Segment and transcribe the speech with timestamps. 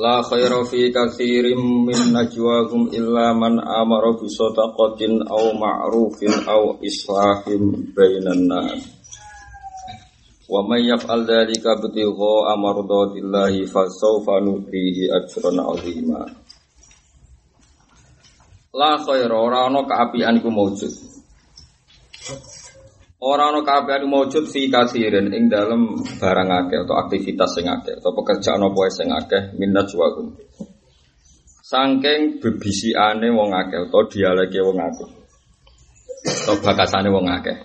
[0.00, 7.92] La khaira fi katsirin min najwahum illa man amara bi shadaqatin aw ma'rufin aw islahin
[7.92, 8.80] bainan nas.
[10.48, 16.20] Wa may yaf'al dzalika bitigha amardatillahi fasawfa nutihi ajran 'azima.
[18.72, 21.19] La khaira ora ana kaapian iku maujud.
[23.20, 28.16] Ora ana kaapian maujud fi katsirin ing dalem barang akeh atau aktivitas sing akeh atau
[28.16, 30.40] pekerjaan apa sing akeh minat juwakum.
[31.60, 35.08] Sangking bebisiane wong akeh atau dialeke wong akeh.
[36.24, 37.56] Atau bakasane wong akeh.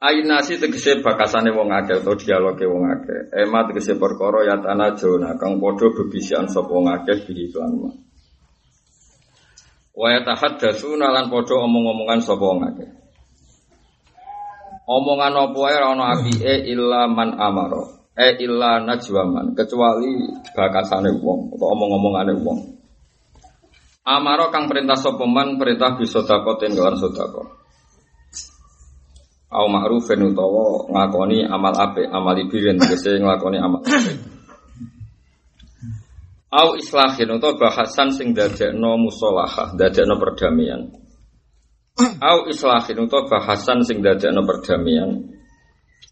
[0.00, 3.28] Ainasi tegese bakasane wong akeh atau dialoge wong akeh.
[3.44, 7.28] Ema tegese perkara ya tanah jona kang padha bebisian sapa wong akeh
[7.76, 8.05] ma.
[9.96, 12.90] Wa yatahaddatsuna lan padha omong-omongan sapa wong akeh.
[14.84, 17.80] Omongan apa wae ora ana apike illa man amara.
[18.12, 22.76] E illa najwaman kecuali bakasane wong atau omong-omongane wong.
[24.04, 27.48] Amara kang perintah sapa man perintah bisa takoten kelan sedekah.
[29.56, 33.80] Au ma'rufin utawa ngakoni amal apik, amal ibirin tegese nglakoni amal.
[36.56, 40.88] Au islahin utawa bahasan sing dadekno musolahah, dadekno perdamaian.
[42.16, 45.36] Au islahin utawa bahasan sing dadekno perdamaian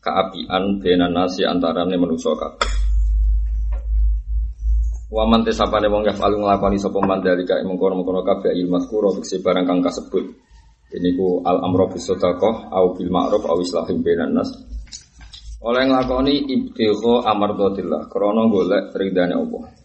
[0.04, 2.72] keapian bena nasi antarane manusa kabeh.
[5.08, 9.64] Wa man tesapane wong yafalu nglakoni sapa man dalika mengkono-mengkono kabeh il mazkura tegese barang
[9.64, 10.28] kang kasebut.
[10.92, 14.52] Ini ku al amro bis sedekah au bil ma'ruf au islahin bainan nas.
[15.64, 19.83] Oleh nglakoni ibtigha amardatillah krana golek ridane Allah.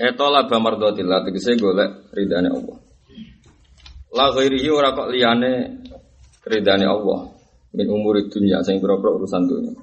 [0.00, 2.78] Eto laba mardatillah tegese golek ridane Allah.
[4.16, 5.52] La ghairihi ora kok liyane
[6.48, 7.28] ridane Allah
[7.76, 9.76] min umuri dunya sing pira-pira urusan dunya.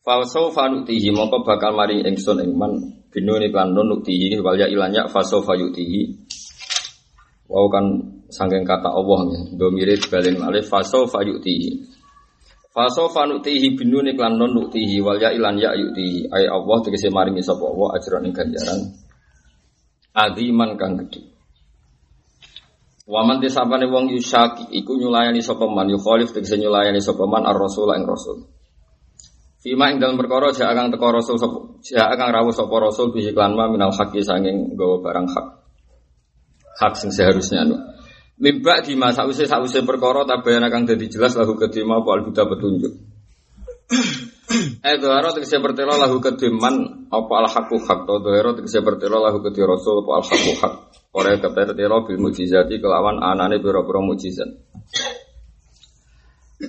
[0.00, 2.72] Fasau fanutihi mongko bakal mari ingsun ing man
[3.12, 6.16] binuni kan nutihi wal ya ilanya fasau fayutihi.
[7.50, 7.84] Wau kan
[8.32, 11.99] sangking kata Allah ya, domire balen malih fasau fayutihi.
[12.70, 16.30] Fasau fanutihi binuni kan nun nutihi wal ya ilan ya yutihi.
[16.30, 18.80] Ay Allah tegese maringi sapa Allah ajran ing ganjaran
[20.14, 21.26] aziman kang gedhe.
[23.10, 28.06] Waman tisapane wong yusaki iku nyulayani sapa man yukhalif tegese nyulayani sapa man ar-rasul ing
[28.06, 28.46] rasul.
[29.58, 33.58] Fima ing dalem perkara jak kang teko rasul sapa jak kang rawuh sapa rasul iklan
[33.58, 35.46] ma minal haqqi sanging nggawa barang hak.
[36.78, 37.89] Hak sing seharusnya anu.
[38.40, 42.92] Mimba di masa usai sause perkara tabayana kang dadi jelas lahu kedima apa al-huda petunjuk.
[44.82, 49.62] Eh doharo tegese bertelo lahu kediman apa al-haqqu hak to doharo tegese bertelo lahu kedi
[49.62, 50.74] rasul apa al-haqqu hak.
[51.14, 54.50] Ora kepertelo bil mujizati kelawan anane pira-pira mujizat.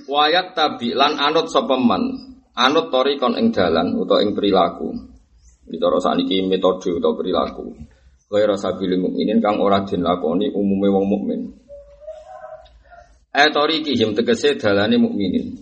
[0.06, 2.06] Wayat tabi lan anut sapa man
[2.54, 4.92] anut tori kon ing dalan utawa ing perilaku.
[5.66, 7.66] Ditara sakniki metode utawa perilaku.
[8.32, 11.40] Kaya sabili mukminin kang ora den lakoni umume wong mukmin.
[13.28, 15.52] Eh tori kihim tegese dalane mukminin.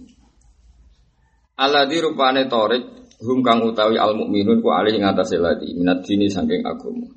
[1.58, 6.30] Alladzi rupane torik hum kang utawi al mukminun ku alih ing atase ladi minat dini
[6.30, 7.10] saking agama.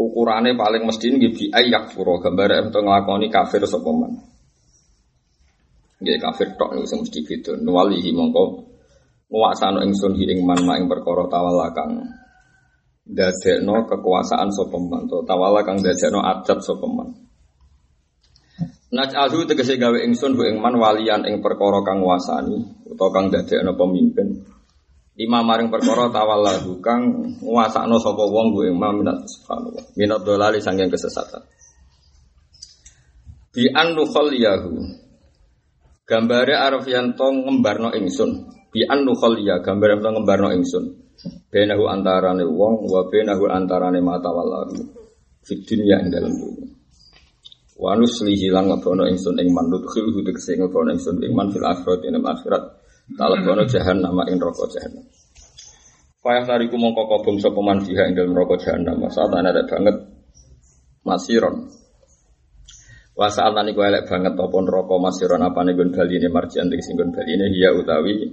[0.00, 4.16] Ukurane paling mesti nggih bi ayak furo gambar ento nglakoni kafir sapa man.
[6.00, 7.52] Nggih kafir tok niku sing mesti beda.
[7.60, 8.64] Nuwalihi mongko
[9.28, 12.00] nguwasano ingsun hi ing man ing perkara tawala kang
[13.06, 17.14] dadekno kekuasaan sapa man to tawala kang dadekno adat sapa man.
[18.86, 23.78] Naj'alhu tegese gawe ingsun hu ing man walian ing perkara kang nguasani utawa kang dadekno
[23.78, 24.42] pemimpin.
[25.16, 27.02] Lima maring perkara tawallahu kang
[27.40, 29.84] nguasakno sapa wong hu ing man minat subhanallah.
[29.94, 31.46] Minat dolali sanging kesesatan.
[33.54, 35.06] Bi an nukhaliyahu
[36.06, 36.54] Gambare
[36.86, 38.30] yanto ngembarno ingsun.
[38.70, 41.05] Bi an nukhaliya gambare ngembarno ingsun.
[41.48, 44.76] Benahu antarane wong wa benahu antarane mata wallahu.
[45.46, 46.66] Fid dunya ing dalam dunya.
[47.76, 52.00] Wa nuslihi lan ngebono ingsun ing manut khilhu tegese ngebono ingsun ing man fil akhirat
[52.08, 52.64] ing akhirat.
[53.14, 55.04] Talebono jahannam ing neraka jahannam.
[56.24, 59.04] Payah tariku mongko kobong sapa man fiha ing dalem neraka jahannam.
[59.12, 59.96] Saat ana banget
[61.04, 61.68] masiron.
[63.12, 67.48] Wa saat niku elek banget apa neraka masiron apane nggon baline marjian tegese nggon baline
[67.54, 68.24] ya utawi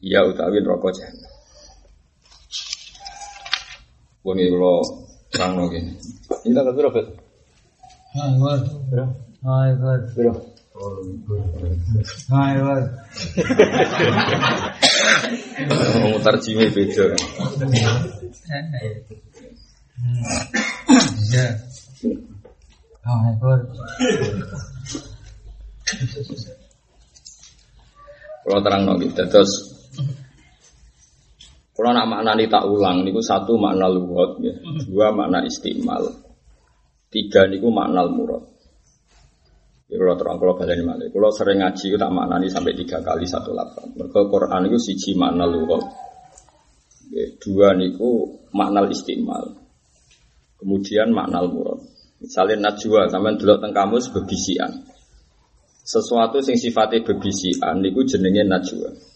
[0.00, 1.33] ya utawi neraka jahannam.
[4.24, 4.80] Wong iki kula
[5.28, 5.80] terangno iki.
[6.48, 7.00] Ini tanggal berapa?
[8.16, 8.60] Hai, War.
[9.44, 10.00] Hai, War.
[10.16, 10.40] Berapa?
[12.32, 12.82] Hai, War.
[16.08, 17.12] Mutar jime beda.
[21.28, 21.46] Ya.
[23.04, 23.60] Hai, War.
[28.44, 29.73] Kalau terang nongki, terus
[31.74, 34.54] kalau nak maknani tak ulang, niku satu makna lugat, ya.
[34.86, 36.06] dua makna istimal,
[37.10, 38.46] tiga niku makna murad.
[39.90, 43.26] Ya kalau terang kalau balik malah, kalau sering ngaji itu tak maknani sampai tiga kali
[43.26, 43.90] satu lapan.
[43.90, 45.82] Mereka Quran itu siji makna lugat,
[47.10, 49.58] ya, dua niku makna istimal,
[50.62, 51.82] kemudian makna murad.
[52.22, 54.70] Misalnya najwa, sampai dulu teng kamus bebisian.
[55.84, 59.13] Sesuatu sing sifatnya bebisian niku jenenge najwa.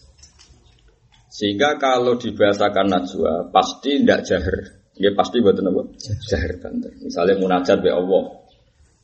[1.29, 4.57] Sehingga kalau dibahasakan najwa pasti tidak jahar.
[4.97, 5.81] Ya pasti buat apa?
[6.27, 6.91] Jahar banter.
[7.05, 8.43] Misalnya munajat be Allah.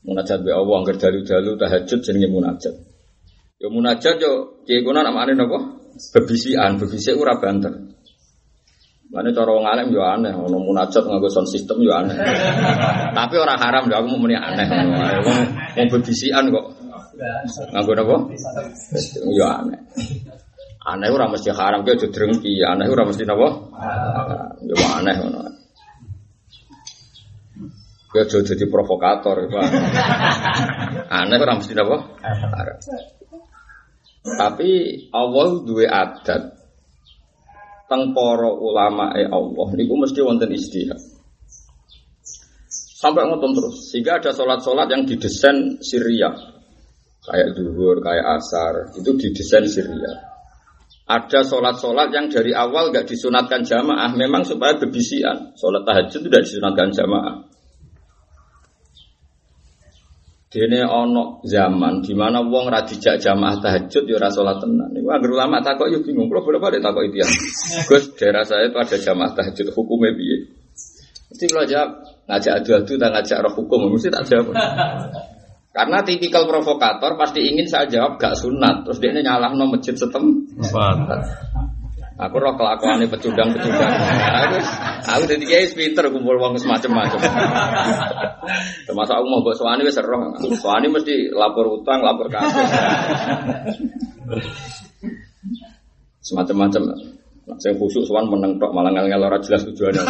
[0.04, 2.76] Munajat be Allah angger dalu-dalu tahajud jenenge munajat.
[3.62, 5.80] Ya munajat yo kiye kuna namane napa?
[6.12, 7.72] Bebisian, bebisi ora banter.
[9.06, 12.18] Mana cara wong alim yo aneh, ono munajat nganggo sound system yo aneh.
[13.16, 14.66] Tapi orang haram yo aku mau muni aneh.
[15.24, 15.40] Wong
[15.78, 16.66] wong bebisian kok.
[17.72, 18.18] Nganggo napa?
[19.30, 19.80] Yo aneh.
[20.86, 23.50] Aneh ora mesti haram ki aja drengki, aneh ora mesti napa?
[24.62, 25.40] Yo aneh ngono.
[28.14, 29.50] Yo aja dadi provokator.
[31.10, 31.98] Aneh ora mesti napa?
[34.26, 34.70] Tapi
[35.10, 36.54] Allah duwe adat
[37.86, 41.02] teng para ulama e Allah niku mesti wonten istihad.
[42.70, 43.90] Sampai ngotot terus.
[43.90, 46.30] Sehingga ada sholat-sholat yang didesain Syria.
[47.26, 48.94] Kayak duhur, kayak asar.
[48.98, 50.35] Itu didesain Syria.
[51.06, 54.10] Ada sholat-sholat yang dari awal gak disunatkan jamaah.
[54.18, 55.54] Memang supaya bebisian.
[55.54, 57.46] Sholat tahajud tidak disunatkan jamaah.
[60.56, 64.88] Dene ono zaman di mana wong ra dijak jamaah tahajud ya ora salat tenan.
[64.96, 66.32] Niku anggere ulama takok yo bingung.
[66.32, 67.28] Kulo boleh-boleh takok itu ya.
[67.92, 70.48] Gus, daerah saya itu ada jamaah tahajud hukumnya piye?
[71.28, 71.90] Mesti kalau jawab
[72.32, 74.56] ngajak adu-adu tak ngajak roh hukum mesti tak jawab.
[75.76, 78.88] Karena tipikal provokator pasti ingin saya jawab gak sunat.
[78.88, 80.45] Terus dia nyalah no masjid setem.
[82.16, 83.92] Aku roh kelakuan ini pecundang-pecundang.
[84.40, 84.56] Aku,
[85.04, 87.20] aku jadi kiai pinter kumpul uang semacam-macam.
[88.88, 90.32] Termasuk aku mau buat suami wes roh.
[90.56, 92.72] Suami mesti lapor utang, lapor kasus.
[96.24, 96.82] Semacam-macam.
[97.60, 100.02] Saya khusus suan meneng tok malah ngel jelas tujuannya.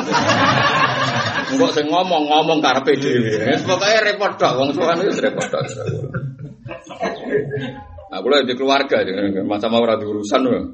[1.58, 3.50] Enggak saya ngomong ngomong karpe dhewe.
[3.66, 5.66] Pokoknya repot tok wong itu repot tok.
[8.16, 9.04] Aku lagi di keluarga,
[9.44, 10.72] masa mau ora urusan loh.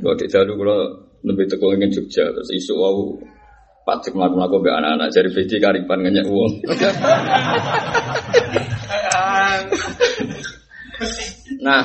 [0.00, 2.96] Kalau di jalur kalau lebih tekul ingin Jogja, terus isu wow
[3.84, 6.52] pacek melakukan aku be anak-anak jadi PD karipan ngenyak uang.
[11.64, 11.82] nah,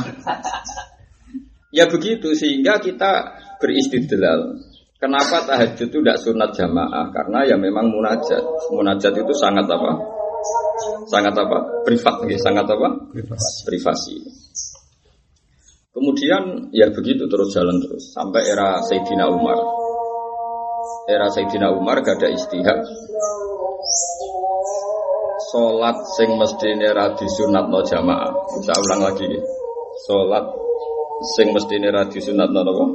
[1.76, 3.12] ya begitu sehingga kita
[3.60, 4.56] beristidlal.
[5.04, 7.12] Kenapa tahajud itu tidak sunat jamaah?
[7.12, 8.40] Karena ya memang munajat.
[8.72, 10.23] Munajat itu sangat apa?
[11.08, 11.58] Sangat apa?
[11.84, 12.38] Privat, ya.
[12.40, 12.88] sangat apa?
[13.12, 13.60] Privasi.
[13.68, 14.16] Privasi.
[15.94, 19.60] Kemudian ya begitu terus jalan terus sampai era Sayyidina Umar.
[21.06, 22.82] Era Sayyidina Umar gak ada istihad.
[25.54, 28.34] Salat sing mestine ra disunatno jamaah.
[28.58, 29.30] Bisa ulang lagi.
[30.10, 30.50] Salat
[31.38, 32.86] sing mestine ra disunatno napa?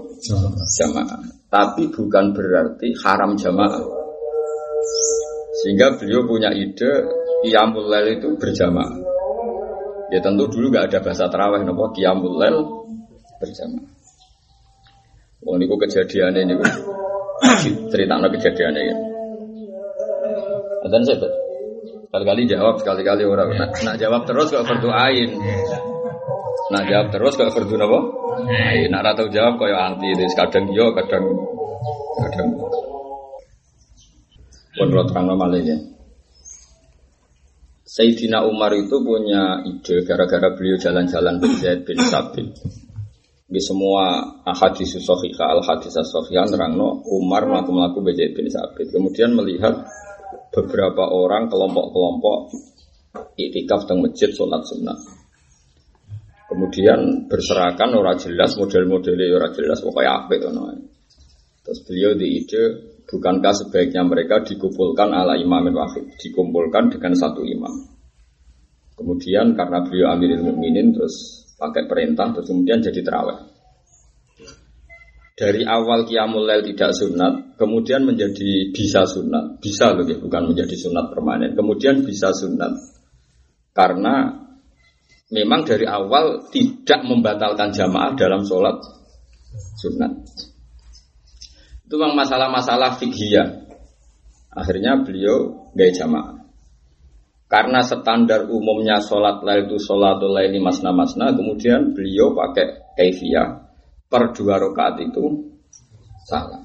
[0.66, 1.22] Jamaah.
[1.46, 3.86] Tapi bukan berarti haram jamaah.
[5.62, 8.92] Sehingga beliau punya ide Qiyamul Lail itu berjamaah.
[10.08, 12.58] Ya tentu dulu gak ada bahasa terawih nopo Qiyamul Lail
[13.38, 13.86] berjamaah.
[15.46, 16.64] Wong niku kejadiannya niku
[17.94, 18.96] cerita kejadiannya ya.
[20.88, 21.28] Dan saya.
[22.08, 23.52] Kali-kali jawab, sekali-kali orang.
[23.52, 25.28] Nak, nak jawab terus kok berdoain.
[26.72, 28.00] Nak jawab terus kok berdoa?
[28.48, 28.88] Ain.
[28.88, 30.16] Nak rata jawab kok anti.
[30.16, 31.24] Terus kadang yo, kadang
[32.24, 32.48] kadang.
[34.78, 35.26] Pun lo terang
[35.60, 35.76] ya.
[37.88, 42.52] Sayyidina Umar itu punya ide gara-gara beliau jalan-jalan bin Zaid bin Sabit.
[43.48, 48.92] Di semua hadis sahihah al hadis sahihah terangno Umar melaku-melaku Zaid bin Sabit.
[48.92, 49.88] Kemudian melihat
[50.52, 52.52] beberapa orang kelompok-kelompok
[53.40, 55.00] itikaf di masjid sholat sunnah.
[56.48, 60.48] Kemudian berserakan orang jelas model-modelnya orang jelas pokoknya apa itu
[61.64, 67.88] Terus beliau di ide bukankah sebaiknya mereka dikumpulkan ala imamin wahid, dikumpulkan dengan satu imam.
[68.94, 73.40] Kemudian karena beliau amirul mukminin terus pakai perintah terus kemudian jadi terawih.
[75.38, 79.62] dari awal qiyamul lail tidak sunat, kemudian menjadi bisa sunat.
[79.62, 81.54] Bisa loh ya, bukan menjadi sunat permanen.
[81.54, 82.74] Kemudian bisa sunat.
[83.70, 84.34] Karena
[85.30, 88.82] memang dari awal tidak membatalkan jamaah dalam sholat
[89.78, 90.10] sunat.
[91.88, 93.40] Itu memang masalah-masalah fikih
[94.52, 96.36] Akhirnya beliau gaya jamaah.
[97.48, 103.72] Karena standar umumnya sholat lail itu sholatul laili masna masna, kemudian beliau pakai kaifiyah
[104.04, 105.48] per dua rakaat itu
[106.28, 106.60] salah.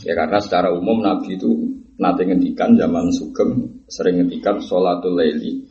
[0.00, 1.52] Ya karena secara umum Nabi itu
[2.00, 5.68] nanti ngendikan zaman sugeng sering ngendikan sholatul laili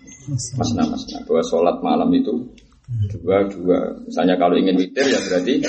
[0.53, 2.45] masna masna bahwa sholat malam itu
[3.09, 4.05] dua dua.
[4.05, 5.65] Misalnya kalau ingin witir ya berarti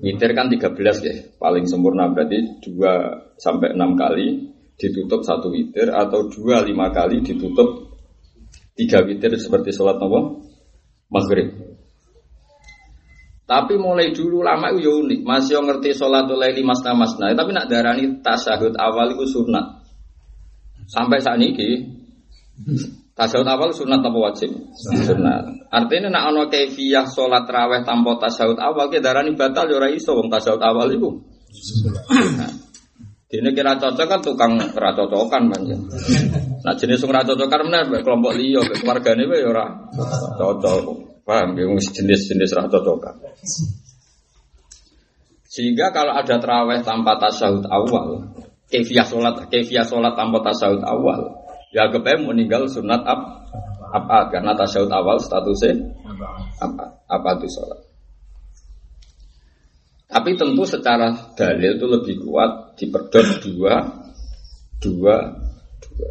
[0.00, 4.48] witir kan 13 ya paling sempurna berarti dua sampai enam kali
[4.80, 7.92] ditutup satu witir atau dua lima kali ditutup
[8.72, 10.40] tiga witir seperti sholat nawa
[11.12, 11.52] maghrib.
[13.42, 17.36] Tapi mulai dulu lama itu ya unik, masih ngerti sholatul laili masna masna.
[17.36, 19.84] Tapi nak darani tasahud awal itu sunat.
[20.88, 21.52] Sampai saat ini
[23.22, 24.50] tasahud awal sunat apa wajib?
[24.74, 25.70] Sunat.
[25.70, 30.18] Artinya nak ono kefiah sholat raweh tanpa tasahud awal ke darani batal ya ora iso
[30.18, 31.10] wong tasahud awal itu.
[33.32, 35.80] Ini kira cocok kan tukang kira cocokan banyak.
[36.66, 39.66] Nah jenis kira cocokan mana kelompok liyo, keluarga ini ya ora
[40.36, 41.12] cocok.
[41.22, 43.14] Paham ya, jenis-jenis rah cocokan.
[45.46, 48.26] Sehingga kalau ada terawih tanpa tasawuf awal,
[48.66, 51.41] kefiah sholat, kefiah sholat tanpa tasawuf awal,
[51.72, 53.48] ya kepen meninggal sunat ab,
[53.92, 55.92] apa karena tasawuf awal statusnya
[56.60, 57.80] apa apa itu sholat.
[60.12, 63.80] Tapi tentu secara dalil itu lebih kuat diperdot dua,
[64.76, 65.16] dua,
[65.80, 66.10] dua.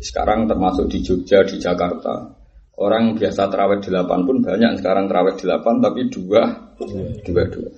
[0.00, 2.32] Sekarang termasuk di Jogja, di Jakarta,
[2.76, 6.76] Orang biasa terawih delapan pun banyak sekarang terawih delapan tapi dua,
[7.24, 7.70] dua, dua.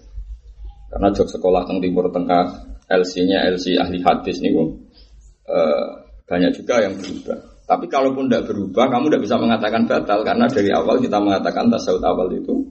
[0.90, 6.94] Karena jok sekolah teng timur tengah LC-nya LC ahli hadis nih, uh, banyak juga yang
[7.00, 7.58] berubah.
[7.68, 12.04] Tapi kalaupun tidak berubah, kamu tidak bisa mengatakan batal karena dari awal kita mengatakan tasawuf
[12.04, 12.64] awal itu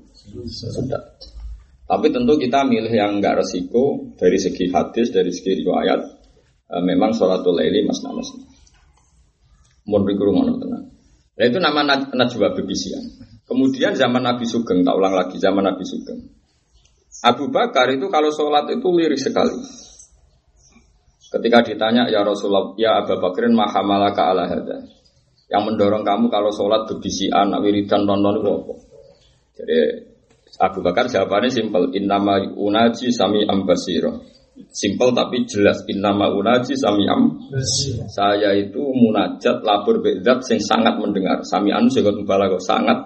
[0.50, 1.02] sudah.
[1.88, 6.02] Tapi tentu kita milih yang enggak resiko dari segi hadis, dari segi riwayat.
[6.68, 8.28] Uh, memang sholatul laili mas namas.
[9.88, 10.84] Mohon tenang.
[11.38, 11.80] Nah itu nama
[12.12, 13.08] Najwa Bebisian.
[13.48, 16.28] Kemudian zaman Nabi Sugeng, tak ulang lagi zaman Nabi Sugeng.
[17.24, 19.56] Abu Bakar itu kalau sholat itu lirik sekali.
[21.28, 24.88] Ketika ditanya ya Rasulullah, ya Abu Bakrin mahamalaka ala hada.
[25.52, 28.74] Yang mendorong kamu kalau sholat bebisian, wiridan, nonton itu apa?
[29.60, 29.78] Jadi
[30.64, 31.92] Abu Bakar jawabannya simpel.
[31.92, 34.24] Innama unaji sami ambasiro.
[34.74, 37.30] Simpel tapi jelas innama unaji sami'am
[38.10, 42.98] Saya itu munajat labur bedat sing sangat mendengar Sami'an sehingga kok sangat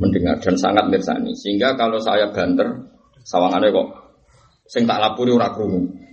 [0.00, 2.88] mendengar dan sangat mirsani Sehingga kalau saya banter
[3.28, 3.88] Sawangannya kok
[4.72, 6.05] Sing tak lapuri ora krungu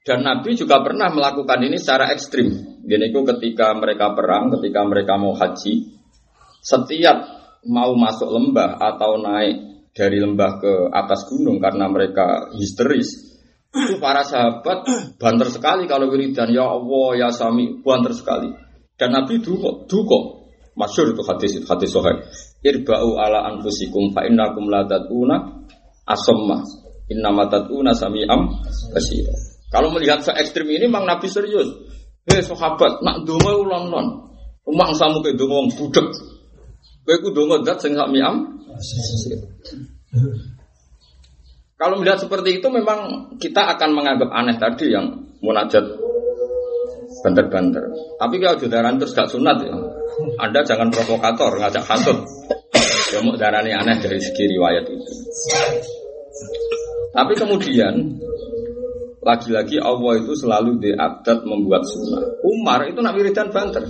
[0.00, 2.48] Dan Nabi juga pernah melakukan ini secara ekstrim
[2.80, 5.92] Gini itu ketika mereka perang, ketika mereka mau haji
[6.64, 13.36] Setiap mau masuk lembah atau naik dari lembah ke atas gunung karena mereka histeris.
[13.70, 14.86] Itu para sahabat
[15.18, 18.50] banter sekali kalau wiridan ya Allah ya Sami banter sekali.
[18.98, 20.40] Dan Nabi duko, duko.
[20.78, 22.24] Masyur itu hadis itu hadis sohail.
[22.62, 25.36] Irba'u ala anfusikum fa innakum la tad'una
[26.06, 26.62] asamma.
[27.10, 28.40] Innama tad'una sami'am
[28.94, 29.49] basira.
[29.70, 31.70] Kalau melihat se ekstrim ini memang Nabi serius.
[32.26, 34.06] Hei sahabat, nak donga ulang non.
[34.66, 36.06] Rumah samu ke donga wong budek.
[37.06, 38.60] Kowe ku donga zat sing sami'am
[41.80, 45.80] kalau melihat seperti itu memang kita akan menganggap aneh tadi yang munajat
[47.24, 47.84] banter-banter.
[48.20, 49.72] Tapi kalau judaran terus gak sunat ya.
[50.36, 52.20] Anda jangan provokator, ngajak hasut.
[53.16, 55.12] Ya mau darani aneh dari segi riwayat itu.
[57.16, 58.20] Tapi kemudian
[59.20, 62.24] lagi-lagi Allah itu selalu diadat membuat sunnah.
[62.40, 63.84] Umar itu nak wiridan banter.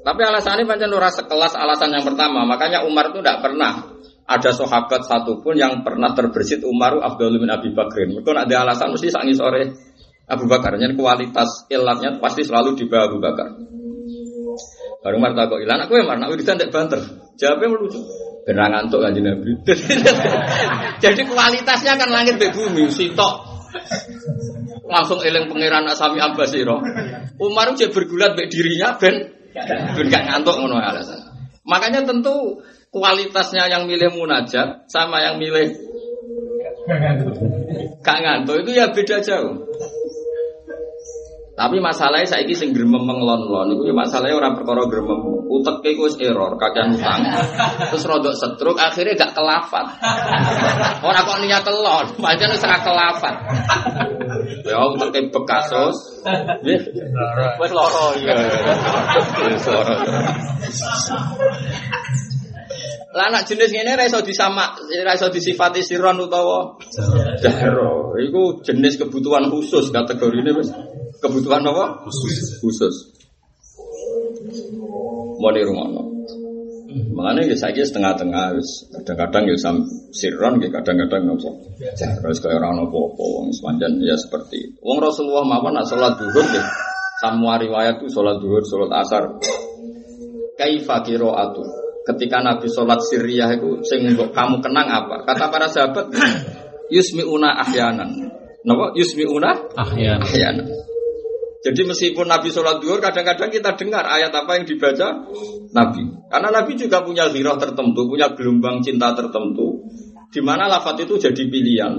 [0.00, 2.48] Tapi alasannya pancen ora sekelas alasan yang pertama.
[2.48, 3.92] Makanya Umar itu tidak pernah
[4.28, 8.16] ada sahabat satupun yang pernah terbersit Umar Abdul bin Abi Bakrin.
[8.16, 9.68] Mereka ada alasan mesti sangi sore
[10.28, 10.80] Abu Bakar.
[10.80, 13.48] Jadi kualitas ilatnya pasti selalu di bawah Abu Bakar.
[15.04, 17.00] Baru Umar kok ilan aku yang mana wiridan tidak banter.
[17.36, 18.00] Jawabnya melucu.
[18.48, 19.60] Benar ngantuk kan Nabi.
[21.04, 23.47] Jadi kualitasnya kan langit be bumi, sitok.
[24.88, 26.80] Langsung eling pangeran Asami Abbasiro.
[27.38, 29.30] Umar udah bergulat be dirinya ben
[29.94, 31.20] ben gak ngantuk ngono alasan.
[31.68, 35.76] Makanya tentu kualitasnya yang milih munajat sama yang milih
[38.00, 39.68] gak ngantuk itu ya beda jauh.
[41.58, 45.42] Tapi masalahnya saiki sing gremeng menglon-lon iku ya masalahnya orang perkara gremeng.
[45.50, 47.18] Uteke iku wis error, kakean utang.
[47.90, 49.90] Terus rodok setruk akhirnya gak kelafat.
[51.02, 53.34] Ora kok niat telon, pancen wis ora kelafat.
[54.62, 56.22] Ya uteke bekasos.
[56.62, 58.38] Wis lara ya.
[59.50, 59.96] Wis lara.
[63.18, 66.78] Lah anak jenis ngene ra iso disama, ra iso disifati siron utawa
[67.42, 68.14] jahro.
[68.14, 70.70] Iku jenis kebutuhan khusus kategorine wis
[71.22, 72.06] kebutuhan apa?
[72.06, 72.58] Khusus.
[72.62, 72.94] Khusus.
[75.38, 76.02] Mau di rumah no.
[76.88, 78.56] Makanya ya saya setengah-tengah,
[79.02, 79.84] kadang-kadang ya sam
[80.14, 81.50] siron, ya kadang-kadang nopo.
[81.78, 84.78] Terus kayak orang nopo wong sepanjang ya seperti.
[84.80, 86.64] Wong Rasulullah mawon nak sholat duhur ya.
[87.20, 89.36] Semua riwayat tuh sholat duhur, sholat asar.
[90.58, 91.62] Kaifa atu.
[92.08, 95.28] Ketika Nabi sholat Syriah itu, sing kamu kenang apa?
[95.28, 96.08] Kata para sahabat,
[96.94, 98.32] yusmiuna ahyanan.
[98.64, 98.96] Napa?
[98.96, 100.24] Yusmiuna Ahyan.
[100.24, 100.66] ahyanan.
[101.58, 105.26] Jadi meskipun Nabi sholat duhur, kadang-kadang kita dengar ayat apa yang dibaca
[105.74, 106.02] Nabi.
[106.30, 109.82] Karena Nabi juga punya hirah tertentu, punya gelombang cinta tertentu,
[110.30, 111.94] di mana lafat itu jadi pilihan.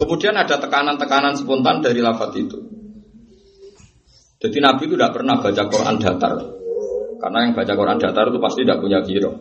[0.00, 2.56] Kemudian ada tekanan-tekanan spontan dari lafat itu.
[4.40, 6.34] Jadi Nabi itu tidak pernah baca Quran datar.
[7.20, 9.36] Karena yang baca Quran datar itu pasti tidak punya hirah.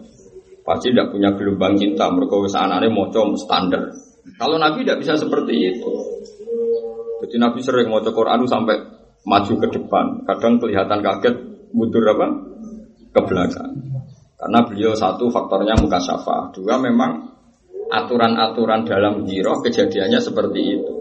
[0.67, 2.12] Pasti tidak punya gelombang cinta.
[2.12, 3.88] Mereka wis anane moco standar.
[4.36, 5.91] Kalau Nabi tidak bisa seperti itu.
[7.24, 10.24] Jadi Nabi sering mau Quran sampai maju ke depan.
[10.24, 11.36] Kadang kelihatan kaget,
[11.76, 12.28] mundur apa?
[13.12, 13.72] Ke belakang.
[14.40, 16.56] Karena beliau satu faktornya muka syafa.
[16.56, 17.28] Dua memang
[17.90, 20.94] aturan-aturan dalam giroh kejadiannya seperti itu.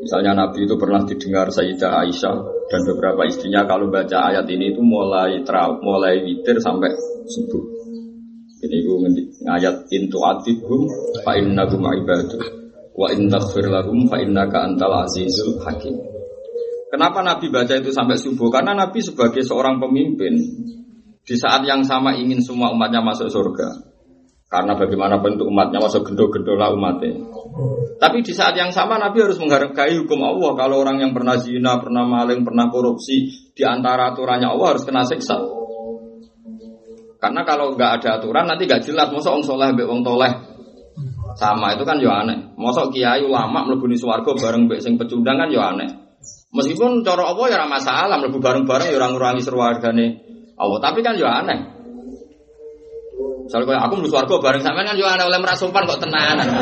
[0.00, 2.36] Misalnya Nabi itu pernah didengar Sayyidah Aisyah
[2.72, 6.88] dan beberapa istrinya kalau baca ayat ini itu mulai terau, mulai witir sampai
[7.28, 7.64] subuh.
[8.60, 8.96] Ini gue
[9.48, 10.84] ngayat intu atibhum
[11.24, 12.59] fa innahum ibadu
[12.94, 15.94] wa in taghfir lahum fa innaka antal azizul hakim.
[16.90, 18.50] Kenapa Nabi baca itu sampai subuh?
[18.50, 20.34] Karena Nabi sebagai seorang pemimpin
[21.22, 23.86] di saat yang sama ingin semua umatnya masuk surga.
[24.50, 27.14] Karena bagaimanapun untuk umatnya masuk gendo-gendo lah umatnya.
[28.02, 30.58] Tapi di saat yang sama Nabi harus menghargai hukum Allah.
[30.58, 35.06] Kalau orang yang pernah zina, pernah maling, pernah korupsi, di antara aturannya Allah harus kena
[35.06, 35.38] siksa.
[37.22, 39.14] Karena kalau nggak ada aturan nanti nggak jelas.
[39.14, 40.49] Masa orang soleh, wong toleh
[41.40, 42.52] sama itu kan ya aneh.
[42.60, 45.88] Masa kiai ulama melebuni swarga bareng mbek sing pecundang kan ya aneh.
[46.52, 50.06] Meskipun cara apa ya ora masalah mlebu bareng-bareng ya ora ngurangi serwargane
[50.60, 51.79] Allah, tapi kan ya aneh.
[53.50, 56.46] Misalnya kayak aku mlebu swarga bareng sampean kan yo aneh oleh merasumpan kok tenanan.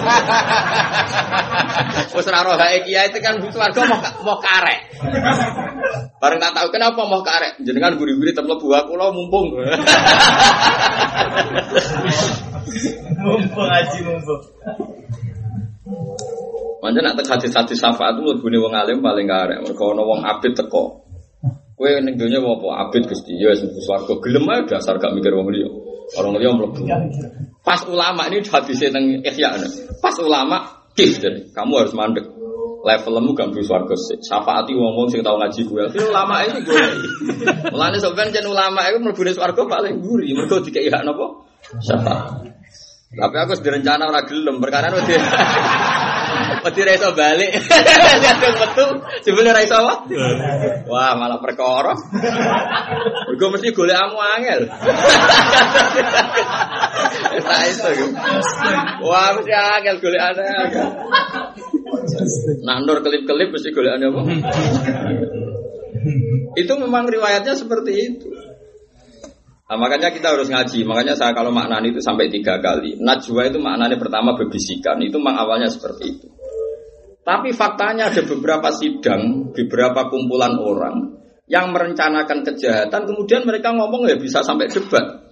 [2.17, 4.89] Wis ora roh hae kiai itu kan swarga mau mau karek.
[6.17, 7.61] Bareng tak tahu kenapa mau karek.
[7.61, 9.53] Jenengan guri-guri tem mlebu aku lo mumpung.
[13.21, 14.41] Mumpung aji mumpung.
[16.81, 19.61] Manjen nak tek hadis-hadis syafaat itu mlebune wong alim paling karek.
[19.61, 21.05] Mergo ana wong abid teko.
[21.77, 23.53] Kowe ning donya apa abid Gusti ya
[23.85, 25.88] swarga gelem ae dasar gak mikir wong liya.
[26.17, 26.89] Orang liya mlebu.
[27.61, 29.61] Pas ulama ini hadisnya teng Ihya.
[30.01, 31.21] Pas ulama kif
[31.53, 32.25] kamu harus mandek.
[32.79, 34.23] Levelmu gak bisa swarga sih.
[34.23, 35.83] Syafaati wong-wong sing tau ngaji gue.
[35.91, 36.85] Tapi ulama itu gue.
[37.75, 40.31] Mulane sampean jen ulama itu mlebune swarga paling guri.
[40.33, 41.43] Mergo dikei hak napa?
[41.83, 42.49] Syafaat.
[43.09, 45.17] Tapi aku sudah rencana ora gelem perkara wedi.
[46.65, 47.51] Wedi ra iso balik.
[48.23, 48.87] Lihat yang metu,
[49.25, 49.95] sebenarnya ra iso apa?
[50.89, 51.95] Wah, malah perkara.
[53.29, 54.61] Mergo mesti golek amu angel.
[57.69, 57.89] Iso.
[59.05, 60.49] Wah, mesti angel golek aneh.
[62.65, 64.21] Nah, nur kelip-kelip mesti golek aneh apa?
[66.59, 68.29] Itu memang riwayatnya seperti itu.
[69.69, 70.81] Nah, makanya kita harus ngaji.
[70.89, 72.97] Makanya saya kalau maknani itu sampai tiga kali.
[72.97, 74.97] Najwa itu maknanya pertama berbisikan.
[75.05, 76.27] Itu memang awalnya seperti itu.
[77.29, 80.97] Tapi faktanya ada beberapa sidang, beberapa kumpulan orang
[81.45, 85.29] yang merencanakan kejahatan, kemudian mereka ngomong ya bisa sampai debat.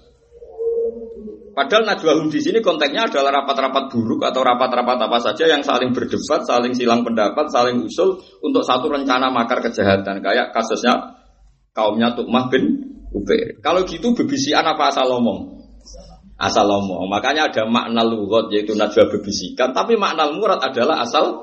[1.57, 6.45] Padahal najwa di sini konteksnya adalah rapat-rapat buruk atau rapat-rapat apa saja yang saling berdebat,
[6.45, 10.21] saling silang pendapat, saling usul untuk satu rencana makar kejahatan.
[10.21, 11.17] Kayak kasusnya
[11.73, 13.57] kaumnya Tukmah bin Ubair.
[13.65, 15.56] Kalau gitu bebisian apa asal ngomong?
[16.37, 17.09] Asal ngomong.
[17.09, 21.41] Makanya ada makna lugot yaitu najwa bebisikan, tapi makna murad adalah asal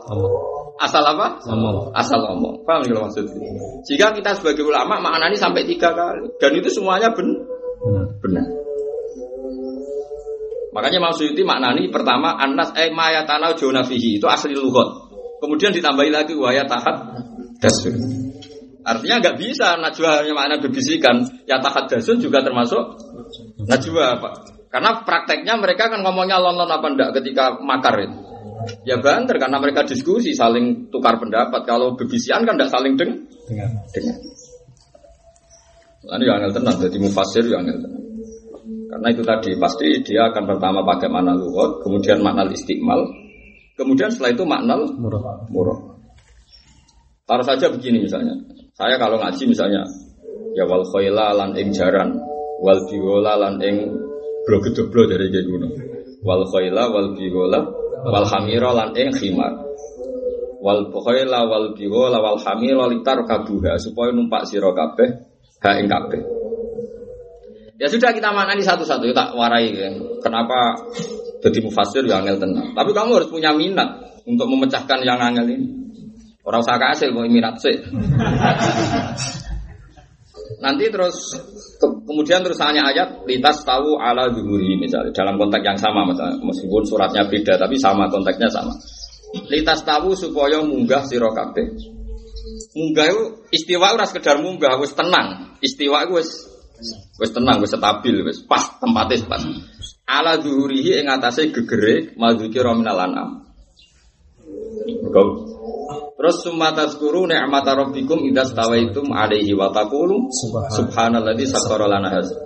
[0.78, 1.42] asal apa?
[1.50, 1.90] Ngomong.
[1.98, 2.62] Asal ngomong.
[2.62, 3.42] Paham kalau maksudnya?
[3.90, 7.26] Jika kita sebagai ulama maknani sampai tiga kali dan itu semuanya ben
[7.84, 8.06] Benar.
[8.22, 8.46] benar.
[10.74, 15.10] Makanya maksud itu maknani pertama anas eh maya tanau jonafihi itu asli lugot.
[15.42, 17.18] Kemudian ditambahi lagi waya tahat
[17.58, 17.98] dasur.
[18.86, 21.26] Artinya nggak bisa najwa hanya makna bebisikan.
[21.50, 22.82] Ya tahat dasun juga termasuk
[23.66, 24.34] najwa pak.
[24.74, 28.18] Karena prakteknya mereka kan ngomongnya lon-lon apa enggak ketika makar itu.
[28.90, 31.62] Ya banter karena mereka diskusi saling tukar pendapat.
[31.62, 33.70] Kalau bebisian kan tidak saling deng Dengar.
[33.94, 34.18] dengar.
[36.04, 38.04] Ini yang angel tenang, jadi mufasir yang angel tenang.
[38.92, 43.08] Karena itu tadi pasti dia akan pertama pakai makna lugot, kemudian makna istiqmal,
[43.78, 45.48] kemudian setelah itu makna Murah.
[45.48, 45.80] murah.
[47.24, 48.36] Taruh saja begini misalnya.
[48.76, 49.86] Saya kalau ngaji misalnya
[50.58, 52.20] ya wal khoila lan ing jaran,
[52.60, 53.96] wal biwola lan ing
[54.48, 55.68] blogedoblo dari kayak guna.
[56.24, 57.60] Wal khoila wal biwola
[58.04, 59.54] wal hamira lan ing khimar.
[60.64, 65.10] Wal khoila wal biwola wal hamira litar kabuha supaya numpak sira kabeh
[65.64, 66.22] ha ing kabeh.
[67.82, 69.92] Ya sudah kita maknani satu-satu ya tak warai ya.
[70.24, 70.78] Kenapa
[71.44, 72.72] jadi mufasir yang angel tenang.
[72.72, 75.68] Tapi kamu harus punya minat untuk memecahkan yang angel ini.
[76.44, 77.76] Orang usah kasil mau minat sih.
[80.60, 81.16] Nanti terus
[81.80, 86.38] ke- kemudian terus hanya ayat litas tahu ala zuhuri misalnya dalam konteks yang sama misalnya
[86.44, 88.74] meskipun suratnya beda tapi sama konteksnya sama.
[89.50, 91.66] Litas tahu supaya munggah sira kabeh.
[92.74, 95.58] Munggah itu istiwa ora sekedar munggah wis tenang.
[95.64, 96.30] Istiwa itu wis
[97.18, 99.42] wis tenang, wis stabil, wis pas tempatnya pas.
[100.04, 103.30] Ala zuhurihi ing atase gegere mazukira minal anam.
[105.14, 105.28] Kau
[106.14, 110.32] Terus sumatas kuru ni'mata rabbikum idza stawaitum alaihi wa taqulu
[110.72, 112.38] subhanalladzi sakhkhara lana hadza.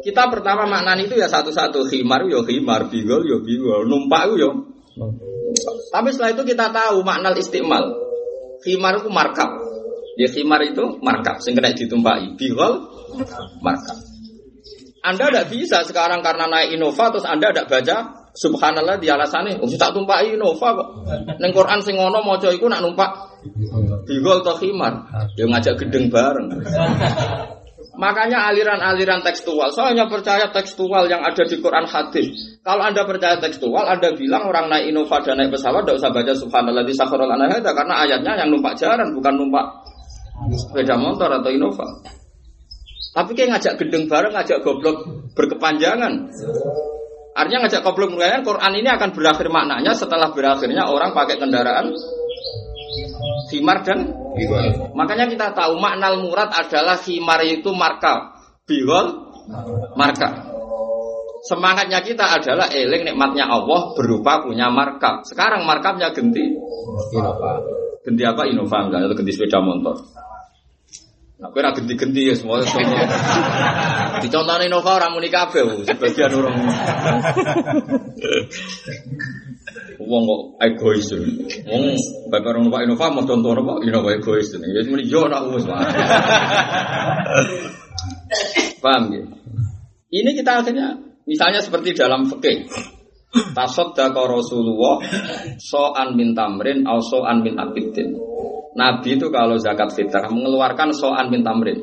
[0.00, 4.68] Kita pertama maknani itu ya satu-satu khimar yo khimar, bigol yo bigol, numpak yo.
[5.90, 7.98] Tapi setelah itu kita tahu makna istimal.
[8.62, 9.50] Khimar itu markab.
[10.14, 12.36] Ya khimar itu markab sing kena ditumpaki.
[12.36, 12.84] Bigol
[13.64, 13.98] markab.
[15.00, 19.66] Anda tidak bisa sekarang karena naik Innova terus Anda tidak baca Subhanallah di alasannya, oh
[19.74, 20.88] tak tumpai Innova kok.
[21.42, 23.10] Neng Quran sing ngono iku nak numpak
[24.06, 25.02] bigol atau khimar,
[25.34, 26.46] ya ngajak gedeng bareng.
[28.00, 32.56] Makanya aliran-aliran tekstual, saya hanya percaya tekstual yang ada di Quran hadis.
[32.62, 36.32] Kalau Anda percaya tekstual, Anda bilang orang naik Innova dan naik pesawat tidak usah baca
[36.32, 39.66] Subhanallah di sakharul anahada karena ayatnya yang numpak jaran bukan numpak
[40.54, 41.84] sepeda motor atau Innova.
[43.10, 45.02] Tapi kayak ngajak gendeng bareng, ngajak goblok
[45.34, 46.30] berkepanjangan.
[47.40, 51.96] Artinya ngajak goblok berkepanjangan, Quran ini akan berakhir maknanya setelah berakhirnya orang pakai kendaraan
[53.48, 54.12] khimar dan
[54.94, 58.36] Makanya kita tahu makna murad adalah khimar itu marka,
[58.68, 59.32] bihol
[59.98, 60.46] marka.
[61.40, 65.24] Semangatnya kita adalah eling nikmatnya Allah berupa punya markab.
[65.24, 66.52] Sekarang markabnya genti.
[67.16, 67.56] Innova.
[68.04, 68.44] Genti apa?
[68.44, 69.96] Innova misalnya, atau genti sepeda motor.
[71.40, 73.00] Kowe ora genti-genti ya semua semua.
[74.22, 75.88] Dicontohne Innova orang muni kabeh, Bu.
[75.88, 76.52] sebagian orang.
[80.04, 81.08] Wong kok egois.
[81.64, 81.96] Wong
[82.28, 83.80] bapak orang numpak Innova mau contoh apa?
[83.88, 84.52] Innova egois.
[84.52, 85.80] Ya muni yo nak wis Pak.
[88.84, 89.24] Paham ya?
[90.12, 92.68] Ini kita akhirnya misalnya seperti dalam fikih.
[93.30, 95.00] Tasaddaqa Rasulullah
[95.56, 98.29] so'an min tamrin au so'an min abidin.
[98.70, 101.82] Nabi itu kalau zakat fitrah mengeluarkan so'an min tamrin.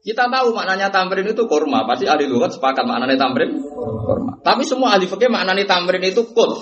[0.00, 1.84] Kita tahu maknanya tamrin itu kurma.
[1.84, 4.40] Pasti ahli lughat sepakat maknanya tamrin kurma.
[4.40, 6.52] Tapi semua ahli fikih maknanya tamrin itu kut.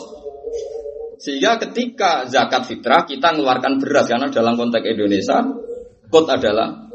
[1.19, 5.43] Sehingga ketika zakat fitrah kita mengeluarkan beras karena dalam konteks Indonesia
[6.11, 6.89] kut adalah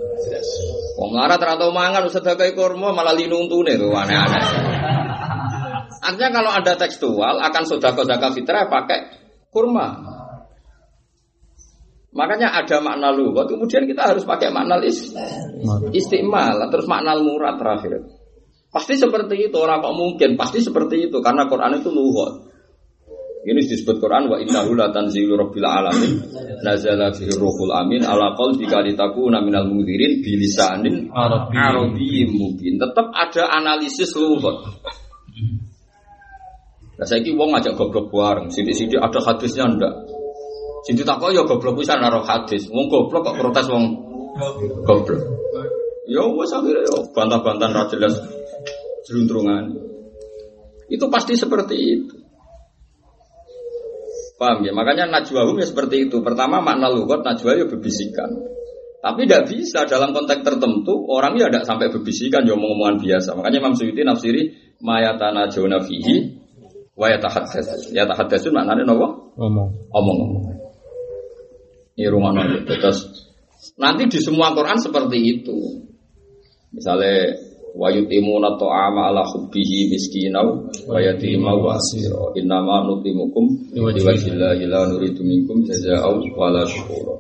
[0.94, 4.46] Wong melarat rantau mangan sedekah kurma malah linung tune tuh aneh-aneh.
[6.04, 9.00] Artinya kalau ada tekstual akan sodako zakat fitrah pakai
[9.50, 10.22] kurma.
[12.14, 15.18] Makanya ada makna lugat, kemudian kita harus pakai makna is,
[15.90, 18.06] istimal, terus makna murad terakhir.
[18.70, 22.54] Pasti seperti itu, orang kok mungkin, pasti seperti itu, karena Quran itu lugat.
[23.44, 26.16] Ini disebut Quran wa innahu la tanzilu rabbil alamin
[26.64, 31.52] nazala bihi ruhul amin ala qalbika litakuna minal mundzirin bilisanin Arabi.
[31.52, 32.80] arabiyyin mungkin.
[32.80, 34.64] Tetap ada analisis lugat.
[36.94, 40.13] Nah, saya wong ngajak goblok bareng, sidik-sidik ada hadisnya ndak?
[40.84, 42.68] Sidik tak ya goblok bisa naruh hadis.
[42.68, 43.86] Wong goblok kok protes wong
[44.84, 45.22] goblok.
[46.04, 48.20] Ya wes akhirnya ya bantah-bantahan ra jelas
[49.08, 49.72] jeruntrungan.
[50.92, 52.16] Itu pasti seperti itu.
[54.36, 54.76] Paham ya?
[54.76, 56.20] Makanya najwahum ya seperti itu.
[56.20, 58.28] Pertama makna lugat najwa ya bebisikan.
[59.00, 63.36] Tapi tidak bisa dalam konteks tertentu orang ya tidak sampai bebisikan ya omong-omongan biasa.
[63.40, 64.42] Makanya Imam Suyuti nafsiri
[64.84, 66.44] mayatana jona fihi
[67.00, 67.96] wa yatahaddatsun.
[67.96, 69.36] Yatahaddatsun maknanya nopo?
[69.40, 69.70] Ngomong.
[69.92, 70.63] Omong-omong.
[71.94, 72.66] Ini rumah nanti.
[72.66, 73.00] Terus
[73.78, 75.58] nanti di semua Quran seperti itu.
[76.74, 77.38] Misalnya
[77.74, 85.26] wa yutimuna ta'ama ala hubbihi miskinau wa yatima wa asira innama nutimukum liwajhillahi la nuridu
[85.26, 87.18] minkum jazaa'u wala syukura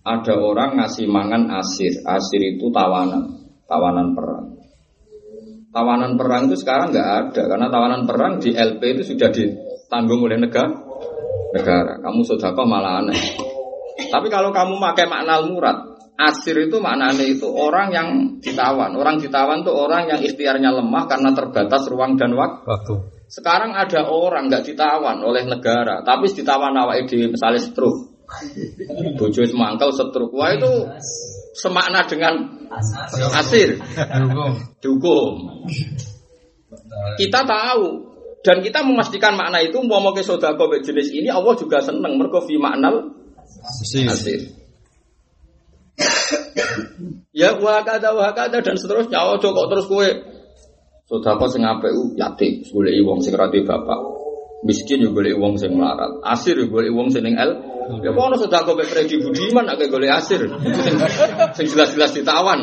[0.00, 4.56] ada orang ngasih mangan asir asir itu tawanan tawanan perang
[5.76, 9.28] tawanan perang itu sekarang nggak ada karena tawanan perang di LP itu sudah
[9.92, 10.81] tanggung oleh negara.
[11.52, 12.00] Negara.
[12.00, 13.16] Kamu sodako malah aneh.
[14.08, 18.08] Tapi kalau kamu pakai makna murad, asir itu maknanya itu orang yang
[18.40, 18.96] ditawan.
[18.96, 22.94] Orang ditawan itu orang yang ikhtiarnya lemah karena terbatas ruang dan waktu.
[23.28, 28.12] Sekarang ada orang nggak ditawan oleh negara, tapi ditawan awak ide misalnya stroke.
[29.16, 30.32] Bojo semangkal stroke.
[30.36, 30.68] Wah itu
[31.56, 32.64] semakna dengan
[33.36, 34.56] asir, Dukung.
[34.80, 35.32] dihukum.
[37.20, 38.11] Kita tahu
[38.42, 42.42] dan kita memastikan makna itu mau mau ke sodako jenis ini Allah juga seneng mergo
[42.42, 43.22] fi maknal
[43.62, 44.40] Asir.
[47.30, 49.22] ya wakada wakada dan seterusnya.
[49.22, 50.08] Oh kok terus kue
[51.06, 54.00] sodako sing apik ku yatim, golek wong sing ra duwe bapak.
[54.66, 56.10] Miskin yo golek wong sing melarat.
[56.26, 57.50] Asir yo golek wong sing ning el.
[58.02, 60.42] Ya ono sodako mek Freddy Budiman nek golek asir.
[60.82, 60.94] Sing,
[61.54, 62.58] sing jelas-jelas ditawan.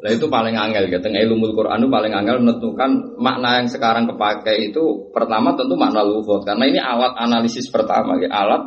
[0.00, 1.06] Nah itu paling angel gitu.
[1.12, 6.40] Ilmu Quran itu paling angel menentukan makna yang sekarang kepakai itu pertama tentu makna lughut
[6.42, 8.64] karena ini alat analisis pertama ya, alat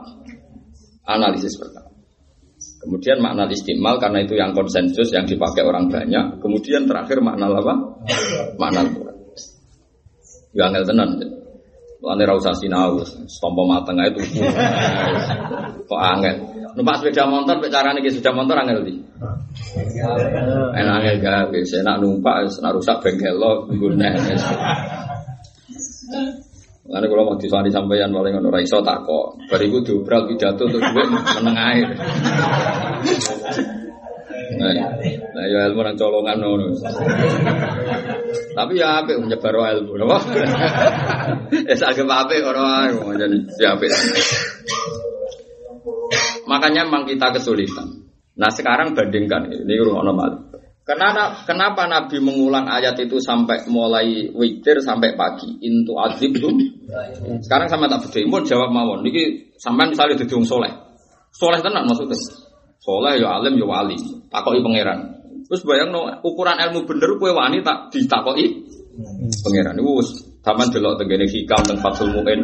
[1.10, 1.90] analisis pertama.
[2.86, 6.40] Kemudian makna istimal karena itu yang konsensus yang dipakai orang banyak.
[6.40, 7.74] Kemudian terakhir makna apa?
[8.62, 9.18] Makna Quran.
[10.54, 11.10] Ya angel tenan.
[11.18, 11.43] Mulane
[12.04, 13.00] ra usah sinau,
[13.32, 14.44] stompo mateng tuku.
[15.88, 16.36] Kok angel.
[16.74, 19.00] Numpak sepeda motor, carane ki sepeda motor angel di.
[20.76, 24.10] Enak angel gawe, enak numpak, nek rusak bengkel lo nggone.
[26.84, 29.48] Mulane kalau mau disani sampeyan paling ono ra iso takok.
[29.48, 31.82] Bariku diobral pidato terus duwe meneng ae.
[34.60, 36.66] Nah, ya ilmu nang colongan ngono.
[38.54, 40.18] Tapi ya apik nyebar wae ilmu, napa?
[41.70, 42.98] Ya sagem apik ora ae
[43.62, 43.90] ya apik.
[46.50, 48.04] Makanya memang kita kesulitan.
[48.34, 50.54] Nah sekarang bandingkan ini rumah malih.
[50.84, 55.48] Kenapa, kenapa Nabi mengulang ayat itu sampai mulai witir sampai pagi?
[55.64, 56.52] Intu azib tuh.
[57.40, 58.28] Sekarang sama tak beda.
[58.28, 59.00] Mau jawab mawon.
[59.00, 60.74] Niki sampai misalnya orang soleh.
[61.32, 62.20] Soleh tenan maksudnya.
[62.84, 63.96] Soleh ya alim ya wali.
[64.34, 65.00] Takoki pangeran.
[65.46, 68.66] Terus bayang no, ukuran ilmu bener kue wani tak ditakoki
[69.46, 69.78] pangeran.
[69.86, 72.42] Wus, taman delok tenggene hikam teng Fathul Muin.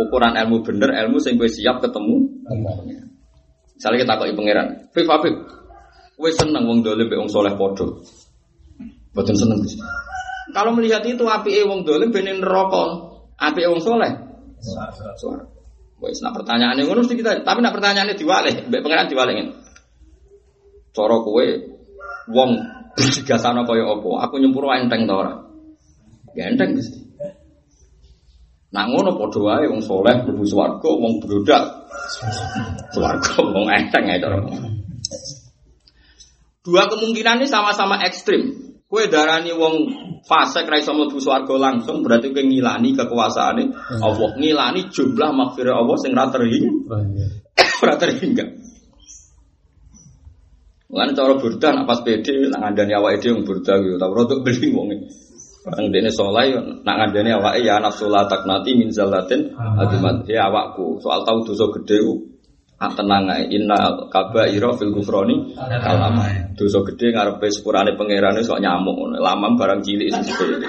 [0.00, 2.24] Ukuran ilmu bener ilmu sing kowe siap ketemu.
[3.76, 4.66] Misalnya kita takoki pangeran.
[4.96, 5.36] Fif Fif.
[6.16, 7.84] Kowe seneng wong dolim mbek wong soleh padha.
[9.12, 9.84] Boten seneng Gusti.
[10.50, 14.08] Kalau melihat itu apike wong dolim ben neraka, apike wong soleh.
[15.20, 15.44] Suara.
[16.00, 19.52] Wes nak pertanyaane ngono mesti kita, tapi nak pertanyaane diwaleh, mbek pangeran diwaleh ngene.
[20.90, 21.46] Cara kowe
[22.30, 22.50] wong
[22.98, 24.08] digasana kaya apa?
[24.26, 25.32] Aku nyempur enteng ta ora?
[26.34, 27.10] Ya enteng Gusti.
[28.70, 31.90] Nak ngono padha wae wong soleh mlebu swarga, wong brodak
[32.94, 34.38] swarga, wong enteng ae cara.
[36.62, 38.70] Dua kemungkinan ini sama-sama ekstrim.
[38.90, 39.74] Kue darani wong
[40.22, 43.64] fasik ra iso mlebu swarga langsung berarti kowe ngilani kekuasaane
[44.02, 46.98] Allah, ngilani jumlah maghfirah Allah sing ra terhingga.
[47.82, 48.59] Ora terhingga.
[50.90, 54.74] Lan cara burda nak pas pede nak ngandani awake dhewe burda yo ta rodok beli
[54.74, 54.90] wong.
[55.60, 56.50] Orang dene soleh
[56.82, 60.98] nak ngandani awake ya nafsu la taknati min zallatin adumat ya awakku.
[60.98, 62.14] Soal tahu dosa gede ku
[62.82, 63.46] ah, tenang ae.
[63.54, 66.18] Inna kabaira fil gufrani kalam.
[66.58, 69.22] Dosa gede ngarepe sepurane pangerane sok nyamuk ngono.
[69.22, 70.66] Lamam barang cilik sing sepele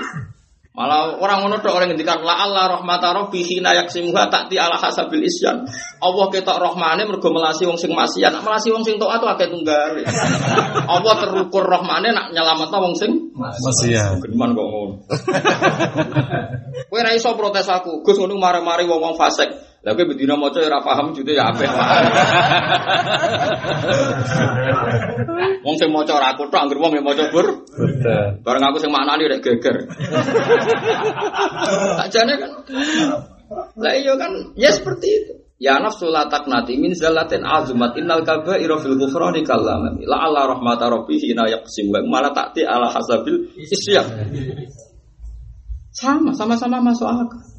[0.72, 5.20] malah orang ngono tok orang ngendikan la Allah rahmata rabbi hina yaksimuha ta'ti ala hasabil
[5.28, 5.68] isyan
[6.00, 9.52] Allah ketok rahmane mergo melasi wong sing maksiat nak melasi wong sing taat tuh akeh
[9.52, 10.00] tunggal
[10.96, 13.32] Allah terukur rahmane nak nyelametno wong sing
[13.88, 14.16] ya.
[14.20, 14.96] Geneman kok ngono.
[16.92, 18.04] Kowe ra iso protes aku.
[18.06, 19.50] Gus ngono mari-mari wong-wong fasik.
[19.82, 21.66] Lah kowe bedina maca ora paham jute ya apik.
[25.66, 27.66] Wong sing maca ora aku tok anggere wong yang maca bur.
[28.46, 29.90] Bareng aku sing maknani rek geger.
[31.98, 32.52] Sakjane kan.
[33.82, 35.34] Lah iya kan ya seperti itu.
[35.62, 40.06] Ya nafsu la taknati min zallatin azumat innal kaba'ira fil ghufrani kalamati.
[40.06, 44.06] La Allah rahmata rabbi hina yaqsim wa malah takti ala hasabil isyan.
[45.92, 47.51] Sama, sama-sama masuk akal.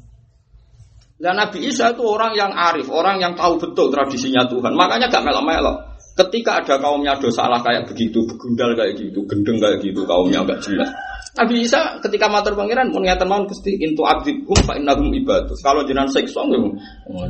[1.22, 4.74] Dan Nabi Isa itu orang yang arif, orang yang tahu betul tradisinya Tuhan.
[4.74, 5.94] Makanya gak melok-melok.
[6.18, 10.60] Ketika ada kaumnya ada salah kayak begitu, begundal kayak gitu, gendeng kayak gitu, kaumnya agak
[10.66, 10.90] jelas.
[11.32, 15.64] Nabi Isa ketika matur pangeran pun ngeten mawon Gusti intu abdibhum fa innahum ibadus.
[15.64, 16.76] Kalau jenengan seksa nggih.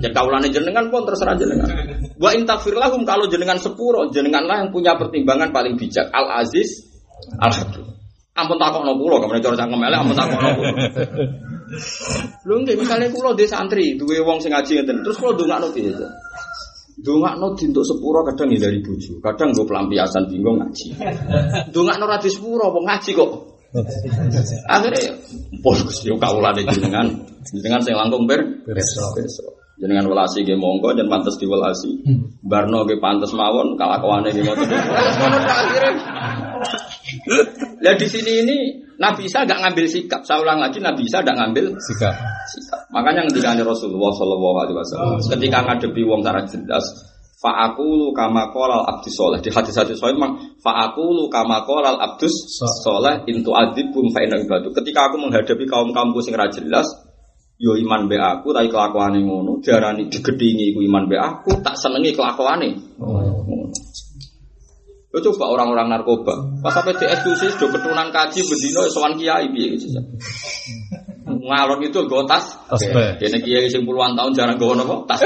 [0.02, 1.70] Jadi kaulane jenengan pun terserah jenengan.
[2.18, 6.10] Wa in taghfir lahum kalau jenengan sepuro, jenenganlah yang punya pertimbangan paling bijak.
[6.10, 6.82] Al Aziz
[7.38, 7.86] Al Hakim.
[8.34, 10.70] Ampun takokno kula, kamane cara cangkem elek ampun takokno kula.
[12.44, 15.92] Lho nggih misale kula dhe santri, duwe wong sing ngaji ngeten, terus kula ndongakno piye?
[17.02, 20.92] Dongakno untuk sepuro kadang dari bojo, kadang gue pelampiasan bingung ngaji.
[21.74, 23.52] Dongakno ra di sepuro, wong ngaji kok
[24.68, 25.16] Akhirnya,
[25.64, 27.08] pun Gusti kawulane jenengan,
[27.48, 29.16] jenengan sing langkung ber Besok.
[29.16, 29.52] besok.
[29.80, 32.04] Jenengan welasi ge monggo dan pantes diwelasi.
[32.44, 33.80] Barno ge pantes mawon.
[33.80, 35.90] Wes ngono tok akhire.
[37.80, 38.56] Lah di sini ini
[39.02, 40.22] Nabi Isa gak ngambil sikap.
[40.22, 42.14] Saya ulang lagi Nabi Isa gak ngambil Sikap.
[42.46, 42.80] sikap.
[42.94, 46.86] Makanya ketika Rasulullah Shallallahu Alaihi Wasallam, ketika ngadepi wong secara jelas,
[47.42, 52.30] Fa'akulu kama kolal abdus soleh di hadis hadis soleh memang Fa'akulu kama kolal abdus
[52.86, 54.70] soleh intu adibum fa'inna ibadu.
[54.70, 56.86] Ketika aku menghadapi kaum kaumku sing ra jelas,
[57.58, 62.14] yo iman be aku, tapi kelakuane ngono, darani digedingi iku iman be aku, tak senengi
[62.14, 62.78] kelakuane.
[63.02, 63.61] Ngono.
[65.12, 70.00] Yo coba orang-orang narkoba, pas sampai dieksekusi do ketunan kaji bendino sowan kiai piye gitu.
[71.28, 72.56] Ngalor itu go tas.
[73.20, 75.20] Dene kiai sing puluhan tahun jarang go nopo tas.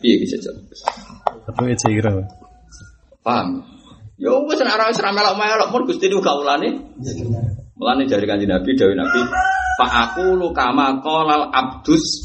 [0.00, 0.48] Piye gitu.
[1.44, 2.16] Tapi itu kira.
[3.20, 3.60] Paham?
[4.16, 6.96] Ya wis ora wis ra melok-melok pun Gusti niku gaulane.
[7.76, 9.20] Mulane jari kanjeng Nabi dawuh Nabi,
[9.76, 12.24] "Fa aku lu kama qalal abdus."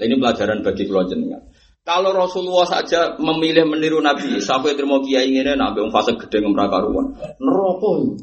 [0.00, 1.51] Ini pelajaran bagi kula jenengan.
[1.82, 6.38] Kalau Rasulullah saja memilih meniru Nabi Isa, kowe terima kiai ngene nak wong fase gedhe
[6.38, 7.10] ngemra karuan.
[7.42, 8.14] Iku.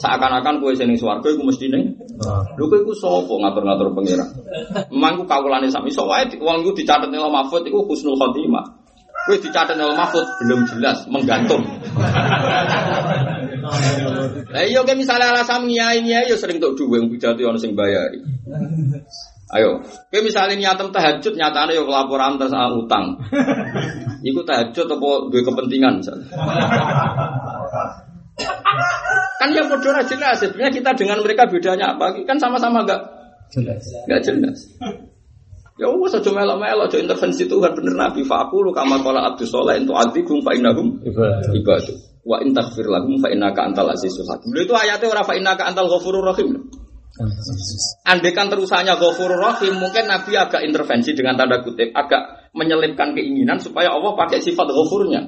[0.00, 1.92] Seakan-akan kowe sing ning swarga iku mesti ning
[2.56, 4.28] Lho kowe iku sapa ngatur-ngatur pangeran?
[4.88, 8.80] Memang ku kawulane sami iso wae wong iku dicatet ning Mahfud iku husnul khotimah.
[9.28, 11.68] Kowe dicatet ning Mahfud belum jelas, menggantung.
[14.56, 18.24] Lah iya kayak misalnya alasan nyai nyai ya sering tok duwe pidato ono sing bayari.
[19.52, 23.20] Ayo, kayak misalnya niatem tahajud nyatane yo laporan terus ah, utang.
[24.28, 26.26] Iku tahajud apa duwe kepentingan misalnya.
[29.36, 30.40] Kan yang bodoh aja jelas.
[30.40, 32.16] Sebenarnya kita dengan mereka bedanya apa?
[32.24, 33.02] Kan sama-sama enggak
[34.08, 34.58] enggak jelas.
[35.76, 39.92] Ya wes aja melok-melok aja intervensi Tuhan bener Nabi faqulu kama qala Abdus Saleh itu
[39.92, 40.96] adzibum fa innahum
[41.52, 41.92] ibadu.
[42.24, 44.48] Wa in taghfir lahum fa innaka antal azizul hakim.
[44.56, 46.72] Itu ayatnya ora fa innaka antal ghafurur rahim.
[48.08, 53.92] Andekan terusannya ghafurur rahim, mungkin Nabi agak intervensi dengan tanda kutip, agak menyelipkan keinginan supaya
[53.92, 55.20] Allah pakai sifat ghafurnya.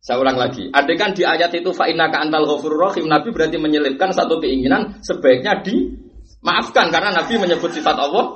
[0.00, 4.14] Saya ulang lagi, adekan di ayat itu fa innaka antal ghafurur rahim, Nabi berarti menyelipkan
[4.14, 8.30] satu keinginan sebaiknya dimaafkan karena Nabi menyebut sifat Allah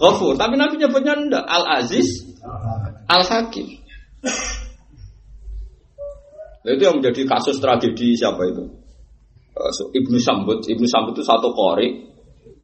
[0.00, 2.24] ghafur, tapi Nabi nyebutnya ndak Al-Aziz,
[3.04, 3.68] Al-Hakim.
[6.60, 8.79] Nah, itu yang menjadi kasus tragedi siapa itu?
[9.50, 10.62] Eh, so, Ibnu Sambut.
[10.62, 12.06] Ibnu Sambut itu satu kori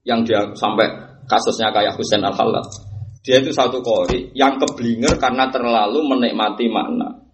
[0.07, 0.87] yang dia sampai
[1.27, 2.67] kasusnya kayak Husain Al Khalad.
[3.27, 7.27] Dia itu satu kori yang keblinger karena terlalu menikmati makna.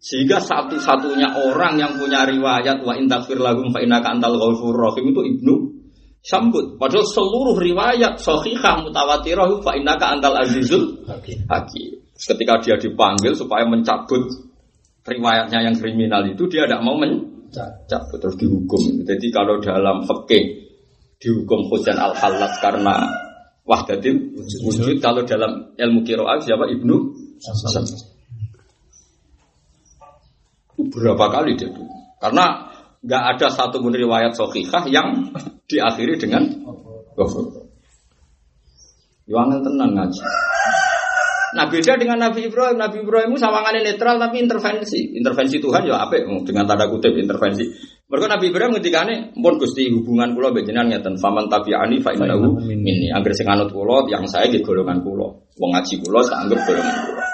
[0.00, 5.20] Sehingga satu-satunya orang yang punya riwayat wa intakfir lagum fa innaka antal ghafurur rahim itu
[5.20, 5.54] Ibnu
[6.24, 6.80] Sambut.
[6.80, 12.00] Padahal seluruh riwayat sahihah mutawatirah fa innaka antal azizul hakim.
[12.16, 14.24] Ketika dia dipanggil supaya mencabut
[15.04, 16.96] riwayatnya yang kriminal itu dia tidak mau
[17.54, 18.82] mencabut terus dihukum.
[19.06, 20.74] Jadi kalau dalam fikih
[21.22, 23.06] dihukum Husain al Khallas karena
[23.64, 24.34] wahdatil
[24.66, 24.98] wujud.
[24.98, 26.96] Kalau dalam ilmu kiroah siapa Ibnu.
[30.74, 31.90] Berapa kali dia dulu.
[32.18, 35.30] Karena nggak ada satu pun riwayat sahihah yang
[35.70, 36.50] diakhiri dengan
[37.14, 37.68] ghafur.
[39.24, 40.20] Yo angel tenan ngaji.
[41.54, 42.76] Nah beda dengan Nabi Ibrahim.
[42.76, 45.14] Nabi Ibrahim itu sawangannya netral tapi intervensi.
[45.14, 46.18] Intervensi Tuhan ya apa?
[46.42, 47.70] Dengan tanda kutip intervensi.
[48.10, 52.58] Mereka Nabi Ibrahim ngendikane, "Mun Gusti hubungan kula mbek jenengan ngeten, faman tabi'ani fa innahu
[52.60, 55.30] minni." Angger sing anut kula yang saya nggih golongan kula.
[55.56, 57.24] Wong ngaji kula tak anggap golongan kula.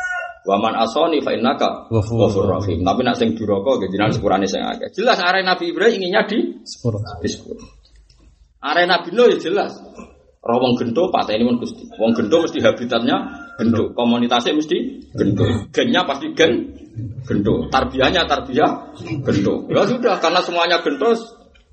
[0.40, 2.80] Waman asoni fa innaka rahim.
[2.80, 4.88] Tapi nak sing duraka jenengan sepurane sing akeh.
[4.96, 7.56] Jelas arek Nabi Ibrahim inginnya di disebut.
[8.64, 9.76] Arek Nabi Nuh ya jelas.
[10.40, 11.84] Roh wong gento pateni mun Gusti.
[12.00, 13.16] Wong gento mesti habitatnya
[13.60, 15.44] gento, komunitasnya mesti gento.
[15.68, 16.52] Gennya pasti gen
[17.28, 17.68] gento.
[17.68, 19.68] Tarbiyahnya tarbiyah gento.
[19.68, 21.12] Ya sudah karena semuanya gento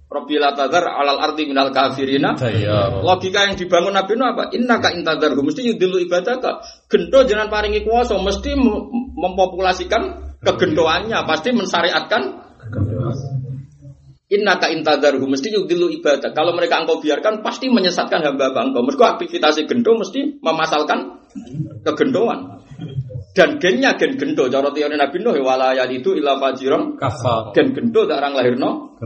[0.08, 3.04] Rabbila tadar alal ardi minal kafirina Daya.
[3.04, 4.56] Logika yang dibangun Nabi Nuh apa?
[4.56, 6.64] Inna ka intadar mesti yudilu ibadaka.
[6.88, 8.88] Gento jangan paringi kuasa, mesti mem-
[9.20, 12.24] mempopulasikan kegendoannya, pasti mensyariatkan
[14.28, 16.36] Inna ka intadarhu mesti yudilu ibadah.
[16.36, 18.84] Kalau mereka engkau biarkan pasti menyesatkan hamba engkau.
[18.84, 21.24] Mereka aktivitas gendo mesti memasalkan
[21.88, 22.60] kegendoan.
[23.32, 24.52] Dan gennya gen gendo.
[24.52, 27.56] Cara teori Nabi Nuh walayat itu illa fajiran Kafal.
[27.56, 29.00] gen gendo tak orang lahirno.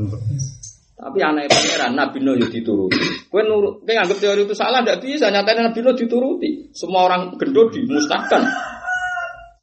[0.97, 3.29] Tapi anak pangeran Nabi Nuh yo dituruti.
[3.29, 5.29] Kowe nurut, kowe anggap teori itu salah ndak bisa.
[5.29, 6.73] Nyatanya Nabi Nuh dituruti.
[6.73, 8.41] Semua orang gendo dimusnahkan.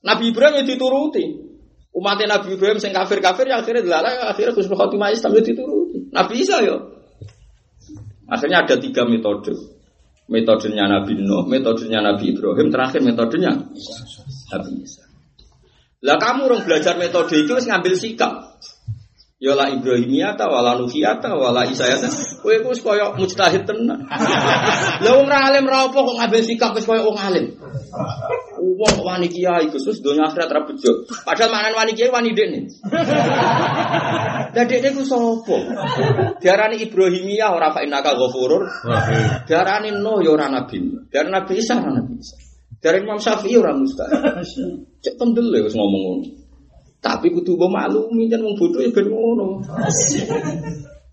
[0.06, 1.47] Nabi Ibrahim yo dituruti.
[1.92, 5.98] Umatnya Nabi Ibrahim sing kafir-kafir ya akhirnya dilalai akhirnya Gus Khotimah Islam yo dituruti.
[6.12, 6.76] Nabi Isa yo.
[8.28, 9.56] Akhirnya ada tiga metode.
[10.28, 13.56] Metodenya Nabi Nuh, metodenya Nabi Ibrahim, terakhir metodenya
[14.52, 15.08] Nabi Isa.
[16.04, 18.60] Lah kamu orang belajar metode itu harus ngambil sikap.
[19.38, 22.10] Ya la Ibrahimiyata wala Nuhiyata wala Isayata.
[22.42, 24.02] Kowe iku wis koyo mujtahid tenan.
[24.98, 27.54] Lah wong ra alim ra apa kok ngambil sikap wis koyo wong alim.
[28.58, 31.06] Wong kok wani kiai wis donya akhirat ra bejo.
[31.22, 32.66] Padahal manan wani kiai wani dekne.
[34.58, 35.56] Lah dekne ku sapa?
[36.42, 38.66] Diarani Ibrahimiyah ora fa innaka ghafurur.
[39.46, 40.82] Diarani Nuh ya ora nabi.
[41.14, 42.34] Diarani Nabi Isa ora nabi Isa.
[42.82, 44.18] Diarani Imam Syafi'i ora mustahil.
[44.98, 46.37] Cek kendel ya wis ngomong ngono.
[46.98, 49.62] Tapi kudu mbok maklumi jan wong bodoh ya ben ngono.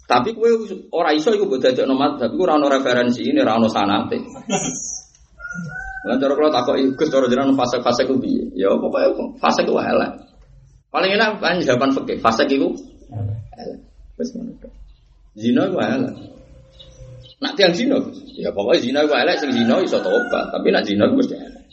[0.05, 0.49] Tapi kowe
[0.93, 4.17] ora iso iku mbok dadekno madzhab, iku ora ono referensi ini, ora ono sanate.
[6.05, 8.53] Lan cara kula takoki Gus cara jenengan fase-fase ku piye?
[8.53, 10.11] Ya pokoke fase ku elek.
[10.93, 12.69] Paling enak kan jawaban fikih, fase iku
[13.57, 13.79] elek.
[14.17, 14.53] Wis ngono.
[15.37, 16.13] Zina ku elek.
[17.41, 17.97] Nak tiang zina,
[18.37, 21.65] ya pokoknya zina ku elek sing zina iso tobat, tapi nak zina ku mesti elek.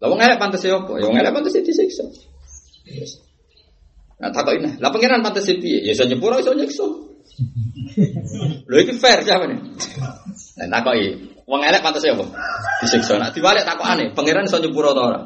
[0.00, 0.96] Lah wong elek pantes ya apa?
[0.96, 2.29] Ya wong elek pantes disiksa.
[4.20, 4.76] Nah, takut ini.
[4.76, 5.80] Lah pangeran pantas piye?
[5.80, 6.84] Ya iso nyepuro iso nyiksa.
[8.68, 9.58] Lho iki fair siapa nih?
[10.60, 11.08] Nah, takoki.
[11.48, 12.28] Wong elek pantas apa?
[12.84, 13.16] Disiksa.
[13.16, 15.20] Nak diwalik takokane, pangeran iso nyepuro ta ora?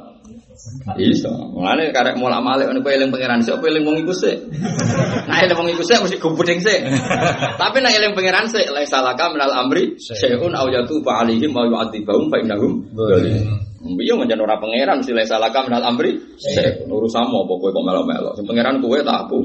[0.95, 1.33] Iso.
[1.51, 4.39] Mulane karek molak-malik nek kowe eling pangeran sik, kowe eling wong iku sik.
[5.29, 6.87] Nah, eling wong iku sik mesti gubuding sik.
[7.61, 12.31] Tapi nek eling pangeran sik, la salaka minal amri syai'un aw yatuba alaihim wa yu'adzibahum
[12.31, 13.74] fa innahum dzalimun.
[13.85, 18.33] Iya ngajen ora pangeran mesti la salaka minal amri syai'un urusanmu apa kowe kok melok-melok.
[18.41, 19.41] Sing pangeran kowe tak aku.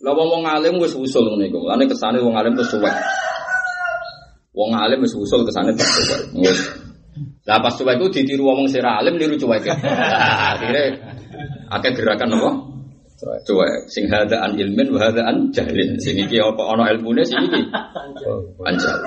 [0.00, 1.60] Lah wong wong alim wis usul ngene iku.
[1.60, 2.94] Mulane kesane wong alim terus suwek.
[4.56, 6.20] Wong alim wis usul kesane terus suwek.
[6.40, 6.60] Wis
[7.46, 9.70] lah pas coba itu ditiru ngomong sira alim niru cuek.
[9.70, 10.98] Akhirnya
[11.70, 12.50] akeh gerakan apa?
[13.46, 13.86] Cuek.
[13.86, 15.94] Sing hadaan ilmin wa hadaan jahlin.
[16.02, 17.60] Sing iki apa ana ilmune sing iki.
[18.66, 18.98] Anjal.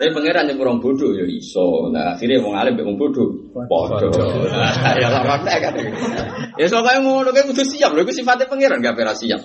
[0.00, 1.92] Tapi pangeran yang kurang bodoh ya iso.
[1.92, 3.36] Nah akhirnya wong alim wong bodoh.
[3.52, 4.08] Bodoh.
[4.96, 5.76] Ya ora kan.
[6.56, 9.44] Ya soalnya ngono kayak kudu siap iku sifatnya pangeran gak pernah siap.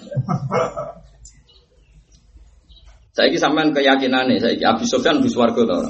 [3.12, 5.84] Saya ini sampean keyakinannya, saya ini Abu Sufyan Abu Swargo tau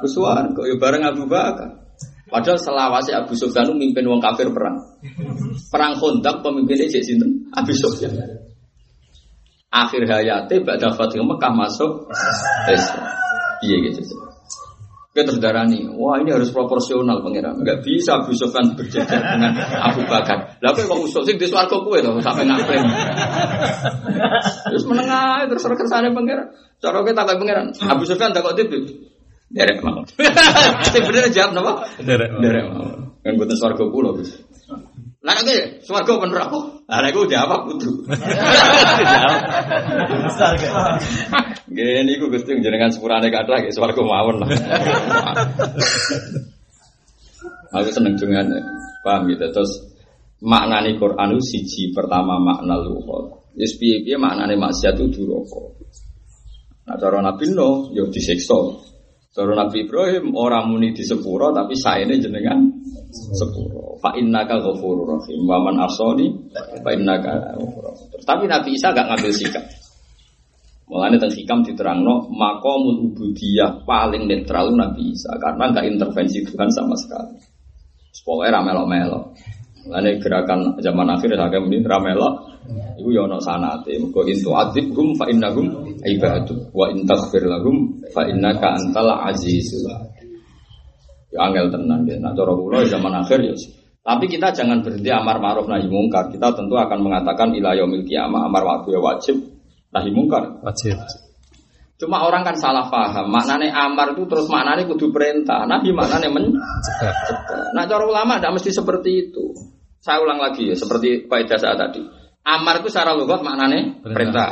[0.00, 1.84] Abu Swargo, ya bareng Abu Bakar.
[2.32, 4.80] Padahal selawasi Abu Sufyan itu mimpin wong kafir perang.
[5.68, 8.16] Perang kontak pemimpinnya Cek Sinten Abu Sufyan.
[9.68, 12.08] Akhir hayatnya Ba'da Fatih Mekah masuk
[12.72, 13.23] Islam.
[13.64, 14.00] Iya gitu.
[15.14, 17.62] Kita terus darani, wah ini harus proporsional pangeran.
[17.62, 20.58] Enggak bisa Abu Sufyan berjajar dengan Abu Bakar.
[20.58, 22.82] Lah kok usul sing di swarga kowe lho sampe ngaklaim.
[24.74, 26.50] Terus menengah terus kersane pangeran.
[26.82, 27.66] Cara kita takut pangeran.
[27.86, 28.74] Abu Sufyan takut tipe.
[29.54, 30.02] Derek mau.
[31.06, 31.72] Bener jawab napa?
[32.02, 32.40] Derek mau.
[32.42, 32.86] Derek mau.
[33.22, 34.34] Kan boten swarga kula, Gus.
[35.24, 36.84] Lah nek swarga bener apa?
[36.84, 38.04] Lah nek jawab kudu.
[41.72, 44.48] Gini ku Gusti jenengan sepurane kathah ge swarga mawon lah.
[47.72, 48.52] Aku seneng dengan
[49.00, 49.82] paham gitu terus
[50.44, 53.48] maknani Quran itu siji pertama makna luhur.
[53.56, 55.72] Yes piye piye maknane maksiat itu duraka.
[56.84, 58.92] Nah cara Nabi Nuh ya disiksa.
[59.34, 62.70] Cara Nabi Ibrahim orang muni di sepuro tapi saene jenengan
[63.10, 63.98] sepuro.
[63.98, 65.42] Fa innaka ghafurur rahim.
[65.42, 68.14] Wa man asani fa innaka rahim.
[68.22, 69.66] Tapi Nabi Isa gak ngambil sikap.
[70.86, 76.94] Mulane teng hikam diterangno maqamul ubudiyah paling netral Nabi Isa karena nggak intervensi Tuhan sama
[76.94, 77.34] sekali.
[78.22, 79.34] Pokoknya ramelo-melo.
[79.90, 82.53] Mulane gerakan zaman akhir saya ini ramelo.
[82.96, 83.96] Iku ya ono sanate.
[84.00, 89.90] Mergo intu adibhum fa innahum ibadu wa in taghfir lahum fa innaka antal azizul
[91.34, 92.16] Ya angel tenan ya.
[92.22, 93.54] Nah cara kula zaman akhir ya.
[94.04, 96.30] Tapi kita jangan berhenti amar ma'ruf nahi mungkar.
[96.30, 99.36] Kita tentu akan mengatakan ila yaumil qiyamah amar ma'ruf ya wajib
[99.90, 100.62] nahi mungkar.
[100.62, 100.94] Wajib.
[101.94, 103.32] Cuma orang kan salah paham.
[103.32, 105.66] Maknanya amar itu terus maknanya kudu perintah.
[105.66, 107.14] Nahi maknanya mencegah.
[107.74, 109.74] Nah cara ulama tidak mesti seperti itu.
[110.04, 112.04] Saya ulang lagi ya, seperti Pak Ida saat tadi.
[112.44, 114.12] Amar itu secara lugat maknanya perintah.
[114.12, 114.50] Perintah.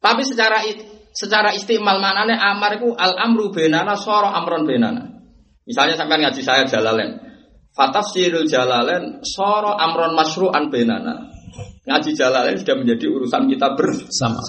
[0.00, 0.64] Tapi secara
[1.12, 5.04] secara istimal maknanya amar itu al amru benana soro amron benana.
[5.68, 7.20] Misalnya sampai ngaji saya jalalen.
[7.76, 11.28] Fatafsirul jalalen soro amron masru'an benana.
[11.84, 14.40] Ngaji jalalen sudah menjadi urusan kita bersama.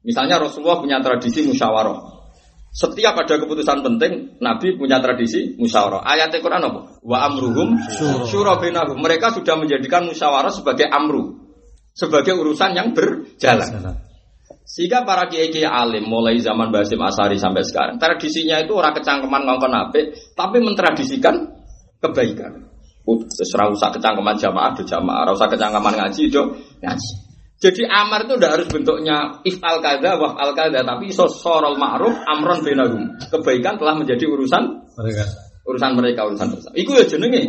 [0.00, 2.16] Misalnya Rasulullah punya tradisi musyawarah.
[2.68, 6.04] Setiap ada keputusan penting, Nabi punya tradisi musyawarah.
[6.04, 6.80] Ayat Al-Quran apa?
[7.02, 7.76] Wa amruhum
[8.28, 9.00] syura bainahum.
[9.02, 11.47] Mereka sudah menjadikan musyawarah sebagai amru.
[11.98, 13.98] Sebagai urusan yang berjalan.
[14.62, 19.42] Sehingga para kiai kiai alim mulai zaman Basim Asari sampai sekarang tradisinya itu orang kecangkeman
[19.48, 21.58] ngongkon apik, tapi mentradisikan
[21.98, 22.70] kebaikan.
[23.32, 27.12] Serah usah kecangkeman jamaah do jamaah, usah kecangkeman ngaji do ngaji.
[27.58, 32.14] Jadi amar itu tidak harus bentuknya ifal kada wah al kada, tapi iso sorol ma'ruf
[32.28, 33.18] amron benahum.
[33.34, 34.62] Kebaikan telah menjadi urusan
[34.94, 35.24] Mereka.
[35.66, 36.76] urusan mereka urusan bersama.
[36.78, 37.42] Iku ya jenenge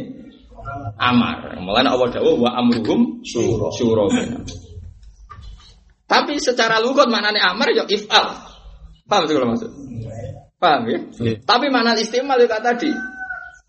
[0.99, 1.57] amar.
[1.61, 3.69] Mulane Allah dawuh wa amruhum syura.
[6.09, 8.33] Tapi secara lugat maknanya amar ya if'al.
[9.05, 9.69] Paham itu kalau maksud?
[10.57, 10.99] Paham ya?
[11.21, 11.35] Iya.
[11.45, 12.91] Tapi makna istimal ya kata tadi.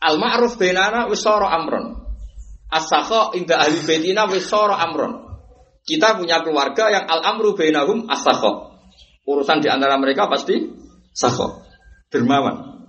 [0.00, 2.00] Al ma'ruf bainana wis sara amron.
[2.72, 5.28] As-sakha inda ahli baitina wis sara amron.
[5.84, 8.72] Kita punya keluarga yang al amru bainahum as-sakha.
[9.28, 10.56] Urusan di antara mereka pasti
[11.12, 11.60] sakha.
[12.08, 12.79] Dermawan.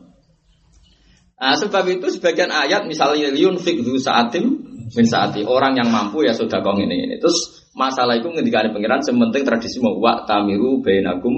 [1.42, 4.62] Nah, sebab itu sebagian ayat misalnya liun fikdu saatim
[4.94, 7.16] min saati orang yang mampu ya sudah kong ini ini.
[7.18, 11.34] Terus masalah itu ngendikane pangeran sementing tradisi mau wa tamiru bainakum.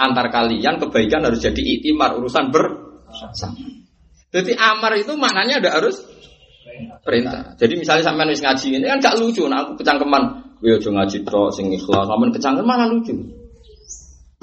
[0.00, 3.54] Antar kalian kebaikan harus jadi itimar urusan bersama.
[4.34, 6.02] Jadi amar itu maknanya ada harus
[7.06, 7.54] perintah.
[7.54, 10.22] Jadi misalnya sampean wis ngaji ini kan gak lucu, nah aku kecangkeman,
[10.60, 13.14] yo ngaji tok sing ikhlas, sampean kecangkeman malah lucu.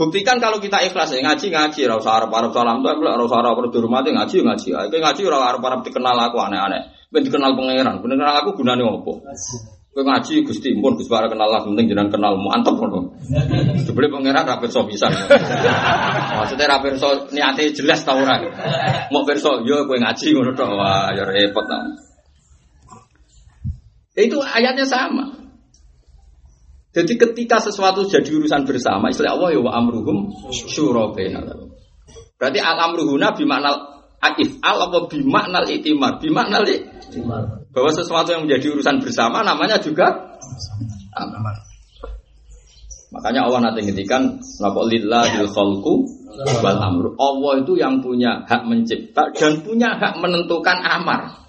[0.04, 3.72] Buktikan kalau kita ikhlas ya ngaji ngaji, ora usah arep-arep salam tuh, ora usah arep
[3.72, 4.68] dihormati ngaji ngaji.
[4.76, 6.92] Ayo ngaji ora arep-arep dikenal aku aneh-aneh.
[7.08, 9.24] Ben dikenal pangeran, ben kenal aku gunane opo?
[9.94, 13.16] Kowe ngaji Gusti pun Gus Bara kenal lah, penting jenengan kenal mantep ngono.
[13.86, 15.14] Dibeli pangeran ra pirsa pisan.
[16.42, 18.44] Maksudnya ra pirsa niate jelas ta ora.
[19.08, 20.68] Mau pirsa yo kowe ngaji ngono tok.
[20.68, 21.80] Wah, ya repot ta.
[24.20, 25.43] Itu ayatnya sama.
[26.94, 31.74] Jadi ketika sesuatu jadi urusan bersama, istilah Allah ya wa amruhum syura bainahum.
[32.38, 33.78] Berarti al amruhuna bimaknal
[34.22, 37.66] aif al apa bimaknal itimar, bimaknal itimar.
[37.74, 40.38] Bahwa sesuatu yang menjadi urusan bersama namanya juga
[41.18, 41.66] amar.
[43.14, 45.94] Makanya Allah nanti ngendikan napa lillahil khalqu
[46.62, 47.14] wal amru.
[47.18, 51.42] Allah itu yang punya hak mencipta dan punya hak menentukan amar.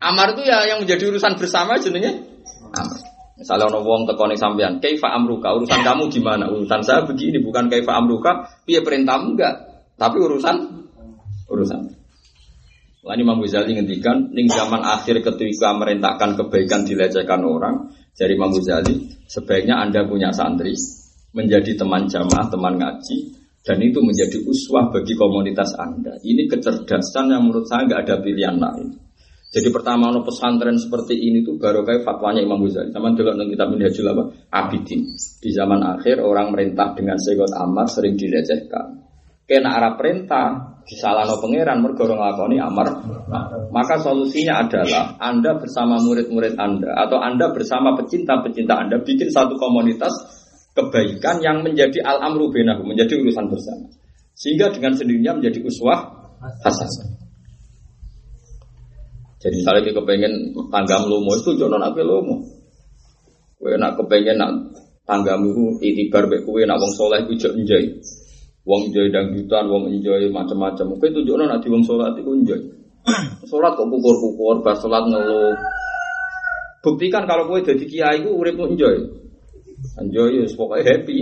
[0.00, 2.24] Amar itu ya yang menjadi urusan bersama jenenge
[2.76, 3.05] amar.
[3.36, 6.48] Misalnya ono wong tekoni sampean, kaifa amruka, urusan kamu gimana?
[6.48, 9.54] Urusan saya begini, bukan kaifa amruka, piye perintahmu enggak,
[10.00, 10.56] tapi urusan
[11.52, 11.80] urusan.
[13.06, 19.14] Lain Imam Ghazali ngendikan, ning zaman akhir ketika merintahkan kebaikan dilecehkan orang, dari Imam Ghazali,
[19.28, 20.74] sebaiknya Anda punya santri,
[21.36, 23.16] menjadi teman jamaah, teman ngaji,
[23.62, 26.18] dan itu menjadi uswah bagi komunitas Anda.
[26.24, 29.05] Ini kecerdasan yang menurut saya nggak ada pilihan lain.
[29.56, 32.92] Jadi pertama ono pesantren seperti ini tuh baru kayak fatwanya Imam Ghazali.
[32.92, 34.22] Sama dulu nang kitab Minhajul apa?
[34.52, 35.16] Abidin.
[35.16, 39.00] Di zaman akhir orang merintah dengan segot amar sering dilecehkan.
[39.48, 43.00] Kena arah perintah disalahno pangeran mergo ora nglakoni amar.
[43.72, 50.12] Maka solusinya adalah Anda bersama murid-murid Anda atau Anda bersama pecinta-pecinta Anda bikin satu komunitas
[50.76, 53.88] kebaikan yang menjadi al-amru bainahum, menjadi urusan bersama.
[54.36, 56.28] Sehingga dengan sendirinya menjadi uswah
[56.60, 57.25] hasanah.
[59.36, 60.32] Jadi misalnya kita kepengen
[60.72, 62.40] tangga lomo itu jono apa lomo.
[63.60, 64.52] Kue nak kepengen nak
[65.04, 67.84] tanggamu itu baik kue nak wong soleh itu jauh enjoy.
[68.66, 70.98] Wong enjoy dangdutan, wong enjoy macam-macam.
[70.98, 72.60] Kue itu jono nak di wong sholat itu enjoy.
[73.46, 75.54] Sholat kok pukul-pukul, pas sholat ngeluh.
[76.82, 79.25] Buktikan kalau kue jadi kiai itu urip enjoy.
[79.96, 81.18] Enjoy, ya, pokoknya happy.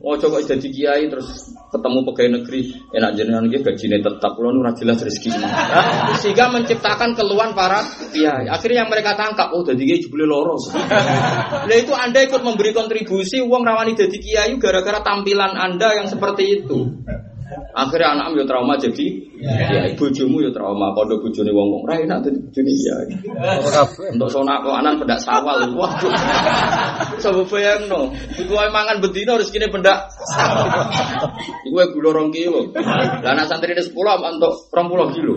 [0.00, 2.60] Oh coba jadi kiai terus ketemu pegawai negeri.
[2.92, 4.32] Enak jenengan gitu gajinya tetap.
[4.40, 5.32] Lo nurah jelas rezeki.
[6.24, 8.48] Sehingga menciptakan keluhan para kiai.
[8.48, 10.56] Akhirnya yang mereka tangkap oh jadi kiai jebule loro.
[11.64, 16.60] Nah itu anda ikut memberi kontribusi uang rawani jadi kiai gara-gara tampilan anda yang seperti
[16.60, 17.04] itu
[17.74, 19.06] akhirnya anak yo trauma jadi
[19.38, 19.92] ya.
[19.96, 20.96] bojomu yo trauma.
[20.96, 22.94] Kondo bojone wong wong ra enak dadi bojone ya.
[24.12, 25.68] Untuk sonak anak pendak sawal.
[25.76, 26.12] Waduh.
[27.20, 30.08] Coba bayangno iku ae mangan bendina rezekine pendak
[31.68, 32.60] iku ae gula 2 kilo.
[32.76, 35.34] Lah anak santri 10 untuk 20 kilo.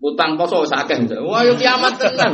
[0.00, 0.96] Utang poso wis akeh.
[1.26, 2.32] Wah yo kiamat tenan.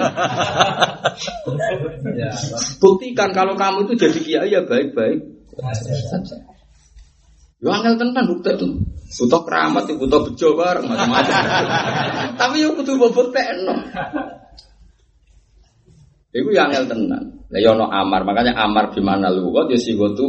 [2.79, 5.37] Buktikan kalau kamu itu jadi kiai ya baik-baik
[7.57, 8.69] Yo angel tenan bukti itu.
[9.17, 11.41] Butuh keramat, butuh bejo bareng macam-macam.
[12.41, 13.75] Tapi yo kudu boboteno.
[16.37, 17.23] Iku yang angel tenan.
[17.49, 20.29] Lah yo ono amar, makanya amar di mana lugat yo sigotu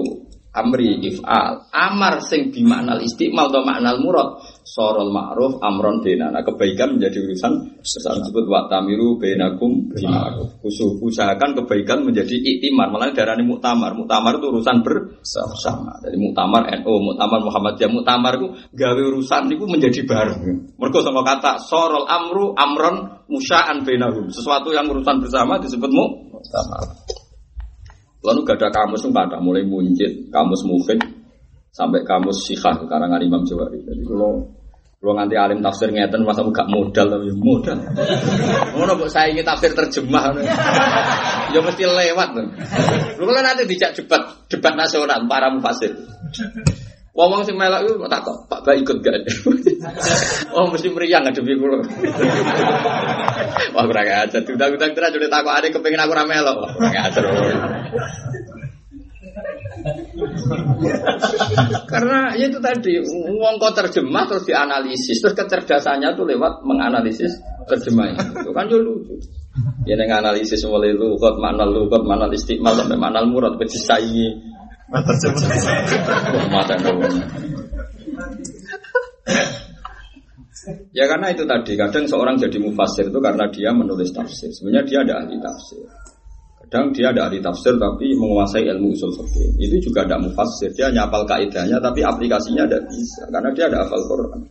[0.56, 1.68] amri if'al.
[1.74, 4.40] Amar sing di makna istimal atau makna murad.
[4.68, 6.44] Sorol ma'ruf amron benana.
[6.44, 10.60] Kebaikan menjadi urusan besar disebut wa tamiru benakum bima'ruf.
[10.60, 12.92] Usuh, usahakan kebaikan menjadi iktimar.
[12.92, 13.96] Malah darahnya muktamar.
[13.96, 15.96] Muktamar itu urusan bersama.
[16.04, 20.76] Jadi muktamar NU, muktamar Muhammadiyah, muktamar itu gawe urusan itu menjadi bareng.
[20.76, 24.28] Mereka sama kata sorol amru amron musya'an benahum.
[24.28, 27.08] Sesuatu yang urusan bersama disebut muktamar.
[28.28, 31.00] Lalu gak ada kamus nggak ada mulai muncit kamus mufid
[31.72, 33.80] sampai kamus sikhah karangan Imam Jawari.
[33.86, 34.57] Jadi kalau
[35.08, 37.80] kalau nganti alim tafsir ngeten masa gak modal tapi modal.
[38.76, 40.36] Ngono kok saya ingin tafsir terjemah.
[41.56, 42.30] ya mesti lewat.
[43.16, 45.96] Lu kalau nanti dijak debat debat nasional para mufasir.
[47.16, 49.16] Ngomong sing melok itu tak kok Pak Ba ikut gak?
[50.60, 51.80] oh mesti meriang ada kula.
[53.72, 54.44] Wah kurang ajar.
[54.44, 56.68] Terus jadi takut ada kepengen aku ramelo.
[56.68, 57.24] Wah kurang ajar.
[61.88, 67.38] Karena ya itu tadi uang kau terjemah terus dianalisis terus kecerdasannya tuh lewat menganalisis
[67.70, 68.44] terjemahnya.
[68.44, 69.16] Itu kan juga lucu.
[69.90, 74.28] Ya neng analisis mulai lugat mana lugat mana istiqmal sampai mana murad ini.
[74.88, 76.76] Mata
[80.92, 84.52] Ya karena itu tadi kadang seorang jadi mufasir itu karena dia menulis tafsir.
[84.52, 85.86] Sebenarnya dia ada ahli tafsir.
[86.68, 89.56] Kadang dia ada ahli tafsir tapi menguasai ilmu usul fikih.
[89.56, 90.68] Itu juga ada mufasir.
[90.76, 94.44] Dia nyapal kaidahnya tapi aplikasinya tidak bisa karena dia ada hafal Quran.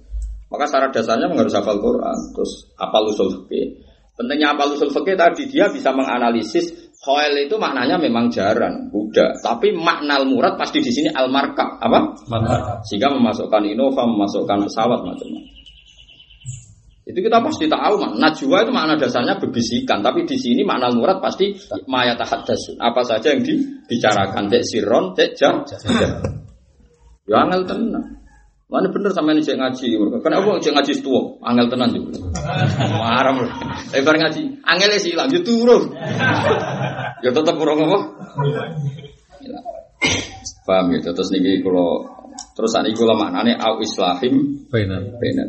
[0.48, 3.84] Maka syarat dasarnya harus hafal Quran, terus hafal usul fikih.
[4.16, 9.36] Pentingnya hafal usul fikih tadi dia bisa menganalisis Khoel itu maknanya memang jarang, Buddha.
[9.44, 12.16] Tapi makna murad pasti di sini al marka apa?
[12.32, 12.80] Marka.
[12.88, 15.55] Sehingga memasukkan Innova, memasukkan pesawat macam-macam.
[17.06, 18.18] Itu kita pasti tahu man.
[18.18, 21.54] Najwa itu makna dasarnya bebisikan, tapi di sini makna murad pasti
[21.86, 22.82] maya tahaddasun.
[22.82, 25.62] Apa saja yang dibicarakan, cek siron, cek jam.
[27.30, 28.18] Ya angel tenan.
[28.66, 29.86] Mana bener sama ini cek ngaji,
[30.18, 31.10] karena aku cek ngaji itu
[31.46, 32.18] angel tenan juga.
[32.98, 33.54] Marah loh.
[33.94, 35.94] Eh bareng ngaji, angel sih lanjut turun.
[37.22, 37.98] Ya tetap kurang apa?
[40.66, 42.02] Paham ya, terus nih kalau
[42.58, 45.46] terus saat ini kalau maknanya au islahim benar benar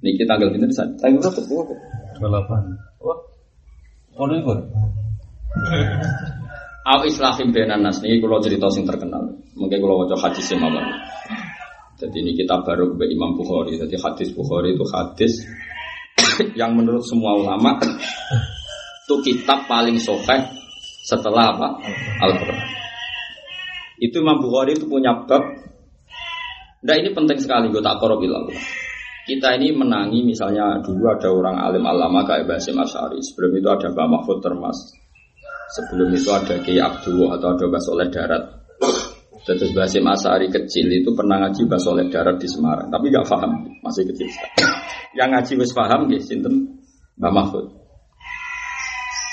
[0.00, 1.74] Niki tanggal ini bisa tanggal berapa?
[2.16, 2.62] Dua delapan.
[4.16, 4.58] Oh, ini pun.
[6.80, 9.28] Al islahim benan nas niki kalau cerita sing terkenal.
[9.56, 10.84] Mungkin kalau wajah hadis mawon.
[12.00, 13.76] Jadi ini kita baru ke Imam Bukhari.
[13.76, 15.44] Jadi hadis Bukhari itu hadis
[16.60, 17.76] yang menurut semua ulama
[19.04, 20.48] itu kitab paling sahih
[21.04, 21.68] setelah apa?
[22.24, 22.60] Al-Quran.
[24.00, 25.44] Itu Imam Bukhari itu punya bab.
[26.80, 28.32] Nah ini penting sekali gue tak korobil
[29.30, 33.22] kita ini menangi misalnya dulu ada orang alim alama kayak Basim Asyari.
[33.22, 34.78] Sebelum itu ada Mbak Mahfud Termas.
[35.70, 38.42] Sebelum itu ada Kiai Abdul atau ada Mbak Soleh Darat.
[39.46, 43.70] Terus Basim Asyari kecil itu pernah ngaji Mbak Soleh Darat di Semarang tapi gak paham
[43.86, 44.26] masih kecil.
[45.14, 46.82] Yang ngaji wis paham gitu sinten?
[47.14, 47.66] Mbak Mahfud.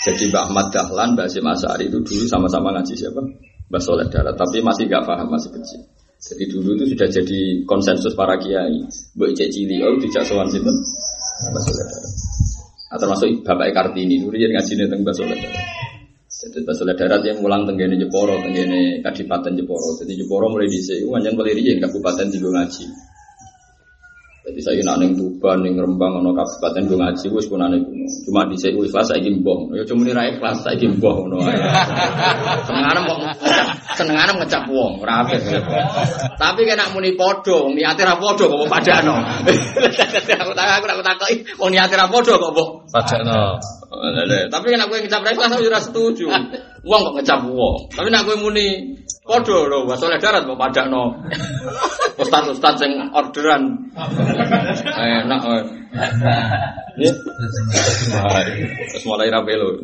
[0.05, 3.25] Jadi Mbak Ahmad Dahlan, Basim Asyari itu dulu sama-sama ngaji siapa?
[3.73, 5.96] Mbak Soleh Darat tapi masih gak paham masih kecil
[6.28, 8.84] jadi dulu itu sudah jadi konsensus para kiai.
[9.15, 10.75] Mbok Cek Cili, oh dijak sowan sinten?
[11.47, 12.03] Mbak Soledad.
[12.88, 15.53] Atau termasuk Bapak Kartini, dulu yang ngaji tentang Mbak Soledad.
[16.28, 19.95] Jadi Mbak Soledad yang mulang tenggene Jeporo, tenggene Kadipaten Jeporo.
[20.03, 22.86] Jadi Jeporo mulai di sini, wanjan mulai di Kabupaten Tigo Ngaji.
[24.47, 27.83] Jadi saya nak neng Tuban, neng Rembang, ono kabupaten gue ngaji, wes pun aneh
[28.23, 31.43] Cuma di saya ikhlas saya gimbong, ya cuma nih kelas saya gimbong, no.
[32.63, 33.27] Senengan mau
[33.99, 35.35] senengan ngecap wong, rapi.
[36.39, 39.19] Tapi kena muni podo, niatnya podo kok padano.
[40.47, 43.59] Aku tak aku tak takoki, wong niatnya podo kok kok padano.
[44.47, 46.25] Tapi kena gue ngecap kelas aku sudah setuju.
[46.85, 47.89] Wong kok ngecap wong.
[47.91, 48.95] Tapi nak gue muni
[49.25, 51.19] podo loh, oleh darat kok padano.
[52.17, 53.91] Ustaz ustaz yang orderan.
[54.95, 55.41] Enak.
[56.97, 57.13] Ya.
[58.93, 59.81] Terus mulai rapelo.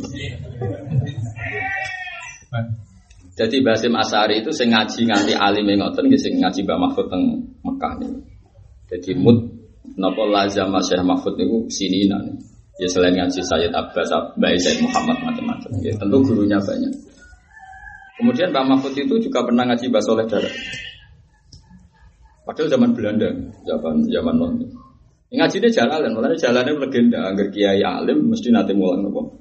[3.34, 7.24] Jadi Basim Asari itu sing ngaji nganti alim ngoten nggih sing ngaji Mbak Mahfud teng
[7.66, 8.14] Mekah nih.
[8.94, 9.42] Jadi mut
[9.98, 12.53] napa lazam Syekh Mahfud niku sinina nih.
[12.82, 15.70] Ya selain ngaji Sayyid Abbas, Mbak Said Muhammad macam-macam.
[15.86, 16.94] Ya tentu gurunya banyak.
[18.18, 20.54] Kemudian Mbak Mahfud itu juga pernah ngaji Mbak Soleh Darah.
[22.44, 23.30] Padahal zaman Belanda,
[23.64, 24.54] zaman zaman non.
[25.34, 27.20] Ngaji dia jalan, malah jalannya legenda.
[27.34, 29.34] Agar kiai alim mesti nanti mulang nopo.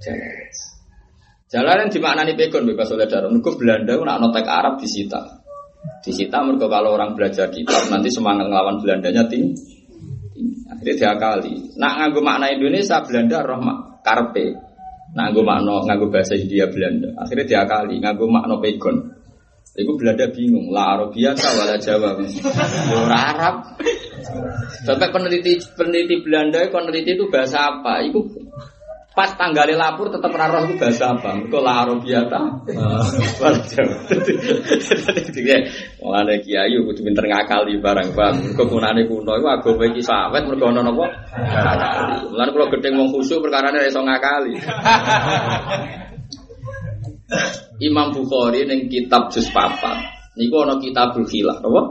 [0.00, 1.86] Jalan.
[1.86, 3.30] Yang dimaknani pegon bebas oleh darah.
[3.30, 5.44] Mereka Belanda nak notek Arab disita.
[6.02, 9.75] Disita mereka kalau orang belajar kitab nanti semangat ngelawan Belandanya tinggi.
[10.86, 11.74] Akhirnya diakali.
[11.82, 14.54] Nak nganggo makna Indonesia Belanda rahmat karpe.
[15.18, 17.10] Nak nganggo makna nganggo bahasa India Belanda.
[17.18, 18.96] Akhirnya diakali nganggo makna pegon.
[19.74, 22.22] Iku Belanda bingung, la Arabia wala Jawa.
[22.22, 23.82] Yo Arab.
[24.86, 28.06] Sampai peneliti peneliti Belanda peneliti itu bahasa apa?
[28.06, 28.22] Iku
[29.16, 31.40] pas tanggal lapor tetap raro itu bahasa apa?
[31.40, 31.88] Mereka wala
[33.72, 33.96] Jawa.
[36.04, 38.34] Mulane kiai kudu pinter ngakali barang bang.
[38.44, 41.08] Mergo kunane kuno iku agama iki sawet mergo ana napa?
[42.28, 44.52] Kula gedeng wong khusyuk perkara iso ngakali.
[47.80, 50.12] Imam Bukhari neng kitab juz papat.
[50.36, 51.82] Niku ana kitabul khilah, apa?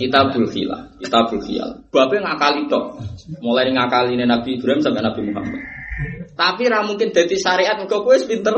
[0.00, 1.84] Kitabul khilah, kitabul khilah.
[1.92, 2.96] Babe ngakali tok.
[3.44, 5.83] Mulai ngakali Nabi Ibrahim sampai Nabi Muhammad.
[6.34, 8.54] Tapi ra mungkin dadi syariat mergo kowe wis pinter.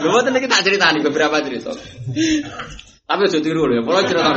[0.00, 1.72] Lho mboten iki tak critani beberapa cerita.
[3.08, 4.32] Tapi aja tiru lho, kalau cerita.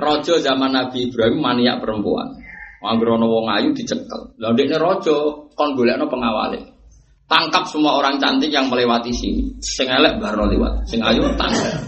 [0.00, 2.40] Rojo zaman Nabi Ibrahim maniak perempuan.
[2.86, 4.38] Anggere ana wong ayu dicekel.
[4.38, 5.16] Lah ndekne raja
[5.58, 6.78] kon golekno pengawale.
[7.26, 9.58] Tangkap semua orang cantik yang melewati sini.
[9.58, 11.82] Sing elek baru lewat, sing ayu tangkap.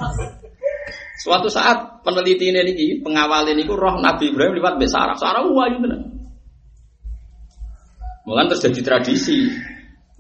[1.23, 5.15] Suatu saat peneliti ini, pengawal ini roh Nabi Ibrahim lewat besar.
[5.15, 6.18] Sarah ayu tenan.
[8.29, 9.49] Mulan terjadi tradisi.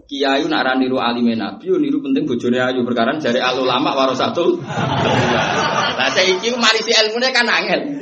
[0.09, 4.57] Kiai nak ra niru alime Nabi, niru penting bojone ayu perkara jari al ulama warasatul.
[4.65, 8.01] Lah saiki marisi ilmune kan angel.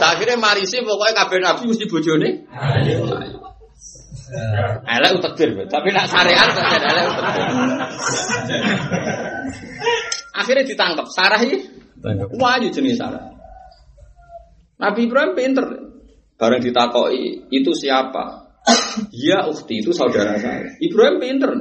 [0.00, 2.28] Akhirnya marisi pokoknya kabeh Nabi mesti bojone.
[4.88, 7.44] Elek utekir, tapi nak syariat kok jadi elek utekir.
[10.32, 11.60] Akhirnya ditangkap, Sarah ini
[12.40, 13.36] wahyu jenis Sarah.
[14.80, 15.66] Nabi Ibrahim pinter.
[16.36, 18.45] Bareng ditakoi, itu siapa?
[19.12, 20.74] Iya ukti itu saudara saya.
[20.82, 21.52] Ibrahim pinter.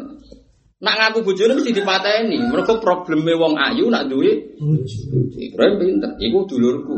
[0.82, 2.40] Nak ngaku bojone mesti dipateni.
[2.50, 4.58] Mereka probleme wong ayu nak duwe
[5.38, 6.12] Ibrahim pinter.
[6.18, 6.98] Iku dulurku.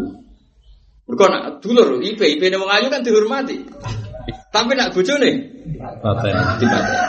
[1.08, 3.64] Mereka nak dulur, IP, IP wong ayu kan dihormati.
[4.52, 5.30] Tapi nak bojone
[6.04, 6.36] Paten.
[6.60, 7.00] dipateni.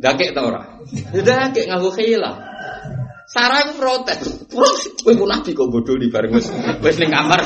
[0.00, 0.64] Dakek ta ora?
[1.12, 2.49] Dakek ngaku khila.
[3.30, 4.42] Sarah itu protes.
[4.50, 6.50] Kowe ku nabi kok bodoh di bareng wis
[6.82, 7.38] wis ning kamar.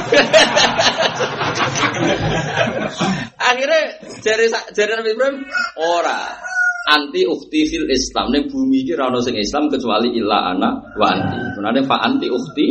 [3.37, 5.45] Akhirnya jari jari Nabi Ibrahim
[5.77, 6.41] ora
[6.89, 11.07] anti ukti fil Islam ning bumi iki ora ono sing Islam kecuali illa ana wa
[11.13, 11.37] anti.
[11.61, 12.67] Menane fa anti ukti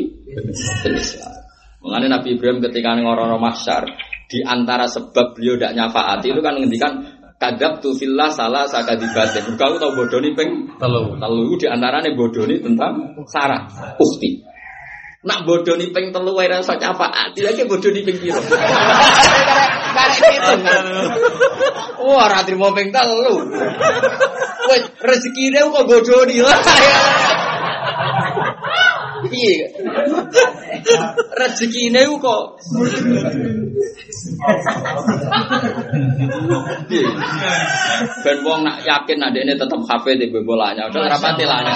[0.82, 1.34] fil Islam.
[1.86, 3.86] Mengenai Nabi Ibrahim ketika ngorono mahsyar
[4.26, 6.93] di antara sebab beliau tidak nyafaati itu kan ngendikan
[7.38, 9.56] kadab tu fillah salah sakadibatin.
[9.56, 11.18] Kamu tahu bodoni peng Telu.
[11.20, 13.68] telu di antaranya bodoni tentang Sarah
[14.00, 14.44] ukti.
[15.24, 18.42] Nak bodoni peng telu wae rasa nyafaati lagi bodoni peng piro.
[19.94, 20.54] Karek itu.
[22.04, 23.48] Wah, ra trimo peng telu.
[24.68, 26.36] Wes rezekine kok bodoni.
[29.28, 29.72] Piye?
[31.38, 32.44] Rezekine kok
[36.88, 37.08] Piye?
[38.24, 41.76] Ben wong nak yakin nak dekne tetep hafid di bolanya, udah rapati lanya.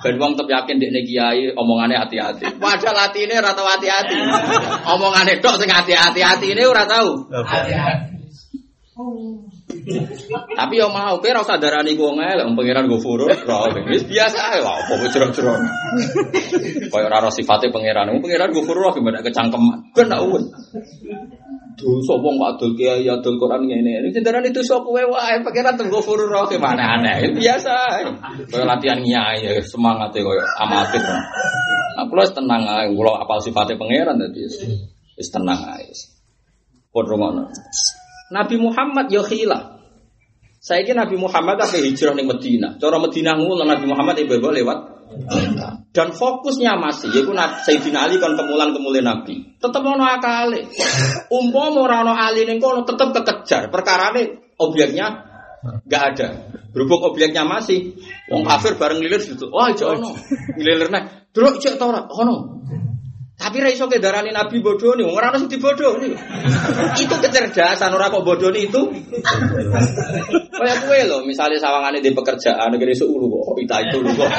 [0.00, 2.60] Ben wong tetep yakin dekne kiai omongane hati-hati.
[2.60, 4.16] Padahal atine ora tau hati-hati.
[4.88, 7.28] Omongane tok sing hati-hati, atine ora tau.
[10.58, 14.02] Tapi yo mau kowe ora usah darani ku wong elek, pangeran go furur, ora wis
[14.02, 15.54] biasa ae lah, apa wis jero-jero.
[16.90, 19.94] Kaya ora ora sifate pangeran, pangeran go furur gimana kecangkeman.
[19.94, 20.50] Ben tak uwun.
[21.78, 24.10] Dosa wong kok adol kiai adol Quran ngene.
[24.10, 27.38] Ini darani dosa kowe wae, pangeran tenggo furur gimana aneh.
[27.38, 28.02] Biasa ae.
[28.50, 31.06] Kaya latihan nyai ya, semangate koyo amatir.
[31.06, 34.42] Nah, kula wis tenang ae, kula apal sifate pangeran dadi
[35.14, 35.86] wis tenang ae.
[36.90, 37.46] Pun rumono.
[38.28, 39.80] Nabi Muhammad ya khilah.
[40.58, 42.74] Saya kira Nabi Muhammad apa hijrah ning Medina.
[42.76, 44.98] Cara Medina ngono Nabi Muhammad ibu lewat
[45.96, 49.56] dan fokusnya masih Nabi Sayyidina Ali kan kemulan kemulian Nabi.
[49.56, 50.68] Tetep ono akale.
[51.32, 53.72] Umpama ora ono Ali ning kono tetep kekejar.
[53.72, 55.24] Perkarane objeknya
[55.88, 56.28] nggak ada.
[56.70, 57.96] Berhubung objeknya masih
[58.28, 59.48] wong kafir bareng lilir situ.
[59.48, 60.12] Wah, ijo ono.
[60.60, 62.04] Lilirne, "Delok cek ta ora?"
[63.48, 66.12] Tapi ra iso ke darani Nabi bodoh nih, ora ono sing dibodoh nih.
[67.00, 68.92] itu kecerdasan ora kok bodoh nih itu.
[70.48, 74.30] Kayak kue loh, misalnya sawangane di pekerjaan negeri seulu kok, ita itu lu kok.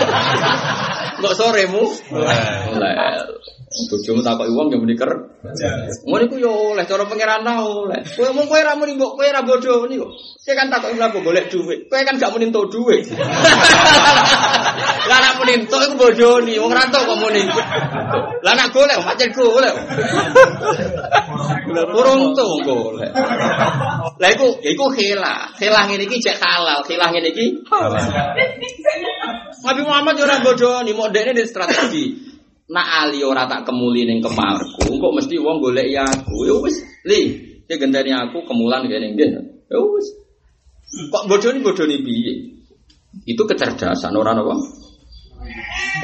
[1.19, 1.83] Kok soremu?
[2.73, 2.93] Oleh.
[3.69, 5.13] Bojomu takoki wong yo muni ker.
[6.09, 8.01] Ngono iku yo oleh cara pangeran ta oleh.
[8.01, 10.09] Kowe mung kowe ra muni mbok kowe ra bodoh niku.
[10.41, 11.85] Kowe kan takoki lha golek dhuwit.
[11.85, 13.13] Kowe kan gak muni entuk dhuwit.
[15.05, 17.45] Lah nek muni entuk iku bodoh ni, wong ra entuk kok muni.
[18.41, 19.73] Lah nek golek pancen golek.
[21.69, 23.13] Kurung tuh golek.
[24.17, 25.53] Lah iku iku khilah.
[25.61, 27.45] Khilah ngene iki jek halal, khilah ngene iki
[29.59, 32.05] Nabi Muhammad yo ora bodoh ni, mau dekne di strategi.
[32.71, 36.47] Nak ali ora tak kemuli ning kemarku, kok mesti wong golek ya aku.
[36.47, 37.21] Ya wis, li,
[37.67, 39.29] ya gendani aku kemulan kene nggih.
[39.67, 40.07] Ya wis.
[41.11, 42.33] Kok bodoh ni bodoh ni piye?
[43.27, 44.55] Itu kecerdasan orang apa?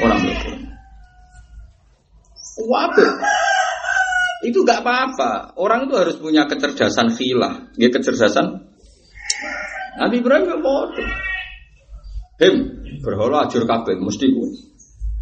[0.04, 0.54] Orang bodoh.
[2.66, 3.12] Waduh.
[4.44, 5.56] Itu gak apa-apa.
[5.56, 7.72] Orang itu harus punya kecerdasan khilah.
[7.76, 8.75] Ya kecerdasan.
[9.96, 11.08] Nabi Ibrahim ya bodoh.
[12.36, 12.54] Him,
[13.00, 14.28] berhala ajur kabeh mesti.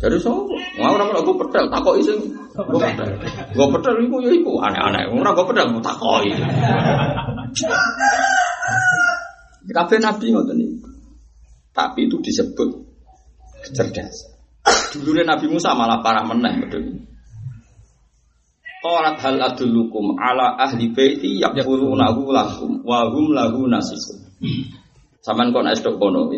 [0.03, 0.51] Jadi so,
[0.83, 2.19] mau ora gue pedal takoki sing
[2.59, 3.09] gue pedal.
[3.55, 5.15] Gue pedal iku ya iku aneh-aneh.
[5.15, 6.35] Ora gue pedal mau takoki.
[9.71, 10.91] Kabeh nabi ngoten niku.
[11.75, 12.69] Tapi itu disebut
[13.67, 14.35] kecerdasan.
[14.95, 17.03] Dulu Nabi Musa malah parah meneh betul.
[18.85, 24.24] Qalat hal adullukum ala ahli baiti yaqulunahu lakum wa hum lahu nasikum.
[25.25, 26.29] Saman kok nek kono.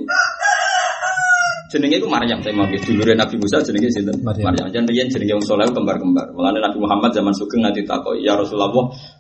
[1.67, 4.23] jenenge iku Maryam saya mau dulure Nabi Musa jenenge sinten?
[4.23, 4.71] Maryam.
[4.71, 6.31] Jan riyen jenenge wong saleh kembar-kembar.
[6.33, 8.71] Mulane Nabi Muhammad zaman sugeng nanti takok, "Ya Rasulullah,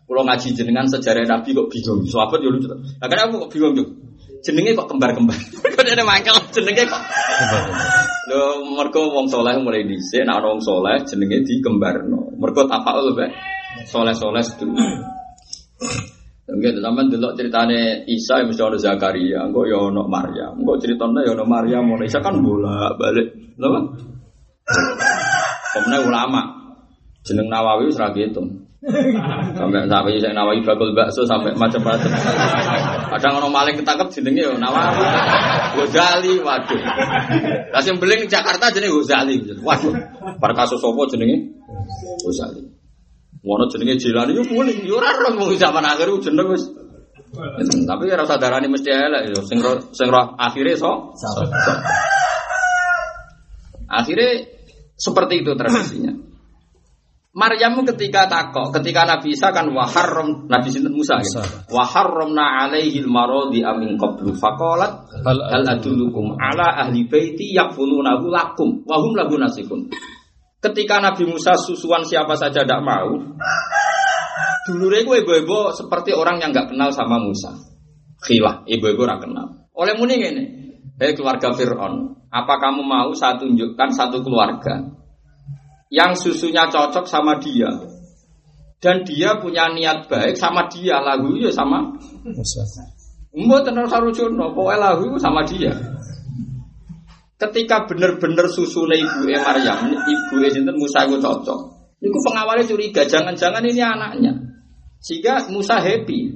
[0.06, 2.70] kula ngaji jenengan sejarah Nabi kok bingung." Sahabat yo lucu.
[2.70, 3.86] Lah kenapa kok bingung tuh?
[4.46, 5.34] Jenenge kok kembar-kembar.
[5.76, 7.02] Kok ada mangkel jenenge kok.
[8.30, 12.38] Lho mergo wong saleh mulai dhisik nek ana wong saleh jenenge dikembarno.
[12.38, 13.28] Mergo tafaul bae.
[13.90, 15.02] Saleh-saleh sedulur.
[16.46, 20.54] Enggak, sampean delok ceritane Isa yang mesti ono Zakaria, engko ya ono Maryam.
[20.54, 23.58] Engko ceritane ya ono Maryam, ono Isa kan bolak-balik.
[23.58, 23.84] Pak?
[25.74, 26.42] Kemudian ulama
[27.26, 28.14] jeneng Nawawi wis ra.
[29.58, 32.10] Sampai sampai saya Nawawi bakul bakso sampai macam-macam.
[33.10, 35.02] Kadang ono maling ketangkep jenenge ya Nawawi.
[35.82, 36.80] Ghazali, waduh.
[37.74, 39.42] Lah sing beling Jakarta jenenge Ghazali.
[39.66, 39.94] Waduh.
[40.38, 41.58] Bar kasus sapa jenenge?
[42.22, 42.75] Ghazali.
[43.44, 46.64] Wono jenenge Jilani yo boleh, yo ora ora mau zaman akhir jeneng wis.
[47.86, 49.58] Tapi ora usah darani mesti elek yo sing
[49.92, 51.12] sing akhire so.
[53.86, 54.46] Akhirnya
[54.96, 56.26] seperti itu tradisinya.
[57.36, 61.44] Maryam ketika takok, ketika Nabi Isa kan waharrom Nabi Sinten Musa gitu.
[61.68, 69.12] Waharromna alaihi marodi amin qablu faqalat Hal adullukum ala ahli baiti yakfulunahu lakum wa hum
[69.12, 69.84] lahu nasikun.
[70.66, 73.14] Ketika Nabi Musa susuan siapa saja tidak mau,
[74.66, 77.54] dulure gue ibu-ibu seperti orang yang nggak kenal sama Musa.
[78.18, 79.46] Khilah, ibu-ibu orang kenal.
[79.78, 80.44] Oleh muni ini,
[80.98, 84.90] hei keluarga Fir'aun, apa kamu mau saya tunjukkan satu keluarga
[85.86, 87.70] yang susunya cocok sama dia
[88.82, 91.94] dan dia punya niat baik sama dia lagu ya sama
[92.26, 92.66] Musa.
[93.36, 95.70] Mbok tenan sarujono, pokoknya lagu itu sama dia.
[97.36, 101.60] Ketika bener-bener susune ibu e Maryam, ibu e sinten Musa itu cocok.
[102.00, 104.32] Itu pengawalnya curiga, jangan-jangan ini anaknya.
[105.04, 106.32] Sehingga Musa happy.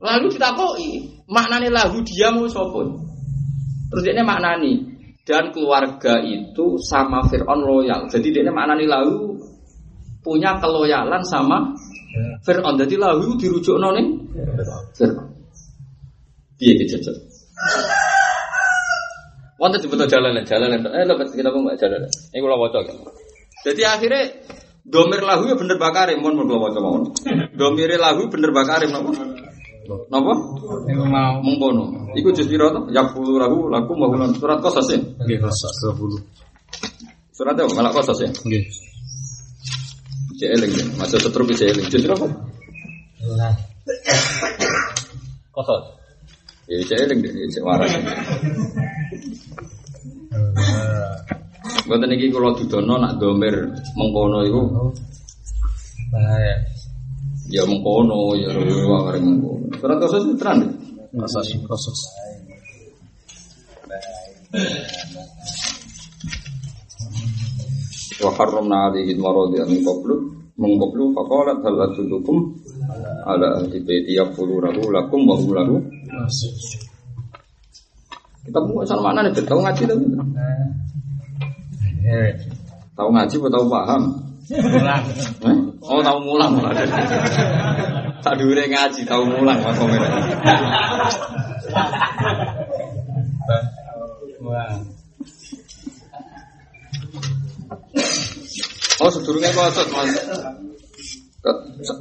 [0.00, 0.88] Lalu ditakoi,
[1.28, 3.04] maknane lahu dia mau sopun.
[3.92, 4.80] Terus dia maknani
[5.28, 8.08] dan keluarga itu sama Fir'aun loyal.
[8.08, 9.36] Jadi dia maknani lahu
[10.24, 11.76] punya keloyalan sama
[12.40, 12.80] Fir'aun.
[12.80, 14.06] Jadi lahu dirujuk nih
[14.96, 15.28] Fir'aun.
[16.60, 17.16] Iki jajar?
[19.60, 22.08] Wonten sebut jalan jalan eh lho kita mau jalan.
[22.32, 22.96] Ini kula waca kan.
[23.60, 24.32] Jadi akhirnya
[24.88, 27.12] domir lahu ya bener bakare mon mun kula waca mawon.
[27.52, 29.12] Domir lahu bener bakare napa?
[30.08, 30.32] Napa?
[31.12, 31.34] Mau.
[31.44, 32.16] Mengkono.
[32.16, 32.88] Iku jus pira to?
[32.88, 34.98] Ya puluh lahu lakum wa hulan surat qasas ya.
[35.28, 36.24] Nggih, kosak 20.
[37.36, 37.68] Surat apa?
[37.76, 38.32] Malah qasas ya.
[38.32, 38.64] Nggih.
[40.40, 40.84] Cek eling ya.
[40.96, 41.84] Masa setruk cek eling.
[41.92, 42.32] Jus pira apa?
[45.52, 45.99] Qasas.
[46.70, 47.90] Ya cek eling deh, cek waras.
[51.90, 53.66] Mboten iki kula dudono nak domir
[53.98, 54.62] mengkono iku
[56.14, 56.54] Bahaya.
[57.50, 59.66] ya mengkono ya ora arep mengkono.
[59.82, 60.62] Surat qasas itu tenan.
[60.62, 60.70] deh.
[61.18, 61.96] Kosak, kosak.
[68.20, 72.52] wa harramna alaihi al-maradi min qablu min qablu faqalat hal adullukum
[73.24, 75.74] ala ahli baiti yaqulunahu lakum wa hum lahu.
[78.44, 79.40] Kita mau asal mana nih?
[79.40, 80.04] Tahu ngaji tapi
[82.00, 82.32] Eh,
[82.96, 84.02] tahu ngaji atau tahu paham.
[84.50, 85.56] Eh?
[85.80, 86.60] oh tahu mulang.
[88.20, 90.00] Tak diure ngaji tahu mulang mas komen
[99.00, 100.12] oh sedurungnya kosot mas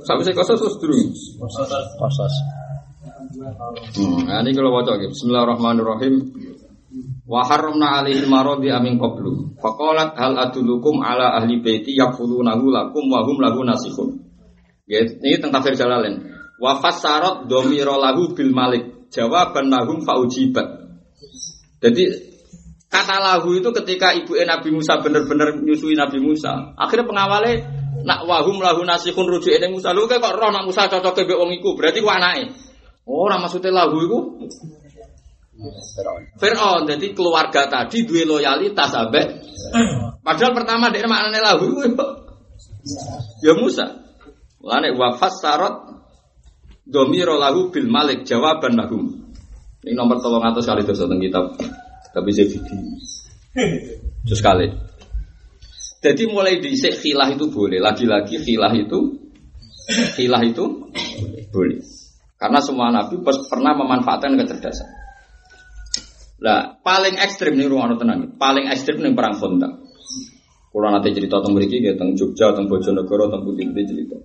[0.04, 1.08] sampai saya kosot terus sedurung
[2.00, 2.32] Kosak.
[3.96, 6.14] Hmm, nah ini kalau wajah Bismillahirrahmanirrahim.
[7.30, 9.54] Wa harramna alaihi maradi amin qablu.
[9.62, 14.26] Faqalat hal adulukum ala ahli baiti yakfulunahu lakum wa hum lahu nasikhun.
[14.90, 16.26] Ya, ini tentang tafsir Jalalain.
[16.58, 19.14] Wa fassarat dhamira lahu bil malik.
[19.14, 20.66] Jawaban lahum faujibat.
[21.80, 22.04] Jadi
[22.90, 26.74] kata lahu itu ketika ibu Nabi Musa benar-benar nyusui Nabi Musa.
[26.74, 27.54] Akhirnya pengawalnya
[28.02, 29.94] nak wahum lahu nasikhun rujuk ini Musa.
[29.94, 32.50] Lu kok roh nak Musa cocok ke wong iku, berarti ku anake.
[33.06, 34.20] Oh, ora maksudnya lahu iku
[36.40, 39.44] Fir'aun, jadi keluarga tadi dua loyalitas sampai.
[40.24, 41.80] Padahal pertama dia maknanya lahu iku
[43.46, 43.86] ya Musa.
[44.60, 45.76] Lane wafat sarot
[46.88, 49.30] domiro lahu bil malik jawaban lahum.
[49.84, 51.46] Ini nomor tolong atas kali terus tentang kitab
[52.16, 52.78] tapi saya video.
[54.26, 54.68] Terus kali.
[56.00, 57.84] Jadi mulai di khilah itu boleh.
[57.84, 59.00] Lagi-lagi khilah itu
[60.16, 60.64] khilah itu
[61.52, 61.80] boleh.
[62.40, 64.88] Karena semua nabi pernah memanfaatkan kecerdasan.
[66.40, 68.40] Lah, paling ekstrim nih ruang tenang.
[68.40, 69.76] Paling ekstrim nih perang Honda.
[70.70, 74.16] Kalau nanti cerita tentang mereka, ya tentang Jogja, tentang Bojonegoro, tentang Putih-Putih cerita.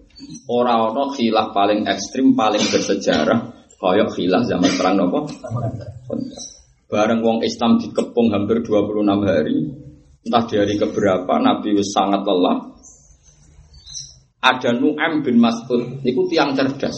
[0.46, 3.40] Orang-orang khilah paling ekstrim, paling bersejarah,
[3.80, 5.26] kayak khilah zaman perang nopo.
[6.84, 9.58] Bareng wong Islam dikepung hampir 26 hari.
[10.24, 12.72] Entah di hari keberapa Nabi wis sangat lelah.
[14.44, 16.96] Ada Nu'aim bin Mas'ud, niku tiang cerdas,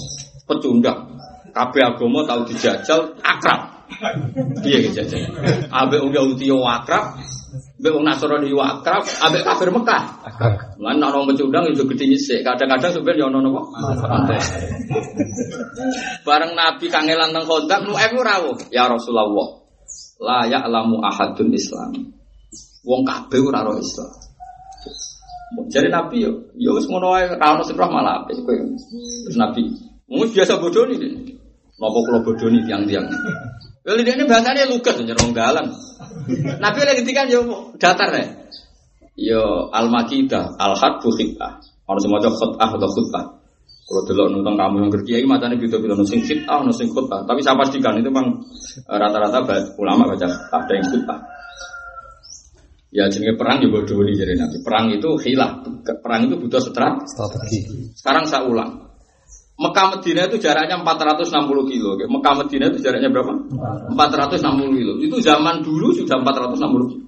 [0.51, 1.14] pecundang.
[1.55, 3.87] Kabeh agama tahu dijajal akrab.
[4.66, 5.30] Iya dijajal.
[5.70, 7.18] Ambek wong Yahudi yo akrab,
[7.78, 10.03] ambek wong Nasrani yo akrab, ambek kafir Mekah.
[10.82, 13.62] Lan ana wong pecundang itu gede nyisik, kadang-kadang sebenarnya ono napa?
[16.26, 18.43] Bareng Nabi kangelan teng Khandaq, Nu'aim ora.
[18.74, 19.65] Ya Rasulullah,
[20.20, 21.92] la ya'lamu ahadun Islam.
[22.86, 24.12] Wong kabeh ora ro Islam.
[25.70, 28.54] Jadi Nabi yo, yo wis ngono wae ra sing roh malah apik kowe.
[28.54, 29.62] Terus Nabi,
[30.10, 31.12] wis biasa bodoni deh.
[31.76, 33.06] Napa kula bodoni tiang-tiang.
[33.86, 35.70] Lha ini bahasane lugas nyerong dalan.
[36.58, 37.40] Nabi lagi ngendikan yo
[37.78, 38.26] datar ya.
[39.16, 41.62] Yo al-makidah, al-hadbu khitah.
[41.86, 43.24] Ono maca khutbah atau khutbah.
[43.87, 47.22] Kalau dulu nonton kamu yang kerja ini macamnya beda-beda ono sing khitah, ono sing khutbah.
[47.22, 48.43] Tapi saya pastikan itu memang
[48.82, 49.47] eh, rata-rata
[49.78, 51.18] ulama baca ada yang khutbah.
[52.91, 54.59] Ya jenenge perang ya bodoh nih jadi nanti.
[54.59, 55.62] Perang itu hilah.
[56.03, 57.07] Perang itu butuh strat.
[57.07, 57.93] Strategi.
[57.95, 58.91] Sekarang saya ulang.
[59.57, 61.97] Mekah Medina itu jaraknya 460 kilo.
[61.97, 63.32] Mekah Medina itu jaraknya berapa?
[63.95, 64.93] 460 kilo.
[65.01, 67.05] Itu zaman dulu sudah 460 kilo.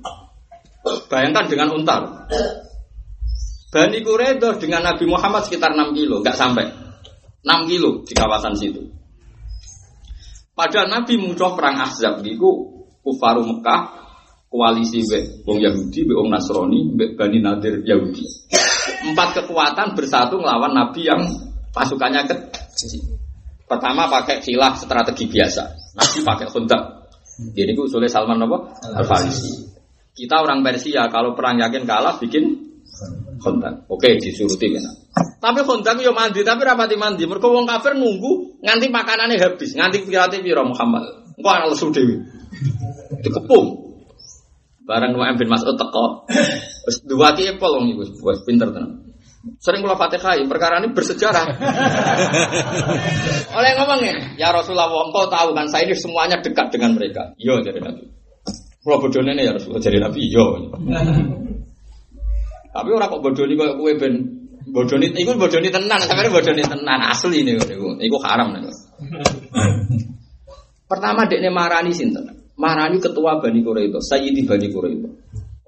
[1.10, 2.02] Bayangkan dengan untar.
[3.68, 6.72] Bani Quraidah dengan Nabi Muhammad sekitar 6 kilo, nggak sampai
[7.44, 8.80] 6 kilo di kawasan situ.
[10.56, 12.48] Padahal Nabi muncul perang Ahzab itu
[13.04, 13.80] kufaru Mekah
[14.48, 18.24] koalisi be wong Yahudi, be wong Nasrani, be Bani Nadir Yahudi.
[19.04, 21.22] Empat kekuatan bersatu melawan Nabi yang
[21.70, 22.36] pasukannya ke
[23.68, 25.92] Pertama pakai silah strategi biasa.
[25.92, 26.82] Nabi pakai khundak.
[27.52, 28.80] Jadi itu usulnya Salman apa?
[28.96, 29.68] Al Farisi.
[30.16, 32.48] Kita orang Persia kalau perang yakin kalah bikin
[33.38, 33.86] khundak.
[33.88, 34.84] Oke, disuruti kan.
[35.38, 37.24] Tapi khundak yo mandi, tapi rapati mandi.
[37.24, 41.06] Mergo wong kafir nunggu nganti makanannya habis, nganti pirate piro Muhammad.
[41.38, 42.18] Engko ana lesu dhewe.
[43.22, 43.88] Dikepung.
[44.88, 46.24] Barang Nu'aim bin Mas'ud teko.
[46.88, 49.04] Wis dua ki epol wong iku, wis pinter tenan.
[49.62, 51.46] Sering kula Fatihah, perkara ini bersejarah.
[53.58, 57.32] Oleh ngomong ya, ya Rasulullah, engkau tahu kan saya ini semuanya dekat dengan mereka.
[57.38, 58.02] Iya jadi Nabi.
[58.82, 60.46] Kalau bodohnya ya Rasulullah jadi Nabi, iya.
[62.78, 64.14] Tapi orang kok bodoh kok kue ben
[64.70, 68.54] bodoh ini, itu bodoh ini tenan, sampai bodoh ini tenan asli nih, itu, itu haram
[68.54, 68.62] nih.
[70.90, 72.54] Pertama dekne marani sinten?
[72.54, 75.12] Marani ketua Bani Quraidah, Sayyidi Bani Quraidah.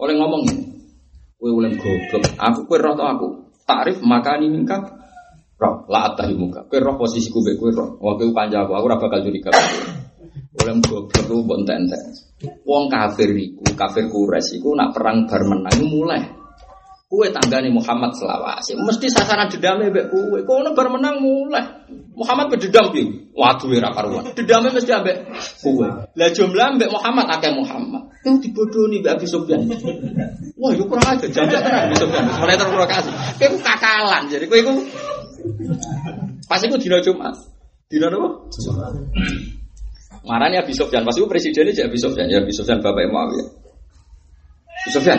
[0.00, 0.64] Oleh ngomong ini,
[1.34, 3.28] kowe ulem goblok, aku kowe roh tau aku.
[3.66, 4.78] Takrif makani mingka
[5.58, 6.66] roh, la atahi muka.
[6.70, 7.88] Kowe roh posisiku mbek kowe roh.
[7.98, 9.50] Kowe kanca aku, aku ora bakal curiga.
[10.56, 12.02] Ulem goblok ku mbok entek.
[12.64, 16.39] Wong kafir iku, kafir Quraisy iku nak perang bar menang mulai.
[17.10, 18.78] Kue tanggane Muhammad selawase.
[18.78, 20.46] Mesti sasaran dendamnya mbek kue.
[20.46, 21.66] Kono bar menang mulai.
[22.14, 23.34] Muhammad berdendam piye?
[23.34, 24.30] Waduh ora karuan.
[24.30, 25.26] Dendamnya mesti ambek
[25.58, 25.90] kue.
[25.90, 28.14] Lah jumlah mbek Muhammad akeh Muhammad.
[28.22, 29.66] Yang dibodohi mbek Abi Sufyan.
[30.54, 32.22] Wah, itu kurang aja tenan Abi Sufyan.
[32.30, 33.10] Mulai terprovokasi.
[33.42, 34.22] Kowe ku kakalan.
[34.30, 34.72] Jadi kowe iku
[36.46, 37.34] pas iku dina Jumat.
[37.90, 38.28] Dina apa?
[40.22, 41.02] Marahnya Abi Sufyan.
[41.02, 42.30] Pas iku presidennya Abi Sufyan.
[42.30, 43.50] Ya Abi Sufyan bapak Muawiyah.
[44.80, 45.18] Abi Sufyan,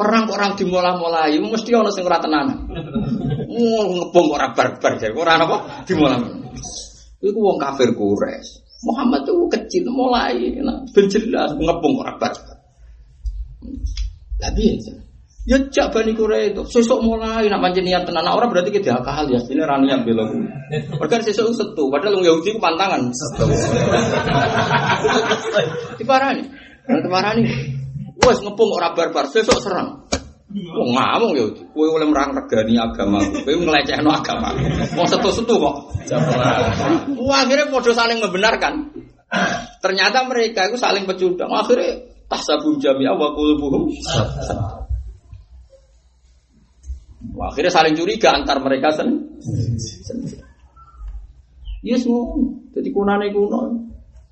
[0.00, 2.16] perang kok orang dimulai-mulai, mesti ono sing ora.
[2.24, 6.16] Oh, ngebom kok ora barbar, jadi ora apa dimulai.
[7.20, 8.80] Iku wong kafir Quraisy.
[8.80, 12.56] Muhammad itu kecil mulai, nah, ben jelas ngebom kok ora barbar.
[14.40, 14.92] Lah biasa.
[15.44, 19.04] Ya jak bani Quraisy itu sesuk mulai nak pancen niat tenan Nah, orang berarti kita
[19.04, 20.16] akal ya ini ra niat kuwi.
[20.96, 23.08] Mergo sesuk setu padahal wong Yahudi ku pantangan.
[26.00, 26.44] Diparani.
[26.88, 27.44] Diparani.
[28.20, 30.04] Wes ngepung ora barbar, sesuk serang.
[30.50, 34.50] Wong ngamung ya, kowe oleh merang regani agama, kowe ngelecehno agama.
[34.98, 35.76] Wong setu-setu kok.
[37.22, 38.90] Wah, akhirnya podo saling membenarkan.
[39.78, 41.54] Ternyata mereka itu saling pecundang.
[41.54, 43.94] Akhirnya tahsabun jami'ah wa qulubuhum
[47.36, 49.38] Wah, akhirnya saling curiga antar mereka sen.
[51.86, 52.68] Yes, ngono.
[52.74, 53.89] Jadi kunane kuno.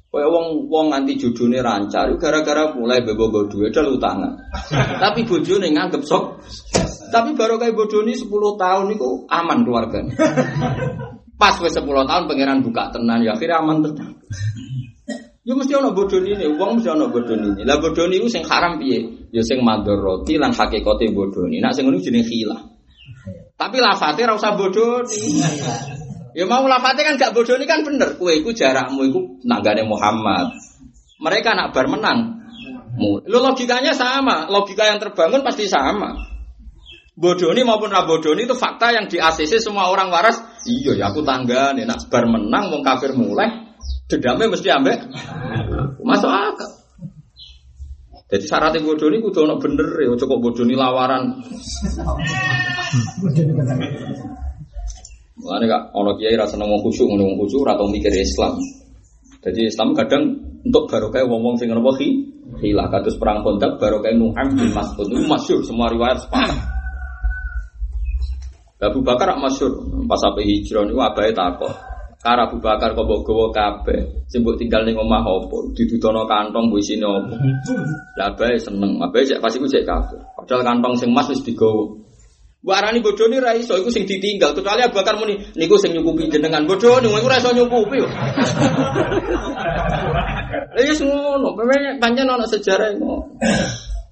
[0.08, 4.40] Kaya wong wong nganti jodone rancar, gara-gara mulai bebo duit dal utangan.
[5.04, 6.40] Tapi bojone nganggep sok.
[7.12, 10.16] Tapi baru kayak bojone 10 tahun niku aman keluarganya.
[11.40, 14.16] Pas wis 10 tahun pangeran buka tenan ya akhirnya aman tenan.
[15.48, 17.62] Ya mesti ana bodoni ini, wong mesti ana bodoni ini.
[17.64, 19.28] Lah bodoni iku sing haram piye?
[19.32, 21.60] Ya sing madharati lan hakikate bodoni.
[21.64, 22.60] Nak sing ngono jenenge khilah.
[23.56, 25.20] Tapi lafate ora usah bodoni.
[26.36, 28.16] Ya mau lafate kan gak bodoni kan bener.
[28.20, 30.52] Kue iku jarakmu iku nanggane Muhammad.
[31.18, 32.38] Mereka nak bar menang.
[32.98, 36.18] Lo logikanya sama, logika yang terbangun pasti sama.
[37.18, 40.38] Bodoni maupun rabodoni itu fakta yang di ACC semua orang waras.
[40.66, 43.74] Iya ya aku tanggane nak bar menang wong kafir mulai.
[44.06, 44.98] Dendamnya mesti ambek.
[46.02, 46.70] Masuk akal.
[48.28, 51.40] Jadi syaratnya bodoh ini ono bener ya, bodoh ini lawaran.
[55.38, 58.58] Mulane kak ono kiai rasa wong khusyuk ngono khusyuk ora mikir Islam.
[59.38, 60.34] Jadi Islam kadang
[60.66, 62.26] untuk barokah wong-wong sing napa khi
[62.58, 66.58] khilah kados perang Khandaq barokah Nu'aim bin Mas'ud itu masyhur semua riwayat sepakat.
[68.78, 69.74] Abu Bakar masyhur
[70.06, 71.70] pas sampai hijrah niku abahe takok.
[72.18, 74.26] Kara Abu Bakar kok mbok gawa kabeh.
[74.26, 75.58] Sing tinggal ning omah apa?
[75.74, 77.34] Didudono kantong mbok isine apa?
[78.18, 80.18] Lah abahe seneng, abahe cek pas iku cek kabeh.
[80.34, 81.94] Padahal kantong sing emas wis digawa.
[82.58, 86.26] Mbok arani bodoni ra iso iku sing ditinggal kecuali Abu Bakar muni niku sing nyukupi
[86.26, 88.02] jenengan bodoni iku ora iso nyukupi.
[90.78, 91.54] Lah ya ngono,
[92.02, 93.38] pancen ana sejarah ngono.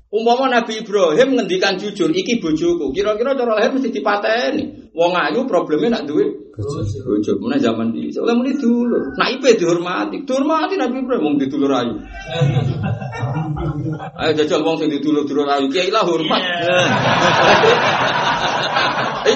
[0.06, 2.94] Umpama Nabi Ibrahim ngendikan jujur, iki bojoku.
[2.94, 4.85] Kira-kira cara lahir mesti dipateni.
[4.96, 6.24] Wong ayu problemnya nak duwe
[6.56, 7.36] bojo.
[7.36, 9.12] Mana zaman di soalnya muni dulur.
[9.12, 10.24] Nak ipe dihormati.
[10.24, 12.00] Dihormati Nabi Ibrahim wong ditulur ayu.
[14.16, 15.68] Ayo jajal wong sing ditulur dulur ayu.
[15.68, 16.40] Kiai lah hormat.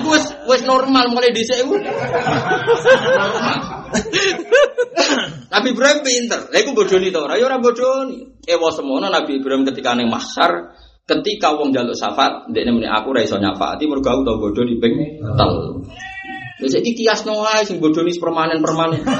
[0.01, 1.77] Iku wis wis normal mulai dhisik iku.
[5.53, 6.41] Nabi Ibrahim pinter.
[6.49, 7.37] Lha iku bodoni to ora?
[7.37, 8.41] Ya ora bodoni.
[8.49, 10.73] Ewa semono Nabi Ibrahim ketika ning mahsyar
[11.09, 14.95] ketika wong jaluk syafaat, ndekne muni aku ora iso nyafaati mergo aku tau bodoni ping
[15.37, 15.53] tel.
[16.61, 19.01] Wis iki kiasno wae sing bodoni permanen-permanen.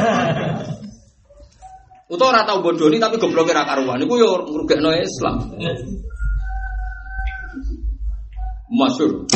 [2.13, 4.03] Utawa ora tau bodoni tapi gobloke ra karuan.
[4.03, 5.47] Iku yo ngrugekno Islam.
[8.71, 9.27] Masyur.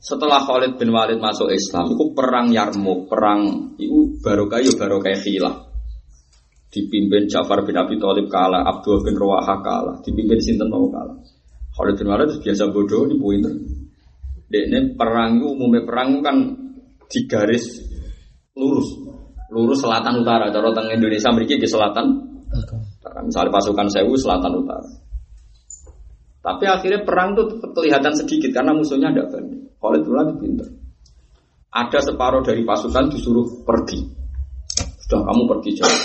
[0.00, 5.68] Setelah Khalid bin Walid masuk Islam, itu perang Yarmouk, perang itu barokah ya barokah khilah.
[6.72, 11.20] Dipimpin Ja'far bin Abi Thalib kalah, Abdul bin Rawaha kalah, dipimpin Sinten mau kalah.
[11.74, 13.54] Khalid bin Walid biasa bodoh di pointer.
[14.50, 16.36] Ini perang umumnya perang kan
[17.06, 17.78] di garis
[18.58, 18.98] lurus,
[19.54, 20.50] lurus selatan utara.
[20.50, 22.06] Kalau teng Indonesia memiliki di selatan,
[23.22, 24.90] misalnya pasukan Sewu selatan utara.
[26.40, 29.78] Tapi akhirnya perang itu kelihatan sedikit karena musuhnya ada banyak.
[29.78, 30.68] Khalid bin Walid pinter.
[31.70, 34.02] Ada separuh dari pasukan disuruh pergi.
[35.06, 36.02] Sudah kamu pergi jauh.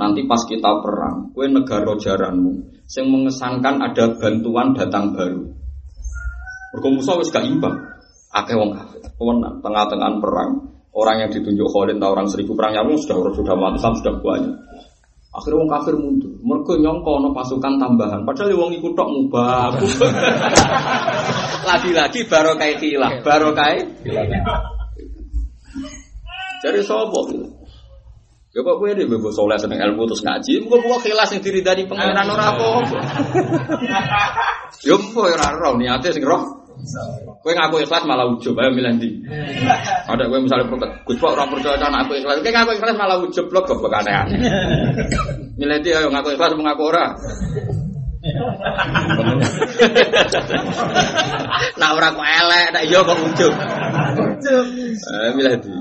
[0.00, 5.46] Nanti pas kita perang, kue negara jaranmu, yang mengesankan ada bantuan datang baru.
[6.74, 7.78] Berkomusa wis gak imbang.
[8.30, 9.02] Akeh wong kafir.
[9.60, 10.50] Tengah-tengah perang,
[10.96, 14.54] orang yang ditunjuk Khalid atau orang seribu perang yang sudah sudah mati sudah banyak.
[15.30, 16.34] Akhirnya wong kafir mundur.
[16.42, 18.26] Mereka nyongko no pasukan tambahan.
[18.26, 19.70] Padahal wong ikut tok mubah.
[21.70, 23.86] Lagi-lagi baru kayak hilang, baru kayak.
[26.60, 27.59] Jadi gitu.
[28.50, 31.62] Ya kok gue deh bebo soleh seneng ilmu terus ngaji, gue buat khilas yang diri
[31.62, 32.68] dari pengiran orang apa?
[34.80, 36.40] Ya mpo ya roh niatnya sing roh.
[37.44, 39.10] Kowe ngaku ikhlas malah ujub, ayo milih ndi.
[40.08, 42.40] Ada kowe misalnya protes, Gus Pak ora percaya ana aku ikhlas.
[42.40, 44.40] Kowe ngaku ikhlas malah ujub blok kok aneh-aneh.
[45.60, 47.12] Milih ndi ayo ngaku ikhlas mengaku ora.
[51.76, 53.54] Nah ora kok elek, tak iya kok ujub.
[55.06, 55.74] Eh milih ndi.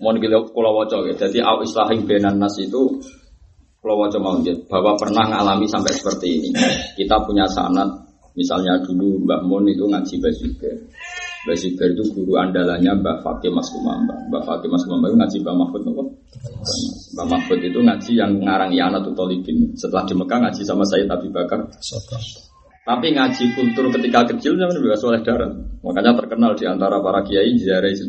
[0.00, 1.14] Mohon gila kula waca ya.
[1.14, 2.98] Jadi au islahin benan nas itu
[3.84, 6.50] kula waca mau bahwa pernah ngalami sampai seperti ini.
[6.96, 10.74] Kita punya sanat Misalnya dulu Mbak Mon itu ngaji Basiber.
[11.44, 14.14] Basiber itu guru andalannya Mbak Fakih Mas Kumamba.
[14.30, 16.04] Mbak Fakih Mas Kumamba itu ngaji Mbak Mahfud apa?
[17.18, 19.74] Mbak Mahfud itu ngaji yang ngarang Yana Tutolibin.
[19.74, 21.68] Setelah di Mekah ngaji sama saya Abi Bakar.
[22.80, 25.52] Tapi ngaji kultur ketika kecil zaman Mbak Soleh Darat.
[25.82, 28.06] Makanya terkenal di antara para kiai ziarah itu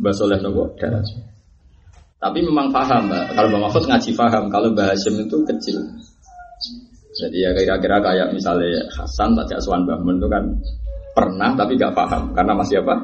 [0.00, 1.04] Mbak Soleh Nopo Darat.
[2.20, 3.36] Tapi memang paham, Mbak.
[3.36, 5.78] Kalau Mbak Mahfud ngaji paham, kalau Mbak Hashim itu kecil.
[7.20, 10.44] Jadi ya kira-kira kayak misalnya Hasan tak Aswan Bahmun itu kan
[11.10, 12.94] pernah tapi gak paham karena masih apa?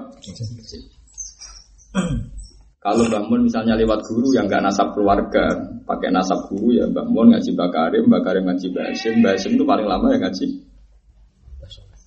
[2.79, 7.51] Kalau bangun misalnya lewat guru yang gak nasab keluarga, pakai nasab guru ya bangun ngaji
[7.59, 10.47] Bakarim, Bakarim ngaji Basim, Basim itu paling lama ya ngaji.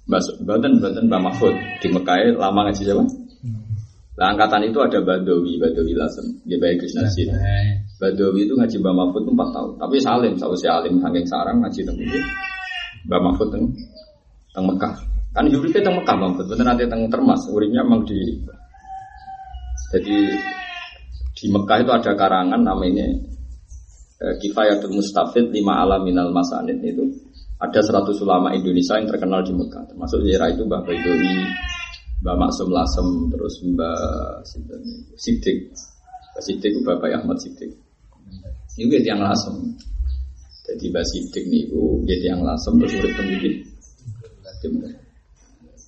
[0.09, 1.53] Badan Badan Mbak Mahfud
[1.83, 3.03] di Mekah lama ngaji siapa?
[4.19, 7.23] Nah, angkatan itu ada Badawi, Badawi Lasem, dia baik Krishna Sih.
[8.03, 9.71] Badawi itu ngaji Mbak Mahfud itu 4 tahun.
[9.79, 11.93] Tapi Salim, si Alim, saking sarang ngaji itu.
[13.07, 13.63] Mbak Mahfud teng,
[14.51, 14.93] teng Mekah.
[15.31, 18.19] Kan hidupnya teng Mekah Mahfud, bener nanti teng Termas, uripnya memang di.
[19.95, 20.15] Jadi
[21.39, 23.07] di Mekah itu ada karangan namanya
[24.19, 27.07] eh, Kifayatul Mustafid lima alam minal masanid itu
[27.59, 31.35] ada 100 ulama Indonesia yang terkenal di Mekah termasuk daerah itu Mbak Baidowi
[32.19, 33.99] Mbak Maksum Lasem, terus Mbak
[35.15, 35.71] Sidik.
[36.35, 37.71] Mbak Sidik Bapak Ahmad Sidik.
[38.75, 39.55] Ini gue yang lasem.
[40.67, 43.55] Jadi Mbak Sidik nih, gue yang lasem terus urip pendidik.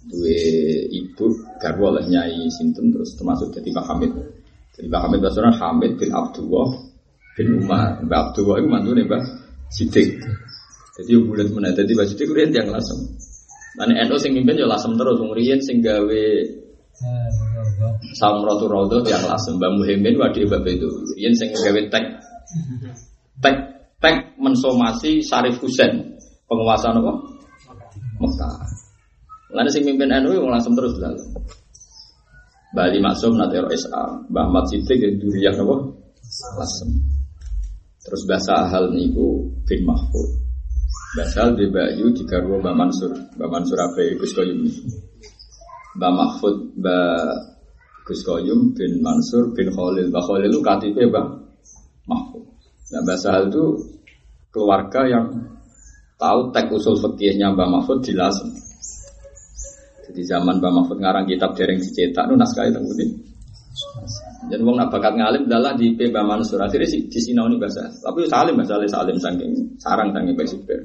[0.01, 0.39] Dua
[0.89, 1.25] ibu
[1.61, 4.11] garwa oleh Nyai Sinten terus termasuk jadi Pak Hamid.
[4.73, 6.73] Jadi Pak Hamid Basuran Hamid bin Abdullah
[7.37, 8.01] bin Umar.
[8.01, 9.23] Mbak Abdullah itu mantu nih Mbak
[9.69, 10.09] Sidik.
[10.97, 11.75] Jadi bulat mana?
[11.75, 12.97] Jadi Mbak Sidik itu yang lasem.
[13.79, 15.15] Nanti NU sing mimpin ya lasem terus.
[15.19, 16.23] Ngurian sing gawe
[18.17, 19.55] Samratu Raudo yang lasem.
[19.55, 20.89] Mbak Muhyiddin wadi Mbak Bedu.
[20.91, 22.05] Ngurian sing gawe tek
[23.39, 23.55] tek
[24.03, 26.19] tek mensomasi Syarif Husain
[26.49, 27.13] penguasa apa?
[28.19, 28.55] Mekah.
[29.51, 31.23] Lalu sing mimpin NU langsung terus lalu.
[32.71, 35.75] Bali Maksum nanti RSA, Mbah Ahmad Siddiq yang durian apa?
[36.55, 36.89] Lasem.
[37.99, 40.50] Terus bahasa hal niku bin Mahfud.
[41.11, 44.63] Bahasa hal di Bayu di Garwo Mbah Mansur, Mbah Mansur apa Gus Koyum.
[45.99, 47.35] Mbah Mahfud, Mbah
[48.07, 50.07] Gus Koyum bin Mansur bin Khalil.
[50.07, 51.27] Mbah Khalil itu KTP Mbah
[52.07, 52.47] Mahfud.
[52.95, 53.91] Nah bahasa hal itu
[54.55, 55.27] keluarga yang
[56.15, 58.47] tahu tek usul fikihnya Mbah Mahfud Lasem.
[60.07, 63.09] Jadi zaman Mbah Mahfud ngarang kitab dereng dicetak nu naskah itu putih.
[64.49, 67.85] Dan wong nak bakat ngalim adalah di Mbah Mansur akhirnya si di sinau ini bahasa.
[68.01, 70.79] Tapi salim bahasa salim saking sarang saking besiber.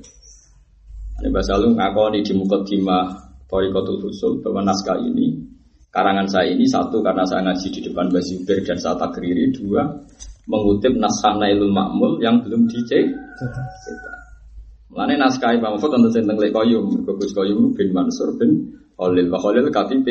[1.24, 3.04] Ini bahasa lu ngakoni di mukaddimah
[3.48, 5.40] Torikotul Husul bahwa naskah ini
[5.88, 9.88] karangan saya ini satu karena saya ngaji di depan Mbah Zubair dan saat takriri dua
[10.44, 13.16] mengutip naskah Nailul Makmul yang belum dicetak.
[14.92, 19.68] Mulane naskah Imam Mahfud tentang lek koyum, Gus koyum bin Mansur bin Khalil, wa Khalil
[19.72, 20.06] KTP.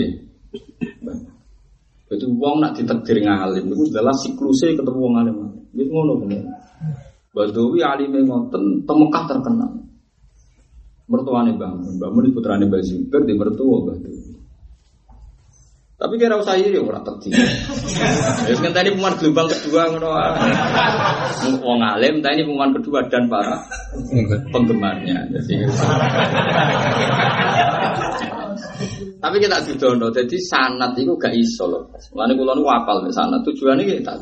[2.06, 5.36] Itu wong nak ditakdir ngalim itu adalah siklusnya ketemu wong alim.
[5.73, 6.45] Wis ngono bener.
[7.34, 9.72] Badawi alime ngoten temekah terkenal.
[11.06, 14.38] Mertuane Mbah Mun putrane Mbah Zubair di mertua Badawi.
[15.95, 17.34] Tapi kira usah iri ora tekti.
[18.52, 20.53] Wis ngenteni pengumuman gelombang kedua ngono wae.
[21.57, 23.65] Wong alim tadi pengumuman kedua dan para
[24.53, 25.26] penggemarnya.
[25.34, 25.53] Jadi
[29.15, 31.89] Tapi kita didono, jadi sanat itu gak iso loh.
[32.15, 33.41] Nu apal mek sanat.
[33.47, 34.13] Tujuannya kita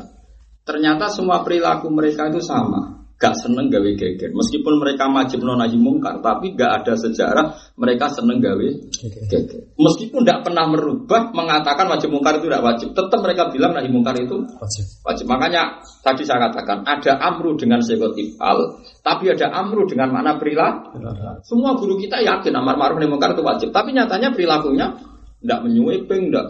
[0.64, 2.93] ternyata semua perilaku mereka itu sama.
[3.14, 4.34] Gak seneng gawe geger.
[4.34, 7.46] Meskipun mereka wajib nahi mungkar, tapi gak ada sejarah
[7.78, 9.70] mereka seneng gawe geger.
[9.78, 14.18] Meskipun tidak pernah merubah mengatakan wajib mungkar itu tidak wajib, tetap mereka bilang nahi mungkar
[14.18, 14.84] itu Wajib.
[15.06, 15.26] wajib.
[15.30, 20.98] Makanya tadi saya katakan ada amru dengan sekot ifal, tapi ada amru dengan makna perilaku.
[21.46, 24.90] Semua guru kita yakin amar ma'ruf nahi mungkar itu wajib, tapi nyatanya perilakunya
[25.38, 26.46] tidak menyueping, tidak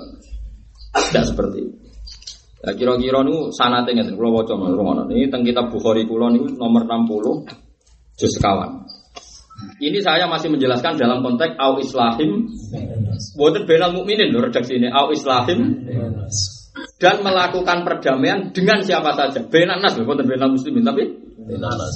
[1.12, 1.84] tidak seperti itu.
[2.65, 5.05] Nah, kira-kira nu sanate ngeten kula waca ngono.
[5.12, 7.45] Ini teng kitab Bukhari kula niku nomor 60
[8.16, 8.89] juz sekawan.
[9.78, 12.49] Ini saya masih menjelaskan dalam konteks au islahim
[13.39, 15.86] boten benal mukminin lho redaksi ini au islahim
[16.99, 19.45] dan melakukan perdamaian dengan siapa saja.
[19.45, 21.05] Benan nas lho boten benal muslimin tapi
[21.45, 21.95] benan nas.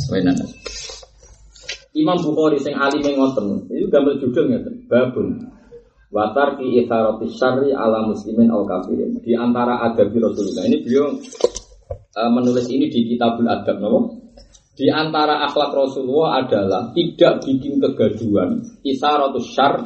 [1.97, 5.58] Imam Bukhari sing alim ngoten, itu gambar judul ngeten, babun
[6.09, 9.21] Watar ki itharati syarri ala muslimin al kafirin.
[9.21, 11.13] Di antara adab Rasulullah ini beliau
[12.17, 14.17] uh, menulis ini di kitabul adab, no?
[14.73, 19.85] Di antara akhlak Rasulullah adalah tidak bikin kegaduhan, isaratus syar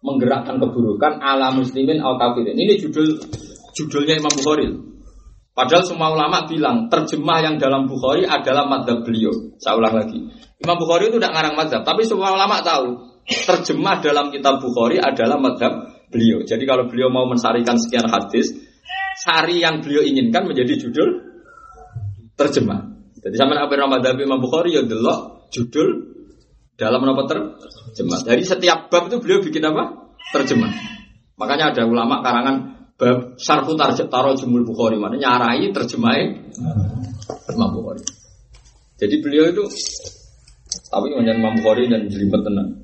[0.00, 2.56] menggerakkan keburukan ala muslimin al kafirin.
[2.56, 3.20] Ini judul
[3.76, 4.64] judulnya Imam Bukhari.
[5.52, 9.52] Padahal semua ulama bilang terjemah yang dalam Bukhari adalah madhab beliau.
[9.60, 10.24] Saya ulang lagi.
[10.56, 15.36] Imam Bukhari itu tidak ngarang madhab, tapi semua ulama tahu terjemah dalam kitab Bukhari adalah
[15.36, 16.42] madhab beliau.
[16.42, 18.50] Jadi kalau beliau mau mensarikan sekian hadis,
[19.22, 21.08] sari yang beliau inginkan menjadi judul
[22.34, 22.90] terjemah.
[23.20, 25.88] Jadi sama apa yang madhab Imam Bukhari ya delok judul
[26.74, 28.24] dalam apa terjemah.
[28.24, 30.12] Dari setiap bab itu beliau bikin apa?
[30.32, 30.72] Terjemah.
[31.36, 32.56] Makanya ada ulama karangan
[32.96, 36.56] bab syarfu taro jumul Bukhari mana nyarai terjemahnya
[37.52, 38.00] Imam Bukhari.
[38.96, 39.64] Jadi beliau itu
[40.88, 42.79] tapi menjadi Imam Bukhari dan jelimet tenang.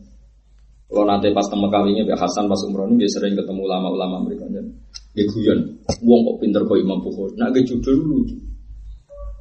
[0.86, 4.70] Kalau nanti pas temu kawinnya Mbak Hasan pas umroh ini sering ketemu ulama-ulama mereka dan
[5.18, 5.82] dia guyon.
[6.06, 7.34] Wong kok pinter kok Imam Bukhari.
[7.40, 8.22] Nah, dia judul dulu.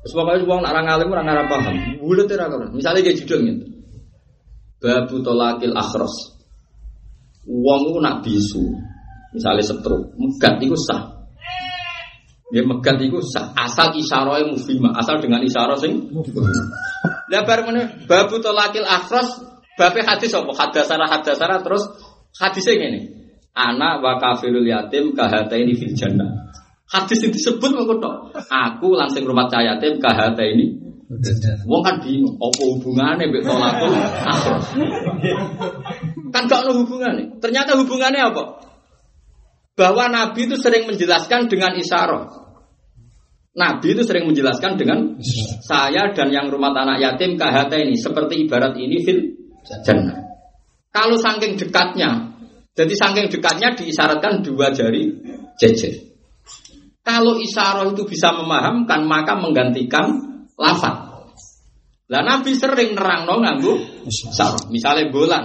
[0.06, 1.76] Terus pokoknya wong nak orang alim orang Arab paham.
[2.02, 2.46] Bulat ya.
[2.74, 3.66] Misalnya dia judul gitu.
[4.82, 6.38] Babu tolakil akhros.
[7.46, 8.64] Wong itu nak bisu.
[9.34, 10.14] Misalnya setruk.
[10.18, 11.10] Megat itu sah.
[12.54, 13.54] Dia megat itu sah.
[13.58, 14.94] Asal isyarahnya mufimah.
[14.98, 16.10] Asal dengan isyarah sing.
[17.30, 18.06] Lah mana?
[18.06, 20.52] Babu tolakil akhros Bape hadis apa?
[20.56, 21.84] Hadasana hadasana terus
[22.40, 23.00] hadisnya gini.
[23.56, 26.52] Anak wa kafirul yatim kahata ini fil jannah.
[26.86, 28.36] Hadis yang disebut mengkotok.
[28.52, 30.86] Aku langsung rumah cahaya yatim kahata ini.
[31.70, 33.94] Wong kan bingung, apa hubungannya mbek tolakul?
[36.34, 37.38] Kan gak ada hubungannya.
[37.38, 38.44] Ternyata hubungannya apa?
[39.78, 42.26] Bahwa Nabi itu sering menjelaskan dengan isyarah.
[43.56, 45.16] Nabi itu sering menjelaskan dengan
[45.64, 50.26] saya dan yang rumah anak yatim kahata ini seperti ibarat ini fil jannah.
[50.96, 52.36] Kalau saking dekatnya,
[52.72, 55.12] jadi saking dekatnya diisyaratkan dua jari
[55.60, 56.16] jejer.
[57.06, 60.10] Kalau isyarah itu bisa memahamkan, maka menggantikan
[60.58, 61.06] lafat.
[62.06, 64.70] Lah Nabi sering nerangno nganggo isyarat.
[64.70, 65.44] Misalnya bulan.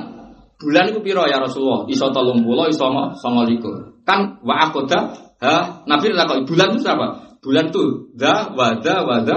[0.61, 1.89] Bulan itu piro ya Rasulullah?
[1.89, 4.05] Iso 30, iso 29.
[4.05, 5.01] Kan wa akoda
[5.41, 7.41] ha Nabi lakon bulan itu apa?
[7.41, 9.37] Bulan itu da wada wada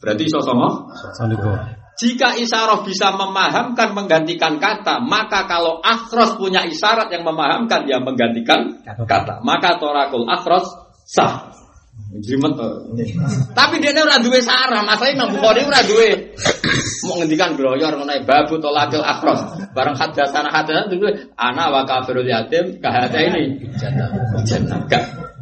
[0.00, 0.88] berarti iso sama
[2.04, 8.84] jika isyarat bisa memahamkan menggantikan kata, maka kalau akhros punya isyarat yang memahamkan yang menggantikan
[8.84, 10.68] kata, maka torakul akhros
[11.08, 11.48] sah.
[12.14, 12.68] Jrimet to.
[13.54, 16.34] Tapi dia ora duwe sarah, masalah Imam Bukhari ora duwe.
[17.06, 19.62] Mau ngendikan gloyor ngono ae, babu tolakil akhros.
[19.74, 23.62] Bareng hadasana hadasana duwe ana wa kafirul yatim kahata ini.
[23.78, 24.10] Jannah.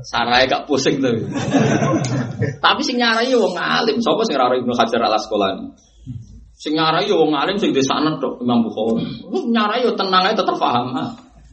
[0.05, 1.15] Sarai gak pusing tuh.
[2.61, 5.92] Tapi sing nyarai wong alim, sapa sing ora Ibnu Hajar Al Asqalani?
[6.63, 9.03] Sing nyarai yo wong alim sing desanet tok Imam Bukhari.
[9.51, 10.95] Nyarai yo tenang ae tetep paham.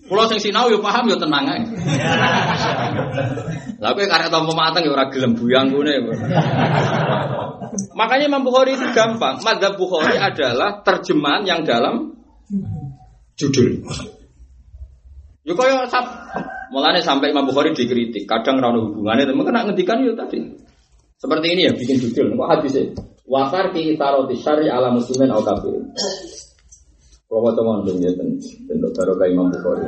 [0.06, 1.66] Kulo sing sinau yo paham yo tenang ae.
[3.82, 6.14] Lah kowe karek tampa mateng yo ora gelem buyang ngene.
[7.98, 9.42] Makanya Imam Bukhari itu gampang.
[9.42, 12.14] Madzhab Bukhari adalah terjemahan yang dalam
[13.34, 13.82] judul.
[15.42, 15.58] Yo
[15.90, 16.06] sap
[16.70, 20.38] mulane sampai Imam Bukhari dikritik, kadang ra ono hubungane temen kena ngendikan yo tadi.
[21.18, 22.38] Seperti ini ya bikin judul.
[22.38, 22.94] Kok hadisnya?
[23.30, 25.86] Wasar ki itaroti syari ala muslimin au kafirin.
[27.30, 29.86] Kalau mau teman dong ya tentu baru kayak Imam Bukhari.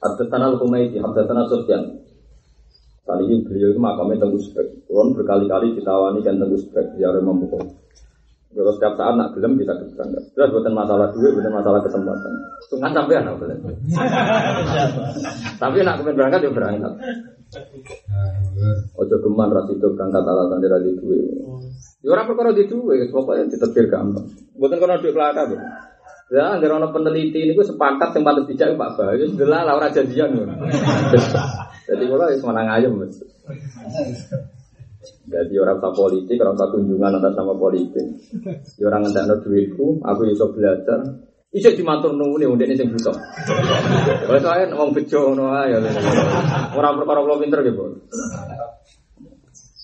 [0.00, 2.00] Haddatana al-Humaydi, haddatana Sufyan.
[3.04, 4.24] Kali ini beliau itu makamnya.
[4.88, 7.68] Kulon berkali-kali ditawani kan tenggu spek ya Imam Bukhari.
[8.56, 10.32] Kalau setiap saat nak gelem bisa berangkat.
[10.32, 12.32] Jelas bukan masalah duit, bukan masalah kesempatan.
[12.72, 13.56] Tunggu sampai anak boleh.
[15.60, 16.92] Tapi nak kemudian berangkat ya berangkat.
[18.96, 21.36] Ojo geman ras itu berangkat alasan dia di duit.
[22.00, 24.24] Ya orang perkara di duit, pokoknya ditetir gampang.
[24.56, 25.60] Bukan karena duit kelaka tuh.
[26.26, 29.14] Ya, anggar ono peneliti ini gue sepakat yang paling bijak Pak Bah.
[29.14, 30.34] Ya sudah lah, orang janjian.
[31.86, 33.14] Jadi kalau ya semanang aja mas.
[35.26, 38.06] Jadi orang tak politik, orang tak kunjungan atas nama politik.
[38.78, 40.98] Ya orang ngendak duitku, aku bisa belajar.
[41.50, 43.16] Bisa dimatur nunggu nih, udah ini yang butuh.
[44.28, 45.80] Kalau saya ngomong bejo, no ayo.
[46.76, 48.04] Orang perkara kalau pinter gitu.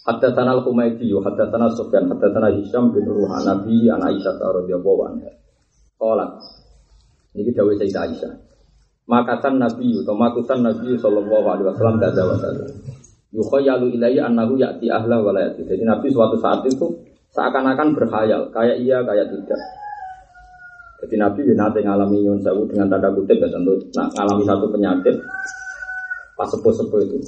[0.03, 5.01] Hatta tanal kumaiti, hatta tanal Sufyan, hatta tanal Hisham bin Ruhan Nabi, anak Aisyah radhiyallahu
[5.07, 5.31] anha.
[5.94, 6.43] Kolat.
[7.32, 8.32] Ini kita Sayyidah Aisyah.
[9.07, 12.66] Makatan Nabi, atau matusan Nabi Sallallahu Alaihi Wasallam gada wa gada.
[13.33, 15.65] Yukhayalu ilayya annahu ya'ti ahla wa ya'ti.
[15.65, 16.85] Jadi Nabi suatu saat itu
[17.33, 19.61] seakan-akan berkhayal, kayak iya, kayak tidak.
[21.03, 25.17] Jadi Nabi nanti ngalami nyun sewu dengan tanda kutip ya tentu nah, ngalami satu penyakit
[26.39, 27.19] pas sepuh-sepuh itu.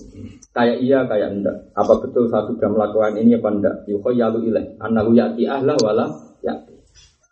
[0.54, 1.56] Kayak iya, kayak enggak.
[1.74, 3.74] Apa betul saya sudah melakukan ini apa enggak?
[3.90, 6.06] Yukhayalu ilayya annahu ya'ti ahla wa la
[6.44, 6.74] ya'ti.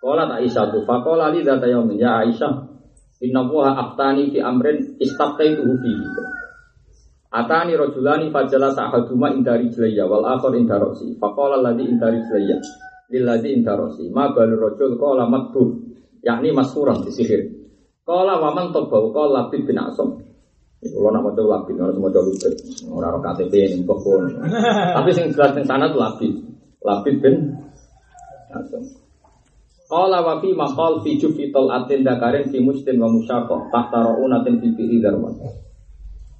[0.02, 1.78] Qala Aisyah tu faqala li dzata ya
[2.26, 2.52] Aisyah
[3.22, 6.06] inna wa aftani fi amrin istaqaituhu fihi.
[7.32, 11.16] Atani rajulani fajala sa'haduma indari jlayya wal akhar indarosi.
[11.16, 12.60] Faqala alladhi indari jlayya
[13.08, 14.12] lilladhi indarosi.
[14.12, 15.80] Ma balu rajul qala matbur
[16.20, 17.48] yakni maskuran disihir.
[18.04, 20.20] Qala wa man tabau qala labid bin Asam.
[20.82, 22.58] Kalau nak mau coba labid, harus mau coba labid.
[22.90, 24.26] Orang KTP ini pun.
[24.98, 26.32] Tapi sing jelas sing sana tuh labid.
[26.84, 27.34] Labid bin
[28.52, 28.82] Asam.
[29.88, 34.68] Qala wa fi maqal fi jufi atin dakarin fi mustin wa musyaqah tahta ra'unatin fi
[34.72, 35.36] bi'i darwan.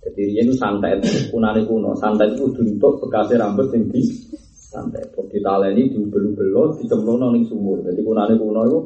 [0.03, 0.99] Jadi dia itu santai,
[1.31, 1.95] kunane kuno.
[1.95, 4.03] Santai itu untuk bekasnya rambut yang di
[4.43, 4.99] santai.
[5.15, 7.87] Kok kita ini di belu-belu, di cemlono ning sumur.
[7.87, 8.79] Jadi kunane kuno itu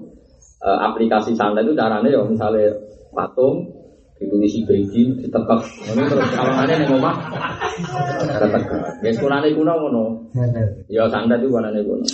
[0.61, 2.69] eh, aplikasi santai itu caranya ya misalnya
[3.17, 3.65] patung
[4.17, 5.61] ditulisi beji ditekek
[5.93, 7.17] ini terus kawangannya ning omah
[8.41, 8.65] tetek
[9.05, 10.05] guys kunane kuno ngono
[10.89, 12.05] ya santai itu kunane kuno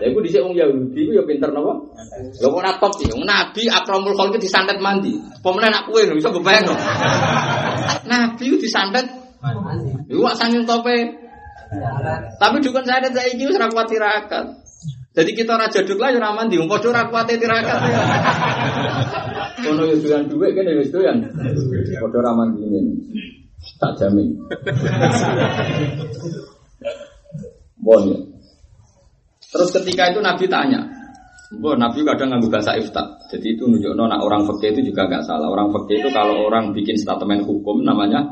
[0.00, 1.72] Lha iku dhisik wong Yahudi iku ya pinter napa?
[2.40, 3.12] Lha kok ora top iki.
[3.12, 5.12] Wong Nabi akramul khalqi disantet mandi.
[5.44, 6.64] Pemene nak kowe iso kebayang.
[8.10, 9.22] Nabi ku disantet
[10.06, 10.96] Iku wak sanging tope.
[12.38, 14.44] Tapi dukun saya dan saya ini ora kuat tirakat.
[15.12, 17.78] Jadi kita raja duk lah ya ora mandi, wong padha ora kuat tirakat.
[19.66, 21.26] Kono yo doyan dhuwit kene wis doyan.
[22.00, 22.80] Padha ora mandi ini.
[23.80, 24.28] Tak jamin.
[27.82, 28.04] Bon.
[29.52, 30.80] Terus ketika itu Nabi tanya,
[31.60, 33.04] Bo, Nabi kadang ngambil bahasa ifta.
[33.28, 35.52] Jadi itu nunjukno nak orang fakih itu juga nggak salah.
[35.52, 38.24] Orang fakih itu kalau orang bikin statement hukum namanya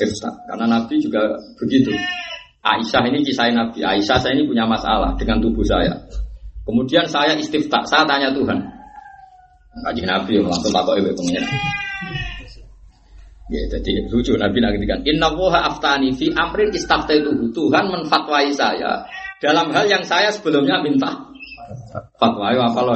[0.00, 0.32] ifta.
[0.48, 1.92] Karena Nabi juga begitu.
[2.64, 3.84] Aisyah ini kisah Nabi.
[3.84, 5.92] Aisyah saya ini punya masalah dengan tubuh saya.
[6.64, 8.56] Kemudian saya istifta, saya tanya Tuhan.
[9.72, 11.44] Kaji Nabi langsung takut ibu pengen.
[13.52, 17.52] Ya, jadi lucu Nabi nak ngendikan, Inna woha aftani fi amrin istaftaitu.
[17.52, 19.04] Tuhan menfatwai saya
[19.42, 21.34] dalam hal yang saya sebelumnya minta
[22.14, 22.54] fatwa.
[22.54, 22.94] Ayo apa loh?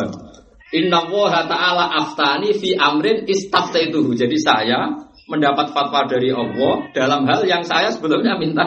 [0.71, 4.15] Inna woha ta'ala aftani fi amrin istaftaitu.
[4.15, 4.95] Jadi saya
[5.27, 8.63] mendapat fatwa dari Allah dalam hal yang saya sebelumnya minta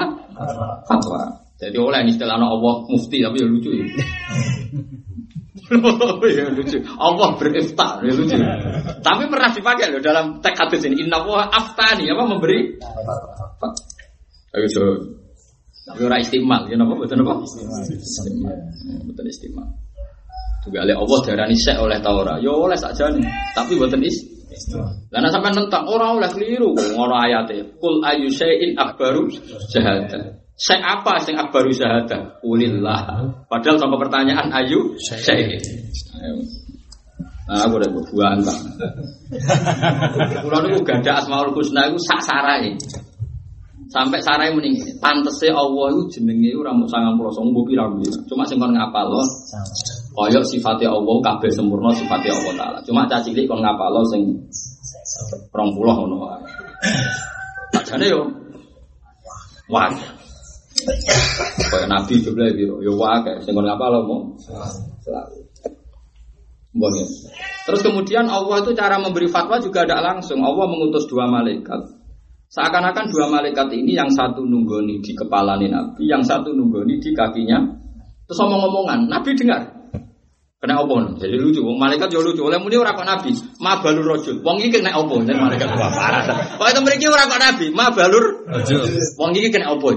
[0.84, 1.48] fatwa.
[1.60, 3.88] Jadi oleh istilah Allah mufti tapi ya lucu ya.
[6.40, 6.78] ya lucu.
[7.00, 8.36] Allah berifta ya lucu.
[9.04, 11.08] Tapi pernah dipakai loh dalam teks hadis ini.
[11.08, 11.20] Inna
[11.52, 12.80] aftani apa memberi?
[14.56, 15.20] Ayo coba.
[15.90, 17.42] Tapi ora istimal, ya napa betul napa?
[17.42, 18.54] Istimal.
[19.10, 19.66] Betul istimal.
[20.62, 22.38] Juga oleh Allah darani sek oleh Taurat.
[22.46, 23.26] Ya oleh sakjane,
[23.58, 24.22] tapi boten is.
[25.10, 27.80] Lah nek sampean nentang ora oleh keliru ngono ayate.
[27.82, 29.34] Kul ayu syai'in akbaru
[29.72, 30.38] syahada.
[30.60, 32.38] Sek apa sing akbaru syahada?
[32.46, 33.26] Ulillah.
[33.50, 35.58] Padahal sama pertanyaan ayu syai'in.
[37.50, 38.60] Nah, aku udah berbuah entah.
[40.46, 42.78] Kulo niku gak ada asmaul husna iku sak sarai.
[43.90, 48.22] Sampai sarai mending pantese Allah itu jenenge ora mung 99 mbok pira-pira.
[48.30, 49.10] Cuma sing kon ngapal
[50.14, 52.80] Koyok sifatnya Allah kabeh sempurna sifatnya Allah taala.
[52.86, 54.30] Cuma caci cilik kon ngapalo sing
[55.50, 56.46] 20 ngono wae.
[58.06, 58.30] Yo
[59.74, 59.90] wah.
[61.60, 64.22] Kayak Nabi juga biro, yo wah kayak sing kon ngapalo mau.
[67.66, 70.46] Terus kemudian Allah itu cara memberi fatwa juga ada langsung.
[70.46, 71.99] Allah mengutus dua malaikat.
[72.50, 77.62] Seakan-akan dua malaikat ini yang satu nunggoni di kepala Nabi, yang satu nunggoni di kakinya.
[78.26, 79.80] Terus omong-omongan, Nabi dengar.
[80.60, 81.00] Kena opo?
[81.16, 82.44] Jadi lucu, wong malaikat yo lucu.
[82.44, 83.32] Oleh muni ora kok nabi,
[83.64, 84.44] ma balur rajul.
[84.44, 85.24] Wong iki kena opo?
[85.24, 86.28] Jadi malaikat wah parah.
[86.60, 88.84] Pokoke itu mriki ora kok nabi, ma balur rajul.
[89.16, 89.96] Wong iki kena opo?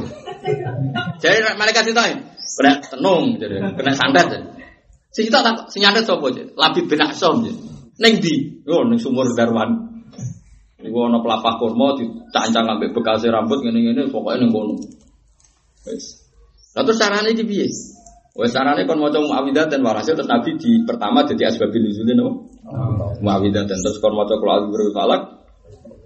[1.19, 4.29] Jadi malaikat ditanya, kena tenung, jadi kena santet.
[5.11, 7.59] Si tak si nyantet sapa bin Aksom jadi.
[7.99, 9.92] Neng di, yo neng sumur Darwan.
[10.83, 14.75] Iku ana pelapah kurma dicancang ambek bekas rambut ngene-ngene pokoke ning kono.
[15.87, 16.23] Wis.
[16.75, 17.67] Lah terus carane iki piye?
[18.33, 22.29] Wes carane kon maca Muawidah dan Warasil terus Nabi di pertama jadi asbabun nuzulin no.
[23.23, 25.23] Muawidah dan terus kon maca Qul a'udzu falak.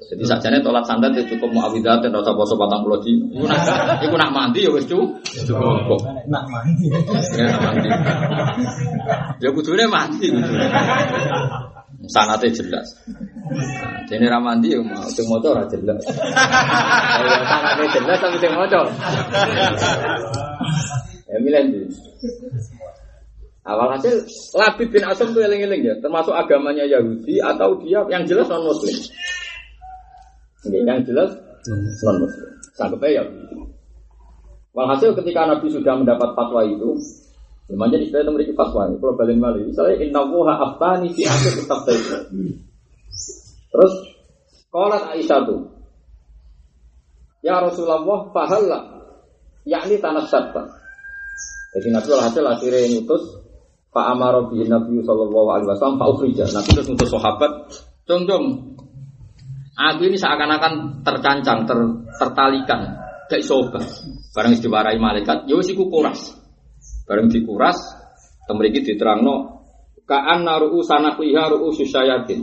[0.07, 3.12] Jadi sajane tolak santet ya cukup Muawidah dan rasa poso 40 di.
[3.32, 3.61] Iku nak
[4.05, 5.24] iku nak mandi ya wis cukup.
[5.24, 6.01] Cukup.
[6.28, 6.86] Nak mandi.
[7.32, 7.89] Ya nak mandi.
[9.40, 10.28] Ya kudune mandi.
[12.06, 12.86] Sanate jelas.
[13.09, 16.05] Nah, Dene ra mandi ya mau sing maca ora jelas.
[16.05, 18.81] Ya sanate jelas tapi sing maca.
[21.27, 21.81] Ya milih itu.
[23.66, 24.14] Awal hasil
[24.55, 28.94] Labid bin Asam itu eling-eling ya, termasuk agamanya Yahudi atau dia yang jelas non Muslim.
[30.70, 31.35] yang jelas
[31.66, 32.51] non Muslim.
[32.78, 33.27] Sanggup ya.
[34.77, 37.01] Walhasil ketika Nabi sudah mendapat fatwa itu,
[37.66, 38.86] Namanya istilah itu memiliki fatwa.
[38.86, 41.82] Kalau balik balik, misalnya Inna wuha aftani fi akhir kitab
[43.66, 43.94] Terus,
[44.70, 45.60] Qalat Aisyah tuh,
[47.43, 48.82] Ya Rasulullah, fahallah,
[49.66, 50.66] yakni tanah syarta.
[51.74, 53.22] Jadi Nabi hasil akhirnya ngutus
[53.93, 56.44] Pak Amaro bin Nabi Sallallahu Alaihi Wasallam Pak Ukhrija.
[56.51, 57.52] Nabi terus ngutus sahabat,
[58.06, 58.44] Jom jom,
[59.74, 61.78] aku ini seakan-akan tercancang, ter,
[62.22, 62.80] tertalikan,
[63.26, 63.82] kayak sobat.
[64.30, 66.45] Barang diwarai malaikat, ya wis iku kuras.
[67.06, 67.78] Bareng dikuras,
[68.50, 69.62] temeriki diterangno
[70.06, 72.42] kaan naru'u sanakliha ru'u susyayatin.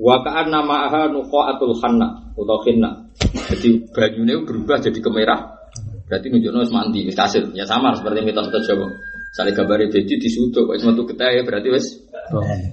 [0.00, 3.12] Wa kaan nama aha nuqa'atul khanna atau khinna.
[3.52, 5.60] Jadi banyunya berubah jadi kemerah.
[6.08, 7.52] Berarti nunjukno wis mandi, wis kasil.
[7.52, 8.88] Ya sama seperti mitos mitos Jawa.
[9.30, 11.86] Sale gambare bedi disutuk kok wis metu getih berarti wis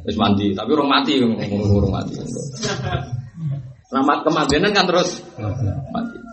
[0.08, 2.18] wis mandi, tapi urung mati urung mati.
[3.92, 5.24] Selamat kemandian kan terus
[5.92, 6.27] mati.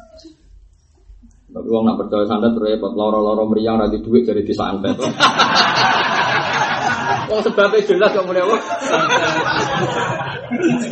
[1.54, 4.98] Tapi wong nak percaya santet repot loro-loro meriang ra duit dari disantet.
[7.24, 8.60] Wong sebabnya jelas kok mulai wong.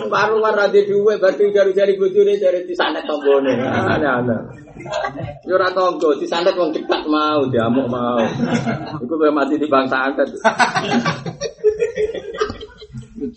[0.06, 3.58] Baru war ra duit berarti jari-jari bojone dari disantet tombone.
[3.58, 4.40] Aneh-aneh.
[5.44, 8.22] Yo ora tonggo disantet wong dekat mau diamuk mau.
[9.02, 10.30] Iku kowe mati di bangsa santet.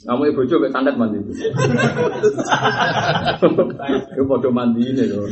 [0.05, 1.17] Kamu ibu coba santet mandi.
[4.29, 5.25] Padha mandi ini loh.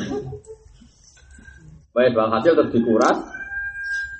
[1.93, 3.17] Baik, bang hasil terus dikuras.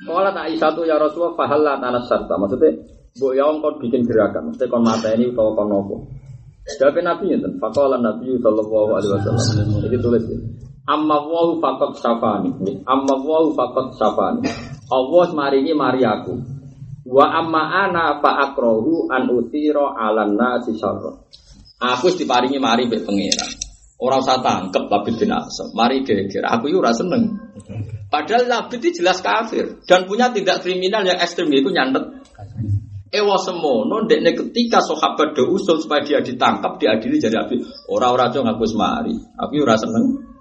[0.05, 2.37] Kalau tak satu ya Rasulullah fahalah tanah sarta.
[2.37, 2.69] Maksudnya,
[3.17, 4.53] bu ya kau bikin gerakan.
[4.53, 6.05] Maksudnya kau mata ini atau kau nopo.
[6.63, 9.79] Jadi Nabi itu, fakola Nabi Sallallahu Alaihi Wasallam.
[9.89, 10.45] Jadi tulis ini.
[10.83, 12.51] Amma wahu fakot safani.
[12.83, 14.45] Amma wahu fakot safani.
[14.91, 16.35] Allah maringi mari aku.
[17.09, 21.11] Wa amma ana fa akrohu an utiro alan nasi syarra.
[21.83, 23.07] Aku diparingi mari mbek.
[24.01, 25.69] Orang usah tangkep Labid bin Asam.
[25.77, 26.43] Mari geger.
[26.43, 27.39] Aku rasa seneng.
[28.09, 32.23] Padahal Labid itu jelas kafir dan punya tindak kriminal yang ekstrim itu nyantet.
[33.13, 37.61] Ewa semono dekne ketika sahabat do usul supaya dia ditangkap diadili jadi api.
[37.85, 39.13] Orang-orang aja ngaku semari.
[39.37, 40.33] Aku ora seneng.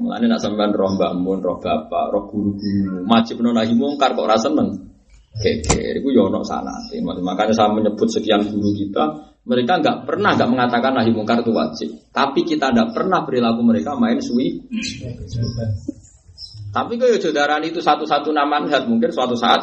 [0.00, 4.40] Mulane nak sampean roh mbak mun, roh bapak, roh guru-guru, wajib nahi mungkar kok ora
[4.40, 4.88] seneng.
[5.30, 6.72] Geger, itu yono sana.
[6.96, 11.88] Makanya saya menyebut sekian guru kita, mereka nggak pernah nggak mengatakan nahi mungkar itu wajib.
[12.12, 14.60] Tapi kita tidak pernah perilaku mereka main suwi.
[16.70, 19.58] Tapi kok ya darani itu satu-satu nama manhaj, mungkin suatu saat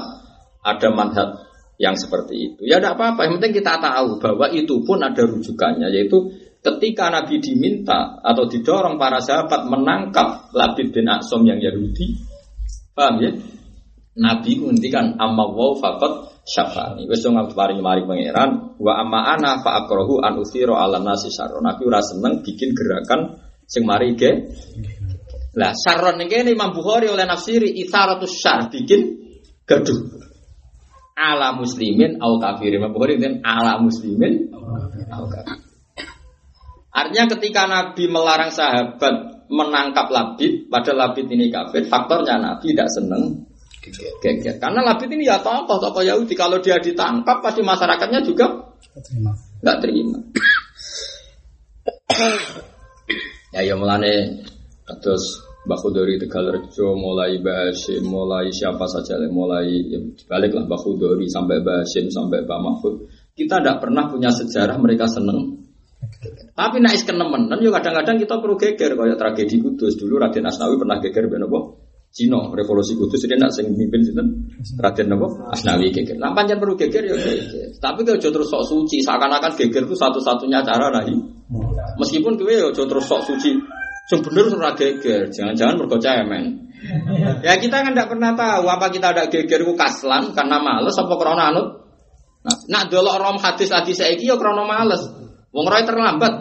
[0.60, 1.40] ada manhaj
[1.80, 2.62] yang seperti itu.
[2.68, 7.40] Ya tidak apa-apa, yang penting kita tahu bahwa itu pun ada rujukannya, yaitu ketika Nabi
[7.40, 12.18] diminta atau didorong para sahabat menangkap Labid bin Aksom yang Yahudi,
[12.92, 13.32] paham ya?
[14.18, 17.06] Nabi ngendikan amma wa faqat syafani.
[17.06, 21.62] Wis dong paring mari pangeran wa amma ana fa akrahu an uthira ala nasi syarron.
[21.62, 23.38] Nabi ora seneng bikin gerakan
[23.70, 24.50] sing mari ge.
[25.54, 29.22] Lah syarron ini Imam Bukhari oleh nafsiri itharatus syar bikin
[29.70, 30.18] gaduh.
[31.18, 32.82] Ala muslimin au kafirin.
[32.82, 34.50] Imam Bukhari dan ala muslimin
[35.14, 35.62] au kafir.
[36.98, 43.46] Artinya ketika Nabi melarang sahabat menangkap Labid, pada Labid ini kafir, faktornya Nabi tidak seneng
[43.94, 44.56] geger.
[44.58, 46.34] Karena Labid ini ya tokoh tokoh Yahudi.
[46.34, 48.46] Kalau dia ditangkap pasti masyarakatnya juga
[49.62, 50.20] nggak terima.
[53.56, 54.44] ya ya mulane
[55.02, 60.00] terus Mbak Khudori Tegalrejo mulai Basim, mulai siapa saja, mulai ya,
[60.32, 62.96] balik lah Mbak Khudori sampai Basim sampai Mbak Mahfud.
[63.36, 65.68] Kita tidak pernah punya sejarah mereka seneng.
[66.56, 70.78] Tapi naik kenemen, dan juga kadang-kadang kita perlu geger kayak tragedi Kudus dulu Raden Asnawi
[70.80, 76.18] pernah geger benopo Cino revolusi Kudus dia nak sing mimpin sinten Raden napa Asnawi geger.
[76.18, 77.78] Lah pancen perlu geger ya geger.
[77.78, 81.14] Tapi kalau terus sok suci seakan-akan geger itu satu-satunya cara nahi.
[82.02, 83.54] Meskipun kowe ya terus sok suci
[84.08, 86.72] sing bener ora geger, jangan-jangan mergo cemen.
[87.44, 91.14] ya kita kan tidak pernah tahu apa kita ada geger ku kaslan karena males apa
[91.20, 91.68] krana anut.
[92.48, 95.04] Nah, nak delok rom hadis hadis saiki ya krana males.
[95.52, 96.34] Wong roy terlambat.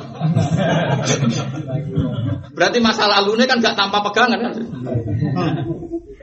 [2.57, 4.53] Berarti masa lalunya kan gak tanpa pegangan kan?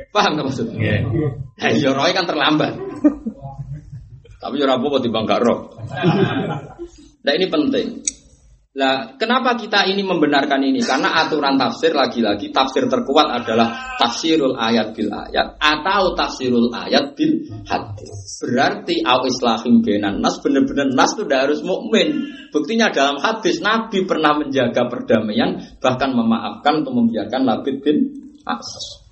[0.10, 0.81] Paham gak maksudnya?
[0.81, 1.77] Yeah.
[1.77, 2.73] Ya roy kan terlambat.
[4.41, 5.77] Tapi ya rabu di bangga roh.
[7.23, 8.01] Nah ini penting.
[8.73, 10.81] Nah, kenapa kita ini membenarkan ini?
[10.81, 17.53] Karena aturan tafsir lagi-lagi tafsir terkuat adalah tafsirul ayat bil ayat atau tafsirul ayat bil
[17.69, 18.41] hadis.
[18.41, 22.33] Berarti au islahim benan nas benar-benar nas itu harus mukmin.
[22.49, 28.09] Buktinya dalam hadis Nabi pernah menjaga perdamaian bahkan memaafkan untuk membiarkan Labid bin
[28.41, 29.05] Asas.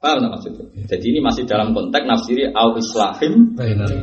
[0.00, 0.64] Paham maksudnya?
[0.88, 4.00] Jadi ini masih dalam konteks nafsiri au islahim benan.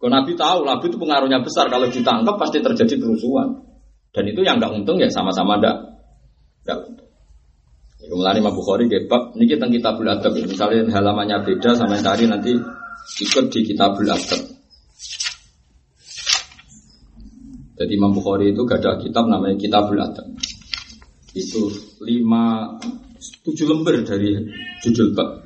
[0.00, 1.68] Kalau Nabi tahu, Nabi itu pengaruhnya besar.
[1.68, 3.68] Kalau ditangkap pasti terjadi kerusuhan.
[4.10, 5.76] Dan itu yang nggak untung ya sama-sama nggak
[6.64, 7.10] nggak untung.
[8.00, 10.32] Ya, mulai Imam Bukhari gebab, ini kita kitabul adab.
[10.32, 12.52] Misalnya halamannya beda sama yang tadi nanti
[13.20, 14.40] ikut di kitabul adab.
[17.80, 20.28] Jadi Imam Bukhari itu gak ada kitab namanya kitabul adab.
[21.32, 21.72] Itu
[22.04, 22.76] lima
[23.44, 24.36] tujuh lembar dari
[24.84, 25.44] judul bab.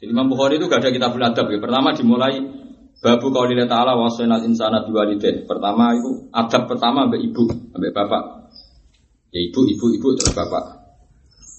[0.00, 1.60] Jadi Imam Bukhari itu gak ada kitabul adab ya.
[1.60, 2.63] Pertama dimulai
[3.04, 5.44] Babu kaulilah ta'ala wasainal insana biwalideh.
[5.44, 7.44] Pertama itu adab pertama ambek ibu,
[7.76, 8.48] ambek bapak.
[9.28, 10.88] Ya ibu, ibu, ibu terus bapak.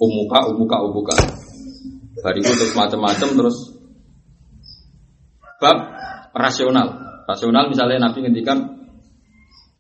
[0.02, 1.14] Umuka, umuka, umuka.
[2.26, 3.78] Hari itu terus macam-macam terus
[5.62, 5.78] bab
[6.34, 6.98] rasional.
[7.30, 8.66] Rasional misalnya Nabi ngendikan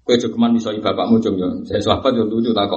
[0.05, 1.49] kue jogeman bisa bapakmu jom yo.
[1.65, 2.69] Saya sahabat yo lucu tak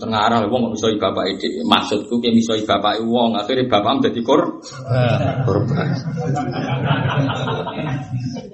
[0.00, 1.60] Mboten ngarah wong kok misoi bapak iki.
[1.60, 4.64] Maksudku ki misoi bapak wong, akhirnya bapak dadi kor
[5.44, 5.88] korban.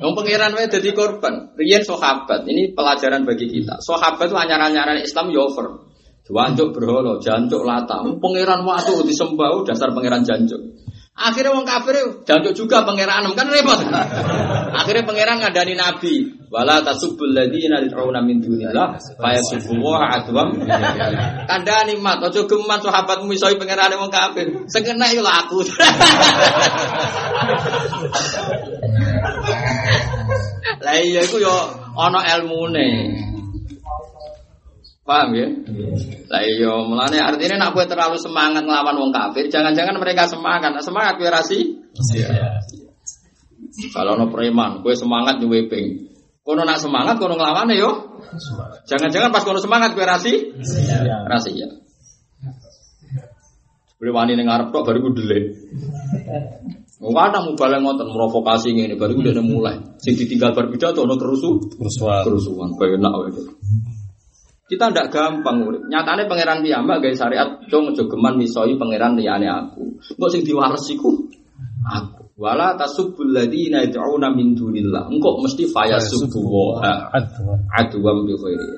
[0.02, 1.55] Wong pangeran wae dadi korban.
[1.55, 3.78] Riyen sahabat, ini pelajaran bagi kita.
[3.78, 5.86] Sahabat itu anyaran-anyaran Islam yo over.
[6.27, 8.02] Jancuk berhala, jancuk lata.
[8.02, 10.59] Pangeran waktu disembah dasar pangeran jancuk.
[11.17, 11.97] Akhirnya wong kafir
[12.29, 13.81] jancuk juga pangeran kan repot.
[14.85, 16.29] Akhirnya pangeran ngadani nabi.
[16.53, 20.61] Wala tasubbul ladzina yad'una min dunillah fa yasubbuha adwam.
[21.49, 24.69] Kandhani mat aja geman sahabatmu iso pangeran wong kafir.
[24.69, 25.65] Sing kena yo aku.
[30.85, 31.57] Lah iya iku yo
[31.97, 33.17] ana ilmune.
[35.07, 35.47] Paham ya?
[36.27, 40.74] Lah iya, mulane artinya nak kowe terlalu semangat ngelawan wong kafir, jangan-jangan mereka semangat.
[40.74, 41.78] Nah, semangat kowe rasi?
[42.11, 42.59] Iya.
[43.95, 46.11] Kalau no preman, kowe semangat nyuwe ping.
[46.43, 48.19] Kono nak semangat, kono ngelawan yo.
[48.91, 50.51] Jangan-jangan pas kono semangat kowe rasi?
[51.31, 51.70] Rasi ya.
[53.97, 55.45] Boleh wani ning ngarep tok baru delek.
[56.99, 59.78] Wong kadang mubaleng ngoten provokasi ngene baru udah mulai.
[60.03, 62.27] Sing ditinggal berpidato ono kerusu, kerusuhan.
[62.27, 63.31] Kerusuhan, kowe enak wae.
[64.67, 65.87] Kita ndak gampang urip.
[65.87, 69.95] Nyatane pangeran piyambak gawe syariat cung jogeman misoi pangeran liyane aku.
[70.19, 71.15] Engko sing diwales iku
[71.87, 72.27] aku.
[72.35, 75.07] Wala tasubbul ladina yad'una min dunillah.
[75.07, 76.83] Engko mesti fayasubbu wa
[77.79, 78.69] adwam bi khairi.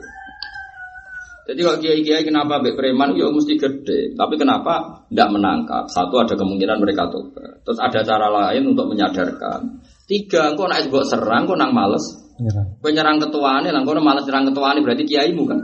[1.48, 4.12] Jadi kalau kiai-kiai kenapa mbek preman ya mesti gede.
[4.12, 5.89] Tapi kenapa tidak menangkap?
[5.89, 7.65] Satu ada kemungkinan mereka tobat.
[7.65, 9.81] Terus ada cara lain untuk menyadarkan.
[10.05, 12.05] Tiga, engkau naik buat serang, engkau nang males.
[12.39, 15.59] Nyerang ketuaan lah, engkau males nyerang ketuaan berarti kiaimu kan?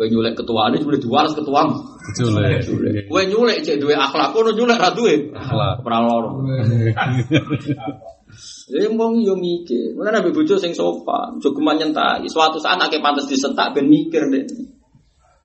[0.00, 1.60] Kowe nyulek ketua ini boleh diwales ketua.
[1.68, 2.56] Betul ya.
[3.04, 5.28] Kowe nyulek cek duwe akhlak kono nyulek ra duwe.
[5.36, 5.84] Akhlak.
[5.84, 6.30] Ora loro.
[8.70, 9.98] Ya mong yo mikir.
[9.98, 12.22] Mulane nabi bojo sing sopan, jogeman nyentak.
[12.30, 14.46] Suatu saat akeh pantes disentak ben mikir deh.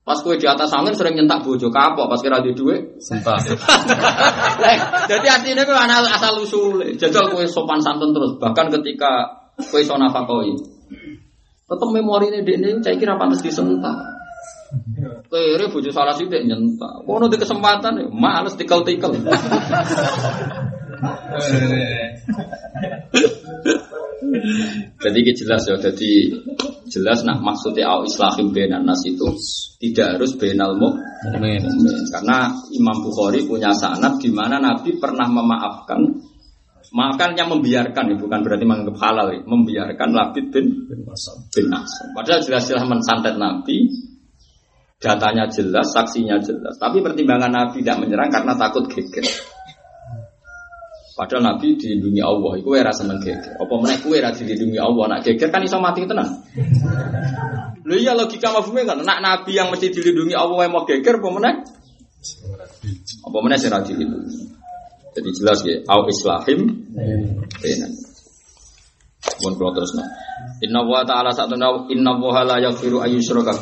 [0.06, 3.02] Pas kowe di atas angin sering nyentak bojo kapok pas kira di duwe.
[3.02, 3.41] Sentak.
[5.11, 6.94] Jadi aslinya kowe ana asal usule.
[6.94, 10.53] Jajal kowe sopan santun terus bahkan ketika kowe iso nafakoi.
[11.65, 14.15] Tetep memorine dekne saya kira pantes disentak.
[15.32, 17.06] Kere bojo salah sithik nyentak.
[17.06, 19.18] Kono di kesempatan males tikel-tikel.
[24.95, 26.11] Jadi ini jelas ya, jadi
[26.90, 29.26] jelas nak maksudnya au islahim benan nas itu
[29.82, 31.61] tidak harus benal mukmin.
[32.10, 36.02] Karena Imam Bukhari punya sanad di mana Nabi pernah memaafkan
[36.95, 39.43] Maafkan yang membiarkan, ya, bukan berarti menganggap halal, ya.
[39.43, 41.43] membiarkan Labid bin bin Asam.
[42.15, 43.91] Padahal jelas-jelas mensantet Nabi,
[45.03, 46.80] datanya jelas, saksinya jelas.
[46.80, 49.27] Tapi pertimbangan Nabi tidak menyerang karena takut geger.
[51.19, 53.59] Padahal Nabi dilindungi Allah, itu era seneng geger.
[53.59, 56.47] Apa meneh kowe era dilindungi Allah, nak geger kan iso mati tenan.
[57.84, 61.27] Lho iya logika mafhume kan, nak Nabi yang mesti dilindungi Allah yang mau geger apa
[61.27, 61.55] meneh?
[63.19, 64.55] Apa sing ra dilindungi.
[65.15, 66.59] Jadi jelas ya, au islahim
[67.63, 67.91] benan.
[69.41, 70.03] Mun kula terusno.
[70.61, 73.55] Inna wa ta'ala satuna inna wa la yaghfiru ayyusyraka.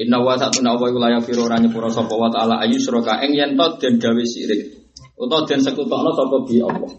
[0.00, 3.76] Inna wa satuna wa la yaghfiru ora nyepura sapa wa ta'ala ayyusyraka ing yen to
[3.80, 4.88] den gawe sirik.
[5.20, 6.90] Utawa den sekutokno sapa bi Allah.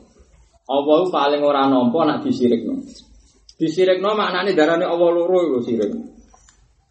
[0.69, 2.85] Allah paling ora nampa nek disirikno.
[3.57, 5.91] Disirikno maknane darane Allah loro iku sirik.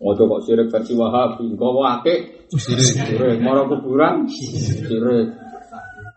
[0.05, 2.19] Ojo kok sirik versi Wahabi, gawa akeh
[2.51, 2.83] Sirik.
[3.09, 5.44] sirik, mara kuburan sirik.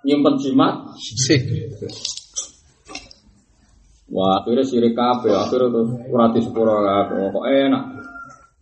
[0.08, 0.88] Nyimpen jimat.
[4.08, 5.86] Wah, akhirnya sirik kabeh, akhirnya tuh
[6.16, 7.28] ora disepuro kabeh.
[7.36, 7.84] Kok enak.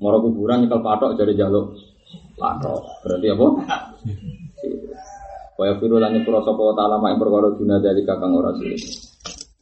[0.02, 1.78] Moro kuburan nyekel patok jadi jaluk
[2.36, 2.82] patok.
[3.06, 3.48] Berarti apa?
[5.56, 8.82] Kaya firu lan nyepuro sapa ta'ala mak ing perkara dina dari kakang ora sirik.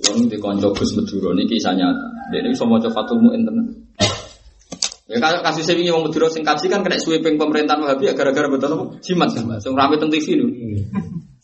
[0.10, 2.34] Wong di kanca Gus Madura niki kisah nyata.
[2.34, 3.68] Dene iso maca Fathul Muin tenan.
[5.06, 8.50] Ya kalau kasus ini wong Madura sing kaji kan kena sweeping pemerintahan Wahabi ya gara-gara
[8.50, 8.86] betul apa?
[9.06, 9.30] Jimat.
[9.36, 10.50] Sing rame teng TV niku.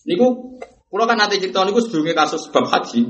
[0.09, 0.57] Niku
[0.89, 3.05] kula kan nate cerita niku sedurunge kasus bab haji.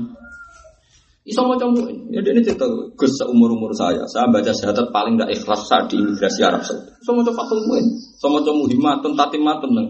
[1.24, 2.12] Iso maca muin.
[2.12, 6.44] Ya dene cerita Gus seumur-umur saya, saya baca syahadat paling ndak ikhlas saat di imigrasi
[6.44, 6.92] Arab Saudi.
[7.00, 7.86] Iso maca Fathul Muin.
[7.96, 9.70] Iso maca muhimatun tatimatun.
[9.72, 9.88] neng.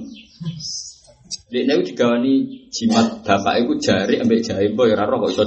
[1.50, 2.34] Dek niku digawani
[2.70, 5.44] jimat bapak iku jari ambek jahe mbok ya ora kok iso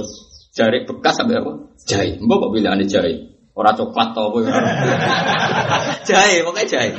[0.52, 1.52] jari bekas ambek apa?
[1.88, 2.20] Jahe.
[2.20, 3.12] Mbok kok pilihane jahe.
[3.56, 4.52] Ora coklat to apa ya
[6.12, 6.90] jahe, pokoknya jahe.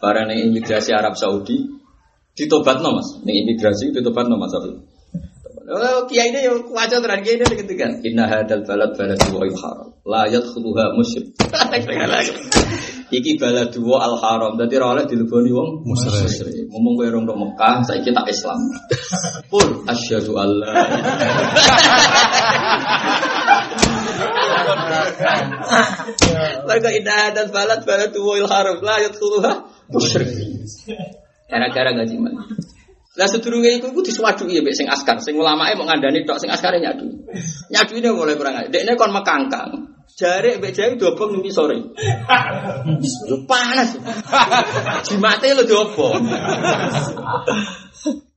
[0.00, 1.79] Barang imigrasi Arab Saudi
[2.40, 3.20] ditobatno Mas.
[3.20, 4.80] Ning imigrasi ditobatno Mas Abi.
[5.70, 7.86] Oh, kiai ini yang kuaca teran kiai ini ketika.
[8.02, 11.30] Inna hadal balad balad dua al haram La yadkhuluha musyrik.
[13.10, 16.70] Iki balad dua al haram Jadi rawalnya dileboni wong Musyrik.
[16.70, 18.70] Ngomong gue orang Mekah Saya kita Islam.
[19.50, 20.70] Pun asyhadu Allah
[26.70, 29.52] Maka inna hadal balad balad dua al haram La yadkhuluha
[29.90, 30.30] musyrik
[31.50, 32.32] Gara-gara gak jimat
[33.18, 36.78] lah sedurunge iku iku diswadui ya sing askar, sing ulamae mau ngandani tok sing askare
[36.78, 37.10] nyadu.
[37.68, 38.70] Ini mulai kurang aja.
[38.70, 39.70] Dekne kon mekangkang.
[40.14, 41.74] Jare mbek jare dobong ning sore.
[43.26, 43.98] Yo panas.
[45.02, 46.22] Jimate lho dobong.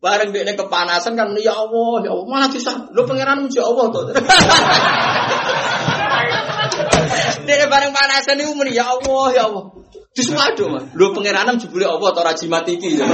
[0.01, 2.89] Bareng dekne kepanasan kan ya Allah, ya Allah malah bisa.
[2.91, 3.99] Lho pangeran muji Allah to.
[7.45, 9.63] Dekne bareng panasan niku muni ya Allah, ya Allah.
[10.13, 10.83] Diswadu mah.
[10.93, 13.01] Lho pangeranam jebule apa ta ora jimat iki.
[13.01, 13.05] Iya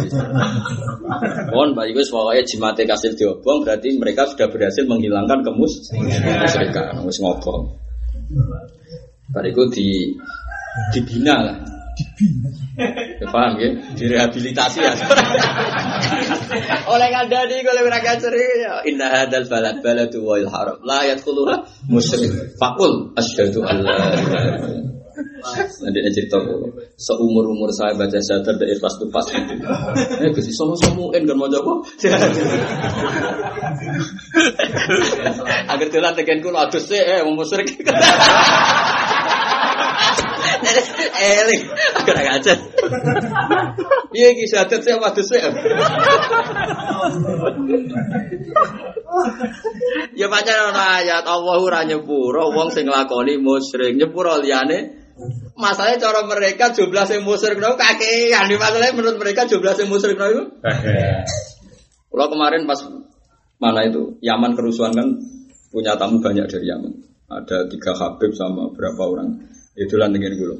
[0.00, 0.16] gitu.
[1.52, 7.20] Mohon Pak Iku pokoknya jimate kasil diobong berarti mereka sudah berhasil menghilangkan kemus kemusyrikan wis
[7.20, 7.76] ngobong.
[9.36, 10.16] Bariku di
[10.96, 11.73] dibina lah.
[13.34, 13.70] Paham ya?
[13.94, 14.92] Direhabilitasi ya.
[16.92, 18.82] Oleh ngandani oleh ora kaceri ya.
[18.86, 22.58] Inna hadal balad baladu wal haram la yadkhuluha musyrik.
[22.58, 24.94] Fakul asyhadu an la ilaha illallah.
[25.84, 26.40] Nanti dia cerita
[26.98, 29.26] seumur umur saya baca syahadat dari ikhlas itu pas.
[30.24, 31.84] Eh, kasi sama sama kan mau coba.
[35.70, 37.70] Agar tuh tekan kulo sih, eh mau musyrik.
[41.18, 41.62] Eling,
[41.98, 42.54] agar aja.
[44.14, 45.40] Iya ki syahadat saya sih.
[50.14, 55.04] Ya pancen ana ayat Allah ora nyepuro wong sing nglakoni musyrik, nyepuro liyane
[55.54, 58.50] Masalahnya cara mereka jumlah yang musyrik itu kakean.
[58.58, 60.42] Masalahnya menurut mereka jumlah yang musyrik itu.
[62.10, 62.82] Kalau kemarin pas
[63.62, 65.14] mana itu Yaman kerusuhan kan
[65.70, 66.92] punya tamu banyak dari Yaman.
[67.30, 69.38] Ada tiga Habib sama berapa orang.
[69.74, 70.56] Itulah dengan gue.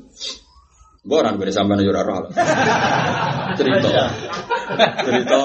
[1.05, 2.27] Gue orang gue sampai nanya roh.
[3.59, 4.11] Cerita,
[5.07, 5.39] cerita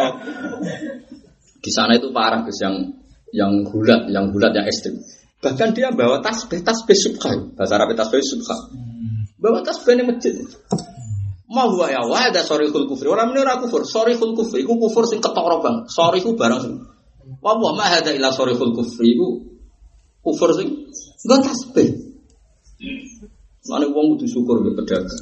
[1.59, 2.75] di sana itu parah guys yang
[3.29, 4.97] yang gulat, yang gulat yang ekstrim.
[5.39, 7.53] Bahkan dia bawa tasbih, tasbih subha.
[7.53, 8.57] Bahasa Arab tasbih subha.
[9.37, 10.35] Bawa tasbih di masjid.
[11.49, 13.09] Mau gua ya wah ada sorry kul kufri.
[13.09, 13.85] Orang ini orang kufur.
[13.85, 14.65] Sorry kul kufri.
[14.65, 15.85] Iku kufur sing ketoro bang.
[15.91, 16.73] Sorry ku barang sing.
[17.41, 19.13] Wah wah mah ada ilah sorry kul kufri.
[19.13, 19.27] Iku
[20.25, 20.89] kufur sing.
[21.25, 21.89] Gak tasbih.
[23.69, 25.21] Mana uang butuh syukur be pedagang.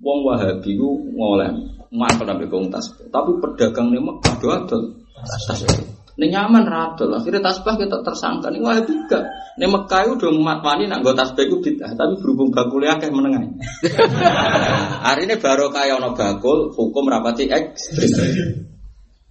[0.00, 1.52] Wong Wahabi ku ngoleh
[1.92, 3.06] mantel sampai kong tasbih.
[3.12, 5.94] Tapi pedagang nih mah aduh tasbih.
[6.14, 8.46] Ini nyaman radol, akhirnya tasbih kita tersangka.
[8.46, 9.24] Ini Wahabi gak.
[9.58, 13.10] Ini Mekah udah mat mani nak gue tasbih itu bid'ah, tapi berhubung bakul ya kayak
[13.10, 13.42] menengah.
[15.10, 18.14] Hari ini baru kayak ono bakul, hukum rapati ekstrim.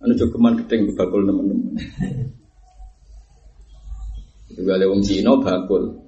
[0.04, 1.72] Anu jogeman gedeng di bakul teman-teman.
[4.52, 6.04] Juga lewong Cina bakul,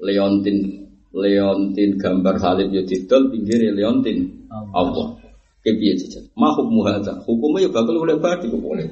[0.00, 5.26] Leontin, Leontin gambar salib ya didol pinggir Leontin Allah.
[5.66, 6.30] Kepiye jajan?
[6.38, 7.18] Mahuk muhada.
[7.26, 8.86] Hukumnya ya bakal boleh badi kok boleh.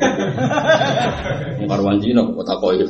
[1.71, 2.87] Karwan Cina kok tak koyo.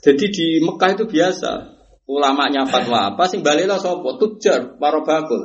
[0.00, 1.76] Jadi di Mekah itu biasa.
[2.08, 4.16] Ulamanya fatwa apa sing balela sapa?
[4.16, 5.44] Tujar para bakul.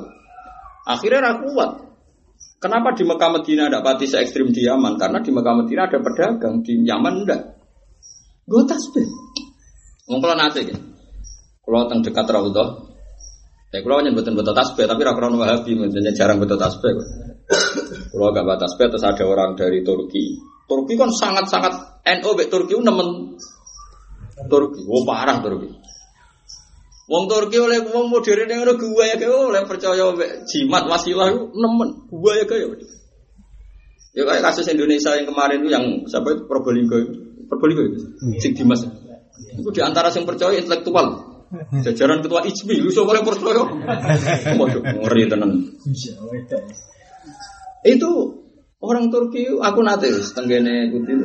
[0.88, 1.72] Akhirnya ra kuat.
[2.64, 4.96] Kenapa di Mekah Medina ada pati se ekstrim di Yaman?
[4.96, 7.42] Karena di Mekah Medina ada pedagang, di Yaman enggak.
[8.48, 9.06] Gue tasbih.
[10.08, 10.95] Ngomong nate gitu.
[11.66, 12.70] Kalau teng dekat Raudhah,
[13.74, 16.94] ya kalau hanya betul tasbih, tapi rakron wahabi, maksudnya jarang betul tasbih.
[18.14, 20.38] Kalau gak batas tasbih, terus ada orang dari Turki.
[20.66, 21.74] Turki kan sangat sangat
[22.06, 23.38] NO, be Turki nemen
[24.46, 25.74] Turki, oh parah Turki.
[27.06, 30.10] Wong Turki oleh wong modern yang udah gua ya kayak oleh percaya
[30.50, 32.82] jimat wasilah nemen gua ya kayak.
[34.16, 37.14] Ya kayak kasus Indonesia yang kemarin itu yang siapa itu Probolinggo itu,
[37.46, 38.00] Probolinggo itu,
[38.42, 38.88] Sing Dimas.
[39.54, 41.35] Itu di antara yang percaya intelektual.
[41.86, 43.64] Jajaran ketua IJMI, lu yang percaya?
[44.58, 45.52] Waduh, ngeri tenan.
[47.86, 48.12] Itu
[48.82, 51.22] orang Turki, aku nanti setenggene putih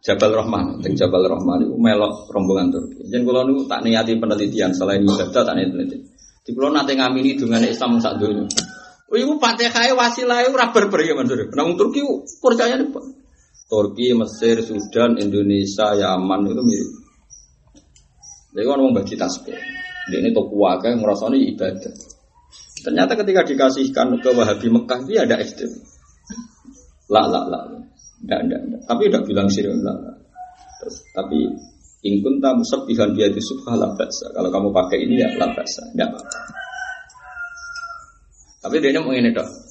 [0.00, 3.04] Jabal Rahman, teng Jabal Rahman itu melok rombongan Turki.
[3.04, 6.02] Jadi kalau nu tak niati penelitian selain ibadah tak niati penelitian.
[6.40, 8.48] Di kalau nanti ngamini dengan Islam dunia.
[9.10, 11.50] Oh, ibu fatihah wasilah itu rabar ya Mansur.
[11.52, 12.00] Nah, Turki
[12.40, 12.88] percaya nih.
[13.70, 16.90] Turki, Mesir, Sudan, Indonesia, Yaman itu mirip.
[18.50, 19.54] Jadi kan mau bagi tasbih.
[20.10, 21.94] Dia ini toko waga ngerasa ini ibadah.
[22.80, 25.70] Ternyata ketika dikasihkan ke Wahabi Mekah dia ada ekstrim.
[27.12, 27.62] Lah lah lah.
[28.26, 28.82] Enggak, enggak, enggak.
[28.90, 29.96] Tapi udah bilang sirun lah.
[30.80, 31.38] Terus, tapi
[32.02, 36.38] ingkun tamu sepihan dia di subhah la Kalau kamu pakai ini ya la Enggak apa-apa.
[38.60, 39.69] Tapi dia ini ini dong.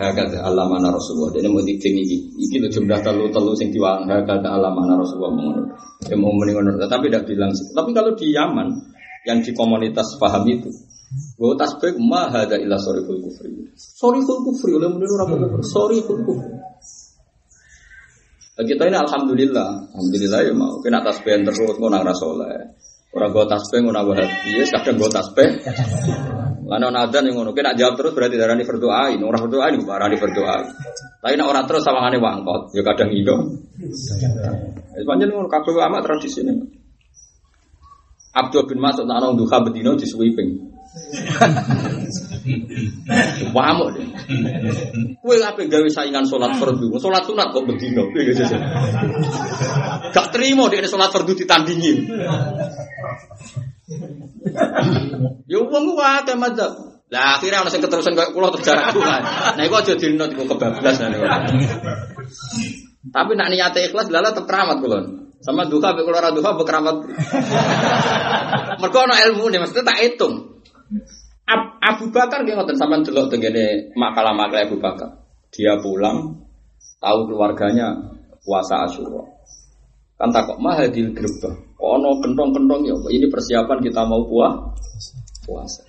[0.00, 1.36] Hakata alamana Rasulullah.
[1.36, 2.32] Dia mau dikting ini.
[2.40, 4.08] Iki lo jumlah telu telu sing diwang.
[4.08, 5.76] Hakata alamana Rasulullah mengenur.
[6.00, 6.80] Dia mau mengenur.
[6.80, 7.52] Tapi tidak bilang.
[7.52, 8.68] Tapi kalau di Yaman
[9.28, 10.72] yang di komunitas paham itu,
[11.36, 13.52] bahwa tasbih mah ada ilah sorry full kufri.
[13.76, 15.68] Sorry full kufri oleh menurut kufri.
[15.68, 16.48] Sorry full kufri.
[18.56, 22.76] Nah, kita ini alhamdulillah, alhamdulillah ya mau kena tasbih terus mau nang rasoleh.
[23.12, 25.48] Orang gue tasbih nang wahabi, kadang gue tasbih.
[26.70, 29.82] Karena nadzan yang ngono, kena jawab terus berarti darah ini berdoa, ini orang berdoa ini
[29.82, 30.56] barang berdoa.
[31.18, 33.34] Tapi nak orang terus sama ane wangkot, ya kadang iya.
[34.94, 36.54] Sepanjang ngono kabeh ulama ini.
[38.30, 40.70] Abdul bin Mas'ud nak nong duha bedino di sweeping.
[43.54, 44.06] Wamuk deh.
[45.18, 48.06] Kue apa gawe saingan sholat fardu, sholat sunat kok bedino.
[50.14, 52.06] Gak terima dia sholat fardu ditandingin.
[55.50, 56.72] Ya wong ku akeh madzhab.
[57.10, 59.22] Lah akhirnya ana sing keterusan kayak kula terjarak kan.
[59.58, 61.42] Nah iku aja dino iku kebablas nah.
[63.10, 64.98] Tapi nak niate ikhlas lala tetep kula.
[65.42, 66.96] Sama duka mek kula ora duka be keramat.
[68.78, 70.62] Mergo ana ilmu nih mesti tak hitung.
[71.80, 75.26] Abu Bakar nggih ngoten sampean delok tengene makalah-makalah Abu Bakar.
[75.50, 76.46] Dia pulang
[77.02, 78.14] tahu keluarganya
[78.46, 79.26] puasa Asyura.
[80.14, 81.69] Kan takut mahadil gerbah.
[81.80, 84.52] Ono kentong-kentong ya, ini persiapan kita mau puah
[85.48, 85.80] puasa.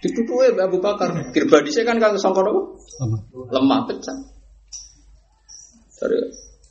[0.00, 1.12] Ditutuwe Abu Bakar.
[1.36, 2.62] Gerbah dhisik kan kang sangka apa?
[3.52, 4.16] Lemah pecah.
[6.00, 6.18] Jadi,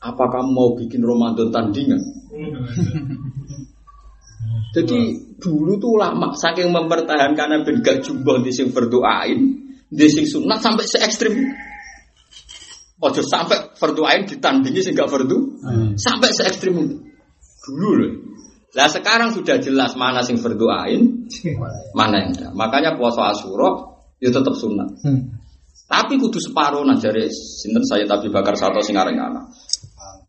[0.01, 2.01] apa kamu mau bikin Ramadan tandingan?
[4.75, 4.99] Jadi
[5.37, 9.39] dulu tuh lama saking mempertahankan ben gak jumbo di sing berdoain,
[9.89, 11.33] di sing sunat sampai se ekstrim.
[12.99, 15.97] Ojo sampai berdoain ditandingi sing gak hmm.
[15.97, 17.08] sampai se ekstrim itu.
[17.69, 18.11] Dulu loh.
[18.73, 21.29] Lah sekarang sudah jelas mana sing berdoain,
[21.97, 22.51] mana yang enggak.
[22.53, 24.89] Makanya puasa Asyura itu tetap sunat.
[25.01, 25.41] Hmm.
[25.89, 29.49] Tapi kudu separuh nah dari sinten saya tapi bakar satu sing areng anak.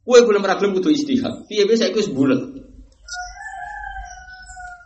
[0.01, 1.45] Kue belum ragilum kudu istihad.
[1.53, 2.41] Piye biasa iku bulat.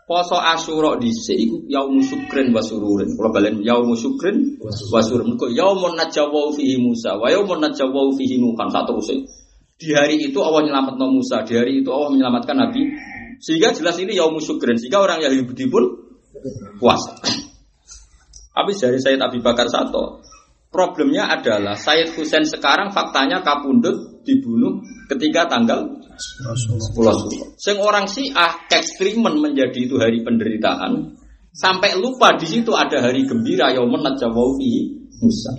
[0.04, 3.14] Poso Asyura dhisik iku yaumu syukrin wa sururin.
[3.14, 5.38] Kula balen yaumu syukrin wa sururin.
[5.38, 9.22] Kok yaumun najawau fihi Musa wa yaumun najawau fihi Nuhan satu usai.
[9.84, 12.82] Di hari itu Allah menyelamatkan Musa, di hari itu Allah menyelamatkan Nabi.
[13.36, 14.80] Sehingga jelas ini yaumu syukrin.
[14.80, 15.84] Sehingga orang Yahudi pun
[16.80, 17.20] puasa.
[18.56, 20.24] Habis dari Sayyid Abi Bakar Sato,
[20.72, 24.80] problemnya adalah Sayyid Husain sekarang faktanya kapundut dibunuh
[25.12, 26.00] ketika tanggal
[26.94, 27.14] Pulau
[27.58, 31.18] Sing orang Syiah ekstrimen menjadi itu hari penderitaan
[31.50, 34.58] sampai lupa di situ ada hari gembira yang najawau
[35.22, 35.52] Musa.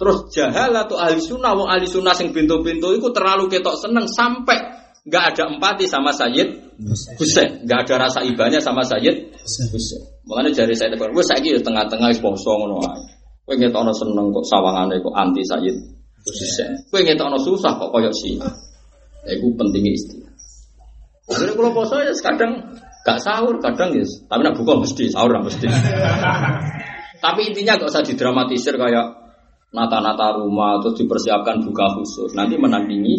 [0.00, 4.56] Terus jahal atau ahli sunnah, wong ahli sunnah sing pintu-pintu itu terlalu ketok seneng sampai
[5.04, 6.72] nggak ada empati sama Sayyid
[7.20, 10.02] Husain, nggak ada rasa ibanya sama Sayyid Husain.
[10.24, 13.04] Makanya jari saya tegur, gue saya tengah-tengah poso ngono ae.
[13.44, 15.76] Kowe ngetokno seneng kok sawangane kok anti Sayyid
[16.24, 16.80] Husain.
[16.88, 18.48] Kowe ngetokno susah kok koyok Syiah.
[19.28, 20.32] Ya, itu pentingnya istilah.
[21.28, 22.72] Jadi kalau poso ya kadang
[23.04, 24.04] gak sahur, kadang ya.
[24.32, 25.68] Tapi nak buka mesti sahur lah mesti.
[27.24, 29.19] Tapi intinya gak usah didramatisir kayak
[29.70, 32.34] nata-nata rumah atau dipersiapkan buka khusus.
[32.34, 33.14] Nanti menandingi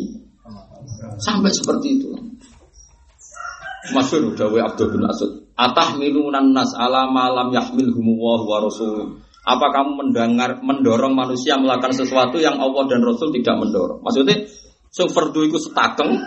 [1.19, 2.09] sampai seperti itu.
[3.91, 5.51] Masyur Dawe Abdul bin Asud.
[5.57, 9.19] Atah milunan nas ala malam yahmilhumullah wa rasul.
[9.41, 14.05] Apa kamu mendengar mendorong manusia melakukan sesuatu yang Allah dan Rasul tidak mendorong?
[14.05, 14.45] Maksudnya
[14.91, 16.19] Sing fardu iku setakeng.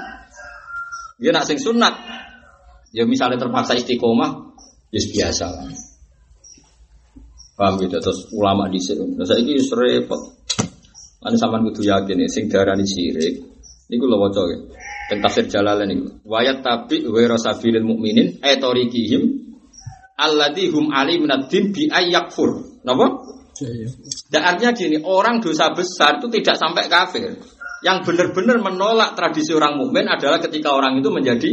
[1.21, 1.95] Dia nak sing sunat.
[2.97, 4.57] Ya misalnya terpaksa istiqomah,
[4.89, 5.47] ya biasa.
[7.55, 9.14] Paham gitu terus ulama di sini.
[9.14, 10.20] Nah, saya ini repot.
[11.24, 13.40] Ane sampean kudu yakin ya, sing darani sirik.
[13.89, 14.59] Niku lho waca ya.
[15.09, 16.18] Teng tafsir Jalalain niku.
[16.26, 19.22] Wayat tabi wa rasabilil mukminin etorikihim
[20.18, 22.82] alladzi hum ali minad-din bi ayyakfur.
[22.82, 23.06] Napa?
[24.28, 27.39] Dan artinya gini, orang dosa besar itu tidak sampai kafir.
[27.86, 31.51] Yang benar-benar menolak tradisi orang mukmin adalah ketika orang itu menjadi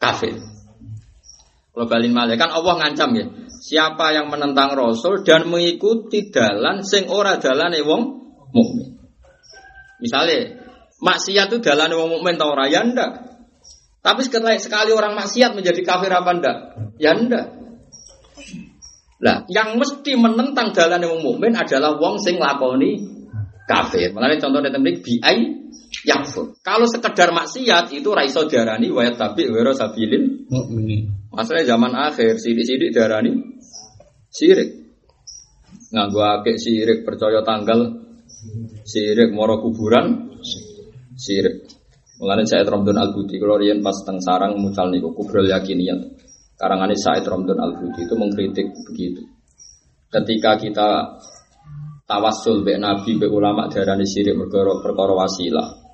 [0.00, 0.42] kafir.
[1.70, 3.26] Globalin malah kan Allah ngancam ya.
[3.68, 8.02] Siapa yang menentang Rasul dan mengikuti dalan sing ora dalane wong
[8.48, 8.96] mukmin.
[10.00, 10.64] Misalnya
[11.04, 13.28] maksiat itu dalane wong mukmin tau ora ya ndak.
[14.00, 16.56] Tapi sekali, sekali orang maksiat menjadi kafir apa ndak?
[16.96, 17.60] Ya ndak.
[19.20, 23.04] Nah, yang mesti menentang dalane wong mukmin adalah wong sing lakoni
[23.68, 24.16] kafir.
[24.16, 25.44] Mulane contoh dari temrik biai
[26.08, 26.56] yakfur.
[26.64, 30.48] Kalau sekedar maksiat itu raiso darani wayat tapi wero sabilin
[31.38, 33.30] Masalahnya zaman akhir sidik-sidik darani
[34.26, 34.90] sirik.
[35.94, 37.94] Nganggo akeh sirik percaya tanggal
[38.82, 40.34] sirik moro kuburan
[41.14, 41.70] sirik.
[42.18, 46.18] Mulane saya Ramdan Al Budi kalau pas teng sarang mucal niku kubrul yakiniyat.
[46.58, 49.22] Karangane Said Ramdan Al Budi itu mengkritik begitu.
[50.10, 51.22] Ketika kita
[52.02, 55.87] tawasul be nabi be ulama darani sirik perkara perkara wasilah.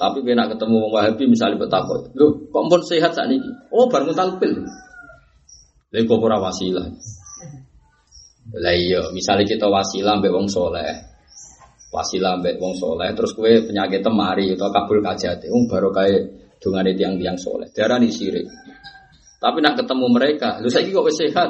[0.00, 3.52] Tapi kena ketemu wong Wahabi misalnya betapa, loh kok pun sehat saat ini?
[3.68, 4.64] Oh baru talpil.
[5.92, 6.88] Lha kok ora wasilah.
[8.56, 11.04] Lah iya, misalnya kita wasilah mbek wong soleh.
[11.92, 16.22] Wasilah mbek wong soleh, terus kue penyakit temari atau kabul kajate, wong baru kayak
[16.56, 17.68] dungane tiang-tiang soleh.
[17.68, 18.48] Darani sirik.
[19.36, 21.48] Tapi nak ketemu mereka, lu saya kok sehat.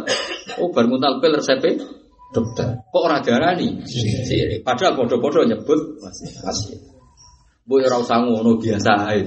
[0.59, 1.87] Oh baru talpil resepnya
[2.35, 2.83] dokter.
[2.91, 3.79] Kok ora darani?
[3.87, 4.67] Sirik.
[4.67, 6.99] Padahal bodoh-bodoh nyebut masih.
[7.71, 9.23] Bu ora usah ngono biasa ae.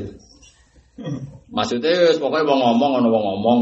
[1.48, 3.60] Maksudnya pokoknya mau ngomong ono wong ngomong.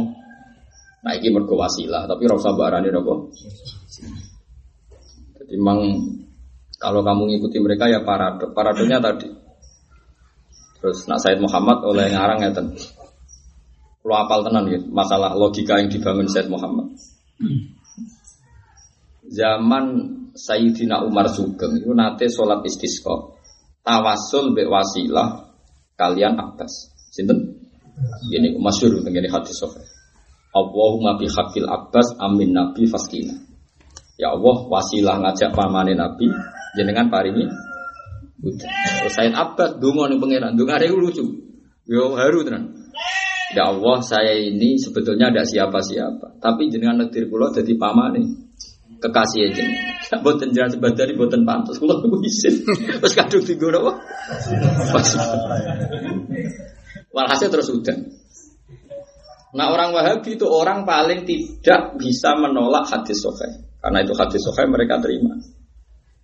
[1.06, 1.14] Nah
[1.54, 3.14] wasilah, tapi ora usah barani apa.
[5.38, 5.80] Jadi memang
[6.82, 8.50] kalau kamu ngikuti mereka ya parade.
[8.50, 9.30] Paradenya tadi.
[10.82, 12.74] Terus nak Said Muhammad oleh ngarang ngeten.
[14.02, 16.98] Lo apal tenan gitu, masalah logika yang dibangun Said Muhammad
[19.32, 19.86] zaman
[20.36, 23.32] Sayyidina Umar Sugeng itu nate sholat istisqa
[23.82, 25.54] tawasul be wasilah
[25.98, 27.62] kalian Abbas sinten?
[28.34, 29.86] Ini masyhur tentang hadis sahih.
[30.52, 33.52] Allahumma bi hakil Abbas amin nabi faskina
[34.20, 36.28] ya Allah wasilah ngajak pamane nabi
[36.76, 37.48] jenengan paringi
[38.42, 41.22] Terus Sayyid Abbas dungo ning pangeran, ada yang lucu.
[41.86, 42.74] Yo haru tenan.
[43.54, 48.50] Ya Allah, saya ini sebetulnya ada siapa-siapa, tapi jenengan negeri kula jadi pamane
[49.02, 49.64] kekasih aja.
[50.24, 51.82] Boten jangan sebadari boten pantas.
[51.82, 52.62] Kulo niku isin.
[53.02, 53.92] Terus kadung tiga apa?
[57.12, 57.98] Walhasil terus udah.
[59.52, 63.52] Nah orang Wahabi itu orang paling tidak bisa menolak hadis sokai.
[63.82, 65.36] Karena itu hadis sokai mereka terima.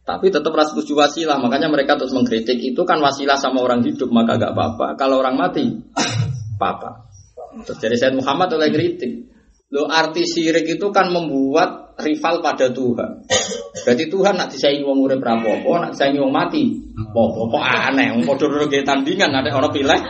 [0.08, 4.08] Tapi tetap ras setuju wasilah, makanya mereka terus mengkritik itu kan wasilah sama orang hidup
[4.08, 4.96] maka gak apa-apa.
[4.96, 5.68] Kalau orang mati,
[6.56, 7.12] apa-apa.
[7.68, 9.28] Terus dari Said Muhammad oleh kritik,
[9.68, 13.26] Lo arti sirik itu kan membuat rival pada Tuhan.
[13.82, 16.70] Berarti Tuhan nak disaingi wong urip rapopo, nak disaingi wong mati.
[17.14, 20.02] Popo kok aneh, wong padha nggih tandingan ada orang pilih.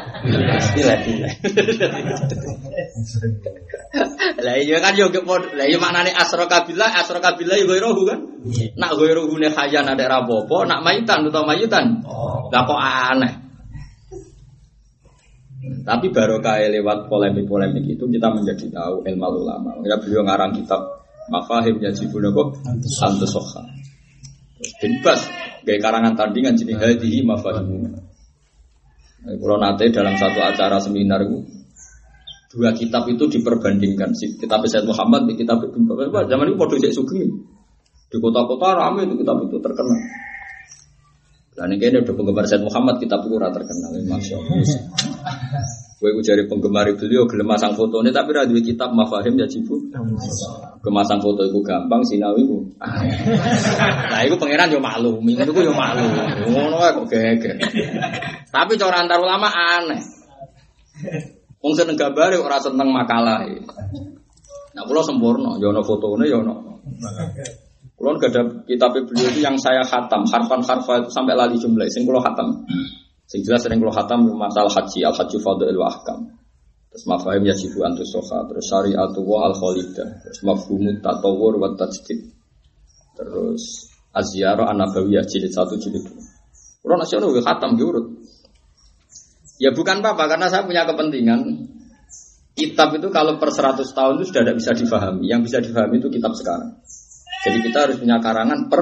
[0.76, 1.32] Pilih pilih.
[4.44, 5.56] Lah iya kan yo kepod.
[5.56, 6.12] Lah iya maknane
[6.68, 8.20] billah, asroka billah yo ghairuhu kan.
[8.76, 12.04] Nak ghairuhu ne khayan ada rapopo, nak mayitan utawa mayitan.
[12.52, 13.34] Lah kok aneh.
[15.88, 19.72] Tapi baru kaya lewat polemik-polemik itu kita menjadi tahu ilmu ulama.
[19.88, 22.48] Ya beliau ngarang kitab Mafahim Yajibun kok
[22.88, 23.64] Santus Sokha.
[24.58, 25.22] Bebas
[25.68, 27.94] gaya karangan tandingan jenis hadihi mafahim.
[29.28, 31.44] Kalau nanti dalam satu acara seminar itu
[32.56, 34.16] dua kitab itu diperbandingkan.
[34.16, 37.30] Si kitab Said Muhammad di kitab Ibn Bapak zaman itu saya sugeng
[38.08, 40.00] di kota-kota ramai itu kitab itu terkenal.
[41.58, 43.92] Dan ini udah penggemar Said Muhammad kitab itu rata terkenal.
[44.08, 49.50] Masya Allah gue cari penggemar beliau gelem masang foto ini tapi radio kitab mafahim ya
[49.50, 49.82] cipu
[50.86, 52.58] kemasang foto itu gampang sinawi itu
[54.14, 56.06] nah itu pangeran yo malu minggu itu yo malu
[56.54, 57.58] ngono kok geger
[58.54, 60.18] tapi cara antar ulama aneh
[61.58, 63.42] Wong seneng gambare ora seneng makalah.
[64.78, 66.80] Nah, kula sempurna, ya ono fotone ya ono.
[67.98, 71.90] Kula gak ada kitab beliau itu yang saya khatam, harfan harfa itu sampai lali jumlah,
[71.90, 72.62] sing kula khatam.
[73.28, 76.32] Sing jelas sering kula khatam masalah haji, al haji fadhil wa ahkam.
[76.88, 81.76] Terus mafahim ya sifu antus soha, terus syariatu wa al khalidah, terus mafhumut tatawur wa
[81.76, 82.32] tajdid.
[83.20, 86.82] Terus azyara an-nabawiyah jilid 1 jilid 2.
[86.82, 88.08] Kula nasi ono khatam diurut.
[89.60, 91.68] Ya bukan apa-apa, karena saya punya kepentingan.
[92.58, 95.30] Kitab itu kalau per 100 tahun itu sudah tidak bisa difahami.
[95.30, 96.80] Yang bisa difahami itu kitab sekarang.
[97.46, 98.82] Jadi kita harus punya karangan per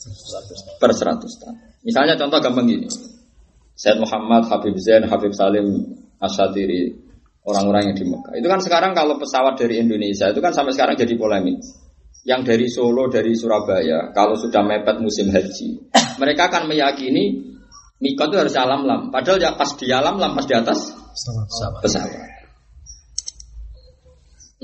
[0.00, 1.56] 100, per 100 tahun.
[1.84, 2.88] Misalnya contoh gampang gini.
[3.72, 6.92] Said Muhammad, Habib Zain, Habib Salim, Asyadiri,
[7.42, 8.32] orang-orang yang di Mekah.
[8.38, 11.58] Itu kan sekarang kalau pesawat dari Indonesia itu kan sampai sekarang jadi polemik.
[12.22, 15.90] Yang dari Solo, dari Surabaya, kalau sudah mepet musim haji,
[16.22, 17.52] mereka akan meyakini
[18.02, 19.14] Mikot itu harus alam lam.
[19.14, 20.90] Padahal ya pas di alam lam, pas di atas
[21.86, 22.18] pesawat.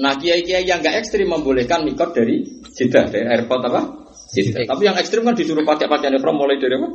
[0.02, 2.42] Nah kiai-kiai yang nggak ekstrim membolehkan mikot dari
[2.74, 3.80] Jeddah, dari airport apa?
[4.34, 4.66] Jeddah.
[4.66, 6.88] Tapi yang ekstrim kan disuruh pakai pakaian ihram mulai dari apa?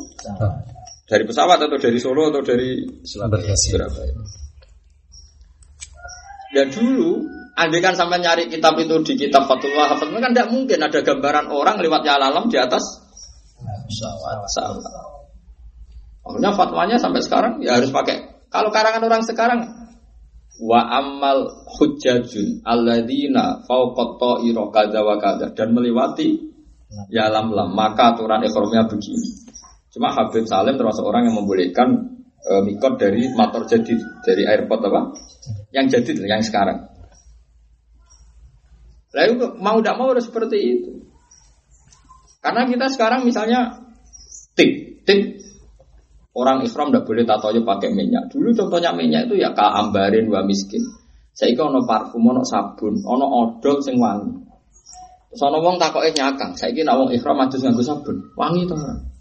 [1.04, 4.14] Dari pesawat atau dari Solo atau dari Surabaya.
[6.54, 7.26] Dan dulu,
[7.58, 11.50] andai kan sampai nyari kitab itu di kitab Fatul Wahab, kan tidak mungkin ada gambaran
[11.50, 13.04] orang lewat ya alam di atas
[13.90, 14.38] pesawat.
[14.48, 14.84] pesawat.
[16.24, 18.48] Makanya fatwanya sampai sekarang ya harus pakai.
[18.48, 19.60] Kalau karangan orang sekarang
[20.64, 26.38] wa amal hujjajun alladzina fauqat ta'ira kadza wa kadza dan melewati
[27.10, 29.52] ya lam lam maka aturan ekonominya begini.
[29.94, 35.02] Cuma Habib Salim termasuk orang yang membolehkan e, mikot dari motor jadid dari airport apa?
[35.70, 36.90] Yang jadid yang sekarang.
[39.14, 40.92] Lalu mau tidak mau harus seperti itu.
[42.42, 43.86] Karena kita sekarang misalnya
[44.58, 45.44] tik tik
[46.34, 48.34] Orang ikhram tidak boleh tatonya pakai minyak.
[48.34, 50.82] Dulu contohnya minyak itu ya ambarin wa miskin.
[51.30, 54.42] Saya ono parfum, ono sabun, ono odol sing wangi.
[55.30, 56.58] Terus ono wong takoke nyakang.
[56.58, 59.13] Saya kira wong ikhram adus nganggo sabun, wangi to ora?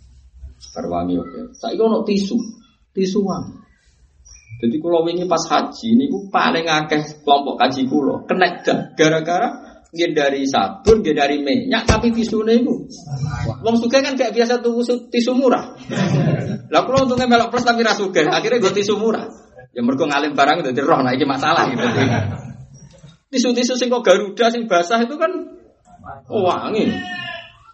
[0.70, 1.58] Berwangi oke.
[1.58, 2.38] Saya ono tisu,
[2.94, 3.62] tisu wangi.
[4.62, 8.62] Jadi kalau wingi pas haji ini paling akeh kelompok kaji kulo kena
[8.94, 12.88] gara-gara dia dari sabun, dia dari minyak, tapi tisune itu.
[13.60, 14.80] Wong suka kan gak biasa tuh
[15.12, 15.76] tisu murah.
[16.72, 19.28] Lah kalau untungnya melok plus tapi rasuga, akhirnya gue tisu murah.
[19.76, 21.84] Ya mergo ngalim barang udah roh, nah ini masalah gitu.
[23.32, 25.32] Tisu-tisu sing kok Garuda sing basah itu kan
[26.28, 26.48] oh,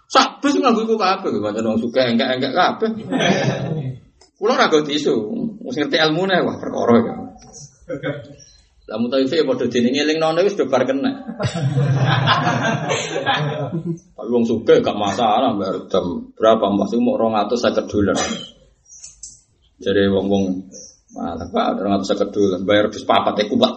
[0.09, 0.40] wangi.
[0.40, 2.90] Sabus nganggo iku kabeh, pancen wong suka enggak-enggak kabeh.
[4.39, 5.14] Kulo ra tisu,
[5.66, 7.14] wis ngerti ilmune wah perkara ya.
[8.89, 11.12] Lah mutawife ya padha dene ngelingno wis do bar kena.
[14.16, 18.16] Tapi wong suka gak masalah bayar jam berapa masih mau 250 dolar.
[19.78, 20.72] Jadi wong-wong
[21.14, 23.74] malah Pak 250 dolar bayar bis papat ya kuat.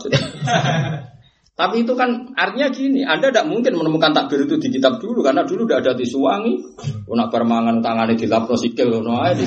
[1.51, 5.43] Tapi itu kan artinya gini, Anda tidak mungkin menemukan takbir itu di kitab dulu karena
[5.43, 6.57] dulu udah ada tisu wangi.
[7.11, 9.45] Nak permangan tangannya dilapro sikil ngono ae di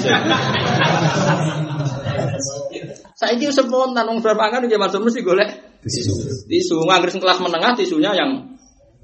[3.14, 6.12] Saya itu spontan wong berpangan di zaman mesti golek tisu.
[6.44, 8.54] Tisu nganggur kelas menengah tisunya yang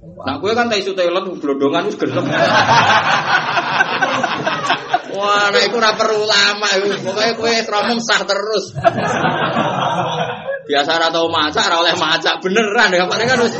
[0.00, 2.24] Nah, gue kan tisu toilet blodongan wis gelem.
[5.10, 7.04] Wah, nah itu ora perlu lama iku.
[7.04, 8.72] Pokoke kowe romong sah terus.
[10.70, 13.58] Biasa ora tau masak, ora oleh masak beneran ya paling kan wis.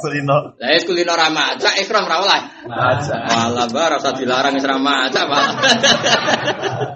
[0.00, 0.56] Kulino.
[0.56, 2.40] Lah wis kulino ora masak, ikram ora oleh.
[2.64, 3.20] Masak.
[3.28, 5.44] Malah bar ora dilarang wis ora masak, Pak.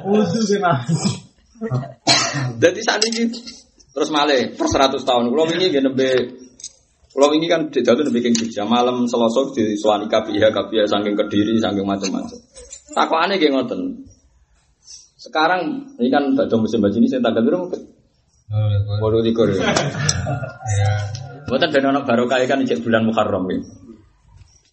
[0.08, 0.88] Wudu sih, Mas.
[2.56, 3.28] Jadi saat ini
[3.92, 5.28] terus malih per 100 tahun.
[5.28, 6.10] Kalau ini gini nembe
[7.12, 11.60] kalau ini kan jatuh nembe king Jogja malam Selasa di Suwani KPIH KPIH saking Kediri
[11.60, 12.38] saking macam-macam.
[12.96, 13.80] aneh gini ngoten.
[15.20, 17.93] Sekarang ini kan pada musim baju ini saya tanggal berapa?
[18.50, 19.72] Waduh tiga ya.
[21.44, 23.60] Buatan ben ono barokah kan cek bulan Muharram ya.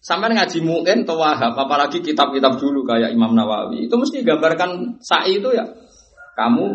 [0.02, 5.38] Sampai ngaji mu'in atau wahab, apalagi kitab-kitab dulu kayak Imam Nawawi, itu mesti gambarkan sa'i
[5.38, 5.62] itu ya.
[6.34, 6.66] Kamu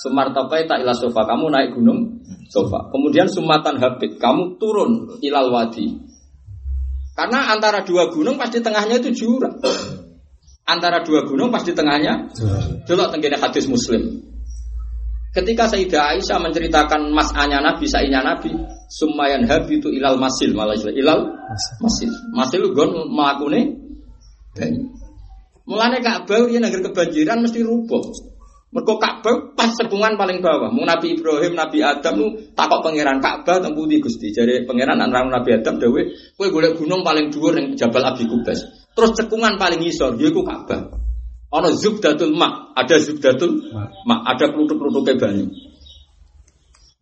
[0.00, 2.88] sumartapai tak ilah sofa, kamu naik gunung sofa.
[2.88, 5.92] Kemudian sumatan habit, kamu turun ilal wadi.
[7.12, 9.60] Karena antara dua gunung pasti tengahnya itu jurang.
[10.64, 12.32] Antara dua gunung pasti tengahnya.
[12.88, 14.24] Delok tenggene hadis Muslim.
[15.34, 18.54] Ketika Sayyidah Aisyah menceritakan mas'anya Nabi, sa'inya Nabi,
[18.86, 21.26] sumayan habitu ilal masil, malah ilal
[21.82, 22.06] masil.
[22.30, 23.74] Masil gon melakune
[24.54, 24.94] banyu.
[25.66, 28.04] Mulane Ka'bah dia negeri kebanjiran mesti rubuh.
[28.70, 30.70] Mergo Ka'bah pas sekungan paling bawah.
[30.70, 34.30] Mau Nabi Ibrahim, Nabi Adam lu takok pangeran Ka'bah teng pundi Gusti.
[34.30, 38.62] Jare pangeran antara Nabi Adam kowe golek gunung paling dhuwur ning Jabal Abi Kubas.
[38.94, 41.03] Terus cekungan paling ngisor yaiku Ka'bah.
[41.54, 43.70] Ono zubdatul mak, ada zubdatul
[44.02, 45.46] mak, ada peluduk-peluduknya banyu.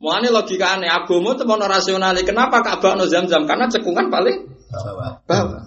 [0.02, 2.12] Mulane logika aneh, agama itu ono rasional.
[2.20, 3.48] Kenapa Ka'bah ono zam-zam?
[3.48, 4.36] Karena cekungan paling
[5.24, 5.62] bawah.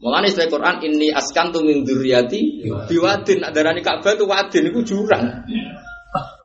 [0.00, 2.40] Mulane istilah Quran ini askan tu min dzurriyyati
[2.86, 5.42] biwadin adarani Ka'bah itu wadin itu jurang.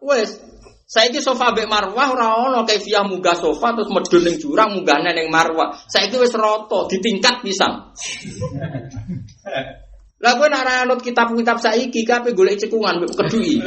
[0.02, 0.42] Wes,
[0.90, 5.30] saiki sofa mbek Marwah ora ono kaifiah munggah sofa terus medun ning jurang munggahne ning
[5.30, 5.78] Marwah.
[5.92, 7.86] Saiki wis rata ditingkat pisan.
[10.16, 13.60] Lah kowe nek ora anut kitab-kitab saiki kabeh golek cekungan mbek kedui.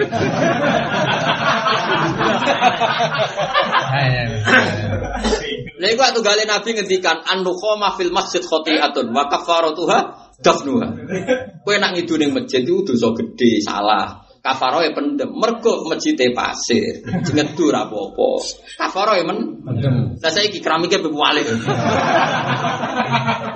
[5.78, 9.98] Lha iku atuh gale Nabi ngendikan an-nukhama fil masjid khati'atun wa kafaratuha
[10.40, 10.88] dafnuha.
[11.62, 14.24] Kowe nak ngidu ning masjid itu dosa gede, salah.
[14.38, 18.30] Kafaroh ya pendem, mergo masjidnya pasir, ngedur apa-apa.
[18.78, 19.66] Kafaroh ya men,
[20.14, 21.44] nah saya iki keramiknya bebualik.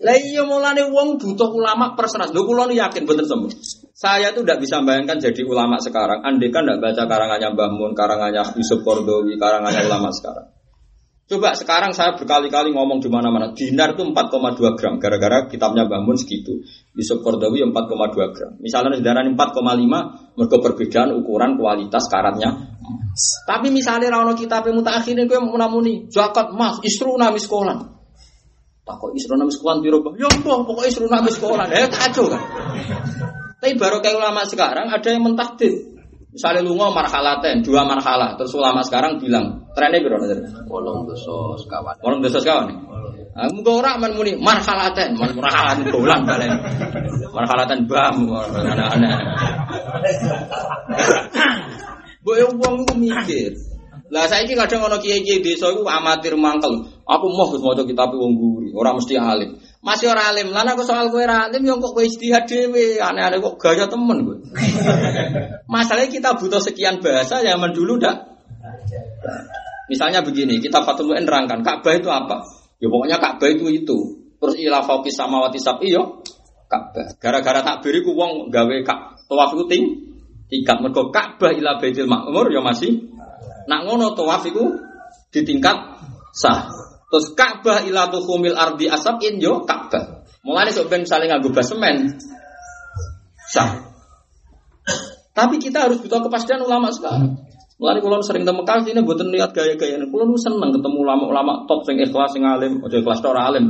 [0.00, 2.32] Lah iya mulane wong butuh ulama perseras.
[2.32, 3.52] Lho kula yakin bener sembuh.
[3.96, 6.20] Saya tuh tidak bisa bayangkan jadi ulama sekarang.
[6.20, 10.52] Andai kan tidak baca karangannya Mbah Mun, karangannya Yusuf Kordowi, karangannya ulama sekarang.
[11.26, 13.50] Coba sekarang saya berkali-kali ngomong di mana-mana.
[13.50, 15.00] Dinar itu 4,2 gram.
[15.00, 16.60] Gara-gara kitabnya Mbah Mun segitu.
[16.92, 18.52] Yusuf Kordowi 4,2 gram.
[18.60, 22.76] Misalnya darah 4,5, mereka perbedaan ukuran kualitas karatnya.
[23.48, 27.95] Tapi misalnya rano kitab yang mutakhir gue mau namuni zakat mas istru nami sekolah.
[28.86, 31.66] Tak kok istru nami sekolah biro Ya mbah pokoknya istru nami sekolah.
[31.66, 32.38] Ya kacau kan.
[33.58, 35.74] Tapi baru kayak ulama sekarang ada yang mentakdir.
[36.30, 40.68] Misalnya lu ngomong marhalaten, dua marhalah, terus ulama sekarang bilang trennya berapa nih?
[40.68, 41.96] Wolong dosa sekawan.
[42.04, 42.78] Orang dosa sekawan nih.
[43.32, 46.52] Nah, muga ora men muni marhalaten, man marhalaten bolan balen.
[47.32, 48.16] Marhalaten bam,
[48.52, 49.20] anak-anak.
[52.26, 53.50] Boy wong iku mikir.
[54.06, 56.86] Lah saiki kadang ana kiai-kiai desa iku amatir mangkel.
[57.06, 59.58] Aku mau Gus maca kitab wong guri, ora mesti alim.
[59.82, 60.54] Masih ora alim.
[60.54, 62.06] Lah aku soal kowe ora alim yo kok kowe
[62.46, 63.02] dhewe.
[63.02, 64.36] Aneh-aneh kok gaya temen kowe.
[65.74, 68.38] Masalahnya kita butuh sekian bahasa zaman dulu dak.
[69.86, 72.42] Misalnya begini, kita Fathul Mu'in nerangkan Ka'bah itu apa?
[72.82, 73.98] Ya pokoknya Ka'bah itu itu.
[74.42, 76.22] Terus ila fauqis samawati sab'i yo
[76.66, 77.14] Ka'bah.
[77.22, 79.82] Gara-gara takbir iku wong gawe kak tawaf iku ting
[80.50, 83.15] tingkat mergo Ka'bah ila Baitul Ma'mur ya masih
[83.66, 84.74] nak ngono tawaf iku
[85.30, 85.76] ditingkat
[86.34, 86.70] sah.
[87.06, 90.26] Terus Ka'bah ila tuhumil ardi asabin yo Ka'bah.
[90.46, 92.18] Mulane sok ben saling nganggo basemen.
[93.50, 93.86] Sah.
[95.36, 97.46] Tapi kita harus butuh kepastian ulama sekarang.
[97.76, 100.00] Mulane kula sering temu Mekah ini mboten niat gaya-gaya.
[100.08, 103.68] Kula nu seneng ketemu ulama-ulama top sing ikhlas sing alim, aja ikhlas ora alim.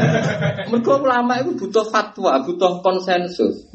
[0.74, 3.70] Mergo ulama itu butuh fatwa, butuh konsensus.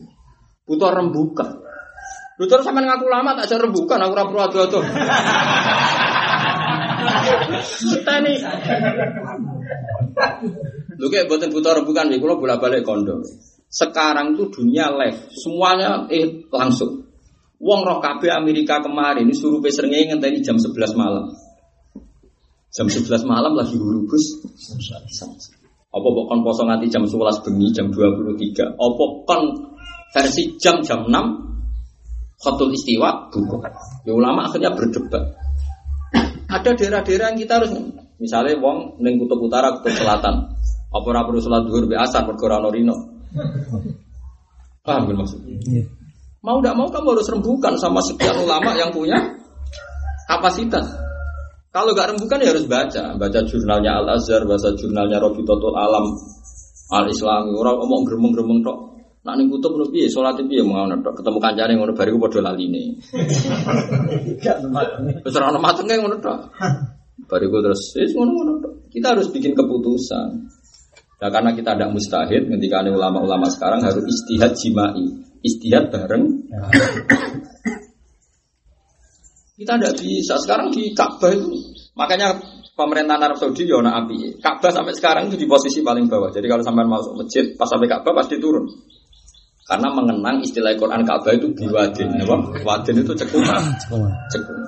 [0.68, 1.64] Butuh rembukan.
[2.42, 4.82] Lu terus sampean ngaku ulama tak jar rembukan, aku ora perlu ado-ado.
[7.86, 8.38] Kita nih.
[10.98, 13.22] Lu kayak buatan butuh rembukan, kula bolak-balik kondo.
[13.70, 17.06] Sekarang tuh dunia live, semuanya eh langsung.
[17.62, 21.30] Wong roh KB Amerika kemarin ini suruh pesernya ngenteni jam 11 malam.
[22.74, 24.42] Jam 11 malam lagi hurubus.
[25.94, 28.66] Apa kok kon poso nganti jam 11 bengi jam 23.
[28.66, 29.42] Apa kon
[30.10, 31.51] versi jam jam 6
[32.42, 33.58] khotul istiwa buku.
[34.06, 35.38] Ya ulama akhirnya berdebat.
[36.52, 37.72] Ada daerah-daerah yang kita harus
[38.20, 40.52] misalnya wong ning kutub utara, kutub selatan.
[40.92, 42.96] Apa ora perlu salat zuhur be asar perkara ana rino.
[44.84, 45.56] Paham kan maksudnya?
[46.42, 49.16] Mau tidak mau kamu harus rembukan sama sekian ulama yang punya
[50.28, 50.84] kapasitas.
[51.72, 56.12] Kalau nggak rembukan ya harus baca, baca jurnalnya Al Azhar, baca jurnalnya Robitotul Alam
[56.92, 57.56] Al Islami.
[57.56, 58.78] Orang ngomong gremeng-gremeng tok.
[59.22, 61.14] Nak ning kutub ngono piye salat piye mau ngono.
[61.14, 62.98] Ketemu kancane ngono bariku padha laline.
[65.22, 66.40] Wis ora ono matenge ngono tok.
[67.30, 68.74] Bariku terus wis ngono-ngono tok.
[68.90, 70.30] Kita harus bikin keputusan.
[71.22, 75.06] Nah, karena kita tidak mustahil, ketika ulama-ulama sekarang harus istihad jimai,
[75.46, 76.50] istihad bareng.
[79.54, 80.42] Kita tidak bisa.
[80.42, 81.54] Sekarang di Ka'bah itu
[81.94, 82.42] makanya
[82.74, 84.42] pemerintahan Arab Saudi ya api.
[84.42, 86.34] Ka'bah sampai sekarang itu di posisi paling bawah.
[86.34, 88.66] Jadi kalau sampai masuk masjid pas sampai Ka'bah pasti turun.
[89.72, 92.60] Karena mengenang istilah Quran Ka'bah itu biwadin, apa?
[92.60, 93.64] Wadin itu cekungan.
[94.28, 94.68] Cekungan.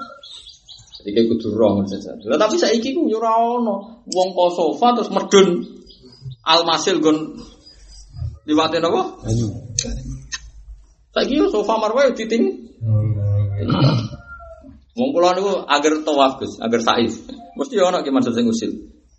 [1.04, 2.16] Jadi kayak kudu rong saja.
[2.24, 4.08] Lah tapi saiki ku yo ora ono.
[4.08, 5.60] Wong kok sofa terus medun
[6.48, 7.36] almasil gon
[8.48, 9.28] liwatin apa?
[11.12, 12.72] Saiki yo sofa marwah diting.
[14.96, 17.12] Wong kula niku agar tawaf Gus, agar sa'i.
[17.60, 18.72] Mesti ono ki maksud sing usil.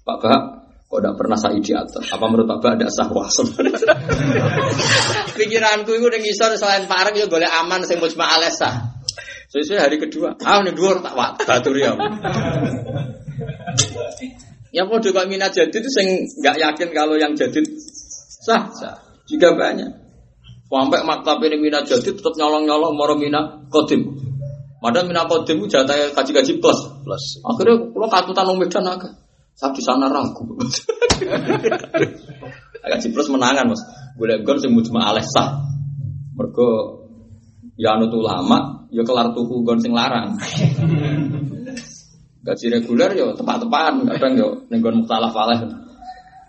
[0.08, 0.53] Pak Bah,
[0.84, 2.04] kok tidak pernah sa'i di atas?
[2.12, 3.94] Apa menurut Pak Bah ada sah wah sebenarnya?
[5.38, 8.94] Pikiranku itu udah ngisor selain parek yo golek aman sing mujma alesa.
[9.50, 11.94] Sesuai hari kedua, ah ini dua tak wak batur ya.
[14.74, 17.62] Yang mau kok minat jadid itu sing nggak yakin kalau yang jadid
[18.42, 18.98] sah sah.
[19.30, 20.04] Juga banyak.
[20.66, 24.10] Sampai maktab ini minat jadid tetap nyolong nyolong moro minat kodim.
[24.82, 27.24] Padahal minat kodim itu jatah kaji kaji plus plus.
[27.46, 29.23] Akhirnya kalau katutan umum dan agak.
[29.54, 30.42] Saya di sana ragu.
[32.84, 33.82] Kaji plus menangan mas.
[34.18, 35.62] Boleh gon sing mujma alesa.
[36.34, 37.00] Mergo
[37.78, 40.34] ya anut ulama, ya kelar tuku gon sing larang.
[42.44, 45.64] Gaji reguler yo tepat-tepatan, kadang yo ning gon mukhtalaf alaih.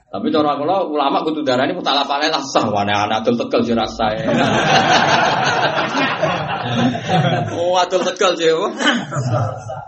[0.10, 3.76] Tapi cara kula ulama kudu darani mukhtalaf alaih lah sah wane anak adol tegal yo
[3.77, 4.06] rasa.
[7.56, 8.68] Oh, adol tegal yo.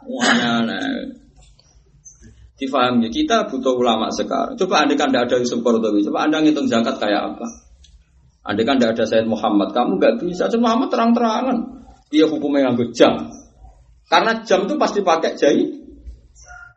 [0.05, 1.26] Wane anak.
[2.57, 4.57] Difahami, kita butuh ulama sekarang.
[4.57, 7.45] Coba anda kan tidak ada Yusuf Qardawi, coba anda ngitung zakat kayak apa?
[8.41, 10.49] Anda kan tidak ada Sayyid Muhammad, kamu nggak bisa.
[10.49, 11.57] Sayyid Muhammad terang-terangan.
[12.09, 13.29] Dia hukumnya nganggo jam.
[14.07, 15.69] Karena jam itu pasti pakai jahit.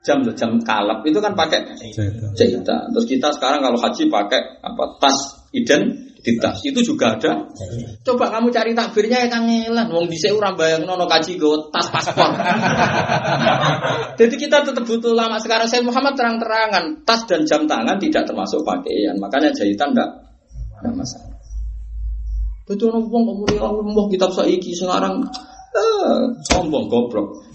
[0.03, 1.77] Jam jam kalap itu kan pakai
[2.35, 2.91] jahitan.
[2.91, 5.49] Terus kita sekarang kalau haji pakai apa tas
[6.21, 7.49] identitas itu juga ada.
[8.05, 9.89] Coba kamu cari takbirnya ya kangelan.
[9.89, 12.29] Wong bisa orang bayang nono kaji go tas paspor.
[14.21, 15.65] Jadi kita tetap butuh lama sekarang.
[15.65, 19.17] Saya Muhammad terang-terangan tas dan jam tangan tidak termasuk pakaian.
[19.17, 20.11] Makanya jahitan enggak
[20.85, 21.33] ada masalah.
[22.71, 25.27] Orang wong kok muni Allah kitab saiki sekarang
[26.51, 27.47] sombong goblok.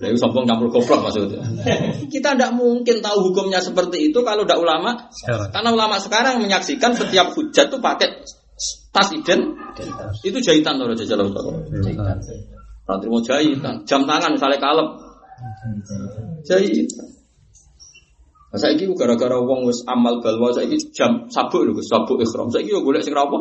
[0.00, 1.40] Lah itu sombong campur goblok maksudnya.
[2.12, 5.08] Kita tidak mungkin tahu hukumnya seperti itu kalau tidak ulama.
[5.24, 8.08] Karena ulama sekarang menyaksikan setiap hujat itu pakai
[8.94, 9.58] tas iden
[10.22, 12.18] itu jahitan loh jajal Jahitan.
[12.84, 14.88] Nanti mau jahitan, jam tangan misalnya kalep.
[16.44, 17.14] Jahitan.
[18.54, 22.46] Nah, saya ini gara-gara uang wis amal balwa saya ini jam sabuk lho, sabuk ikhram.
[22.54, 23.34] Saya ini golek sing apa?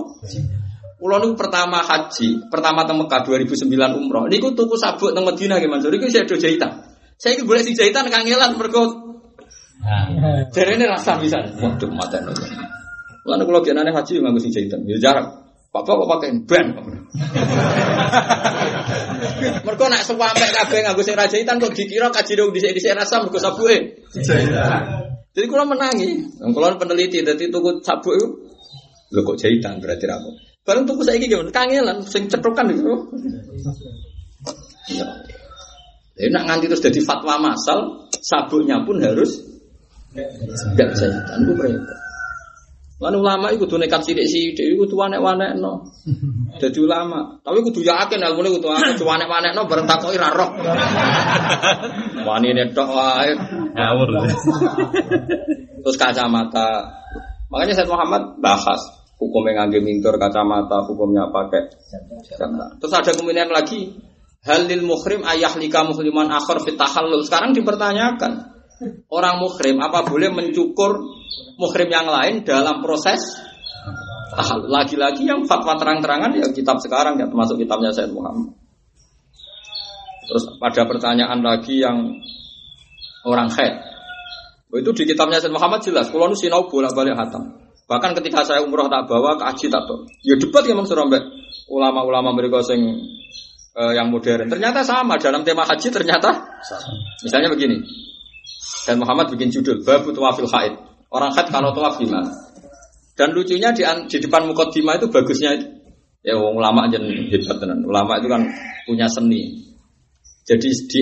[1.04, 4.24] Kulo niku pertama haji, pertama teng Mekah 2009 umroh.
[4.32, 5.92] Niku tuku sabuk teng Madinah nggih Mansur.
[5.92, 6.80] Iku saya do jahitan.
[7.20, 9.12] Saya iki golek sing jahitan kangelan mergo
[10.56, 11.44] Jarene rasa bisa.
[11.60, 11.92] Waduh.
[13.28, 14.88] Lalu kalau kianane haji nganggo sing jahitan.
[14.88, 15.44] Ya jarak.
[15.76, 16.72] Bapak kok pakai ban?
[19.68, 23.44] Mergo nak sampe kabeh nganggo sing ra jahitan kok dikira kaji dong dhisik-dhisik rasa mergo
[23.44, 24.08] sabuke.
[25.36, 28.28] Jadi kalau menangi, kalau peneliti, jadi tuku sabuk itu,
[29.12, 30.53] lo kok jahitan berarti aku.
[30.64, 31.52] Barang tuku saya gimana?
[31.52, 32.96] Kangelan, sing cetrokan itu.
[34.96, 35.08] Ya.
[36.16, 39.44] Jadi nak nganti terus jadi fatwa masal, sabuknya pun harus
[40.14, 41.96] tidak jahitan itu mereka.
[43.02, 45.84] Lan ulama itu tuh nekat sidik sidik itu tuh wanek wanek no.
[46.62, 50.52] Jadi ulama, tapi kudu yakin ilmu ini kudu wanek wanek wanek no bareng takoi rarok.
[52.24, 53.36] Wani netok wae.
[53.76, 54.08] Ngawur.
[55.84, 56.88] Terus kacamata.
[57.52, 61.72] Makanya Said Muhammad bahas hukumnya ngangge mintor kacamata, hukumnya pakai
[62.28, 62.76] kacamata.
[62.84, 63.96] Terus ada kemudian lagi
[64.44, 67.24] halil muhrim ayah lika muhriman akhir fit tahallul.
[67.24, 68.32] Sekarang dipertanyakan
[69.08, 71.00] orang muhrim apa boleh mencukur
[71.56, 73.40] muhrim yang lain dalam proses
[74.36, 74.68] tahallul.
[74.68, 78.52] Lagi-lagi yang fatwa terang-terangan ya kitab sekarang ya termasuk kitabnya Said Muhammad.
[80.28, 82.20] Terus pada pertanyaan lagi yang
[83.24, 83.80] orang khair.
[84.74, 86.12] Oh, itu di kitabnya Said Muhammad jelas.
[86.12, 87.63] Kalau nu sinau bolak-balik hatam.
[87.84, 90.08] Bahkan ketika saya umroh tak bawa ke haji tak tahu.
[90.24, 91.24] Ya debat ya Mansur Ambek
[91.68, 92.80] ulama-ulama mereka sing
[93.76, 94.48] eh, yang modern.
[94.48, 96.32] Ternyata sama dalam tema haji ternyata
[97.24, 97.84] Misalnya begini.
[98.84, 100.74] Dan Muhammad bikin judul Babu Tawafil Haid.
[101.14, 102.26] Orang haid kalau tawaf gimana?
[103.14, 105.68] Dan lucunya di, di depan mukaddimah itu bagusnya itu.
[106.26, 107.86] Ya ulama aja hebat tenan.
[107.86, 108.42] Ulama itu kan
[108.90, 109.70] punya seni.
[110.48, 111.02] Jadi di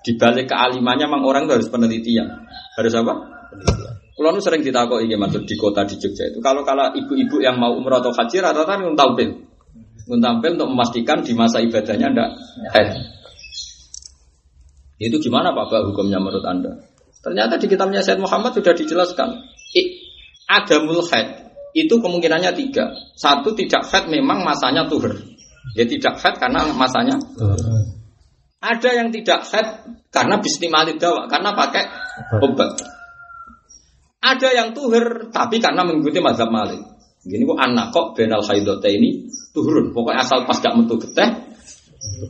[0.00, 2.48] di balik kealimannya memang orang itu harus penelitian.
[2.78, 3.12] Harus apa?
[3.52, 3.89] Penelitian.
[4.20, 6.44] Kalau nu sering ditakoi ini maksud di kota di Jogja itu.
[6.44, 9.48] Kalau kalau ibu-ibu yang mau umroh atau haji rata-rata kan tampil,
[10.12, 12.28] tampil untuk memastikan di masa ibadahnya ndak
[12.76, 13.00] haid.
[15.00, 16.84] Itu gimana Pak Pak hukumnya menurut Anda?
[17.24, 19.40] Ternyata di kitabnya Said Muhammad sudah dijelaskan.
[19.72, 19.82] I,
[20.52, 22.92] ada mulhaid itu kemungkinannya tiga.
[23.16, 25.16] Satu tidak haid memang masanya tuhur.
[25.72, 27.16] Ya tidak haid karena masanya.
[28.60, 31.88] Ada yang tidak head karena bismillah dawa, karena pakai
[32.44, 32.99] obat.
[34.20, 36.80] Ada yang tuhur tapi karena mengikuti mazhab Malik.
[37.20, 39.92] Gini kok anak kok benal haidote ini turun.
[39.92, 41.28] Pokoknya asal pas gak metu geteh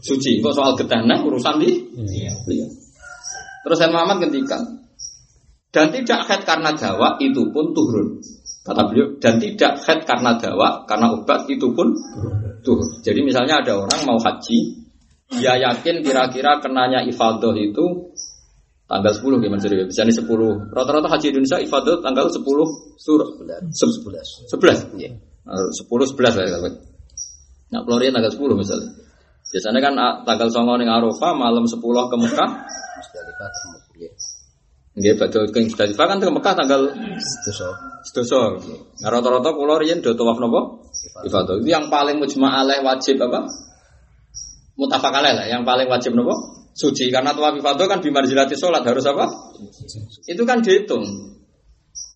[0.03, 0.39] suci.
[0.39, 1.71] Kok soal geteh nah urusan di
[2.11, 2.35] iya.
[3.61, 4.81] Terus saya Muhammad ngendikan
[5.71, 8.19] dan tidak head karena dawa itu pun turun.
[8.61, 11.95] Kata beliau dan tidak head karena dawa karena obat itu pun
[12.67, 12.89] turun.
[13.03, 14.59] Jadi misalnya ada orang mau haji,
[15.31, 18.11] dia yakin kira-kira kenanya ifadah itu
[18.91, 20.75] Tanggal 10 gimana jadi Misalnya 10.
[20.75, 22.43] Rata-rata haji Indonesia ifadah tanggal 10
[22.99, 23.71] sur 11.
[23.71, 24.51] 11.
[24.51, 24.99] 11.
[24.99, 25.15] Iya.
[25.47, 26.59] 10 11 lah ya.
[27.71, 28.91] Nah, Florian tanggal 10 misalnya.
[29.51, 32.51] Biasanya kan ah, tanggal 9 ning Arafah, malam 10 ke Mekah.
[32.99, 33.83] Musdalifah termasuk
[34.91, 36.81] Nggih, badhe keng Musdalifah kan ke Mekah tanggal
[37.23, 37.71] sedoso.
[38.03, 38.59] Sedoso.
[39.07, 40.83] Nah, rata-rata kula riyen do tawaf napa?
[41.31, 41.63] Ifadah.
[41.63, 43.47] Itu yang paling mujma' alaih wajib apa?
[44.75, 46.60] Mutafak alaih lah, yang paling wajib napa?
[46.75, 49.27] Suci karena tawaf ifadah kan bimarzilati sholat harus apa?
[50.27, 51.05] Itu kan dihitung.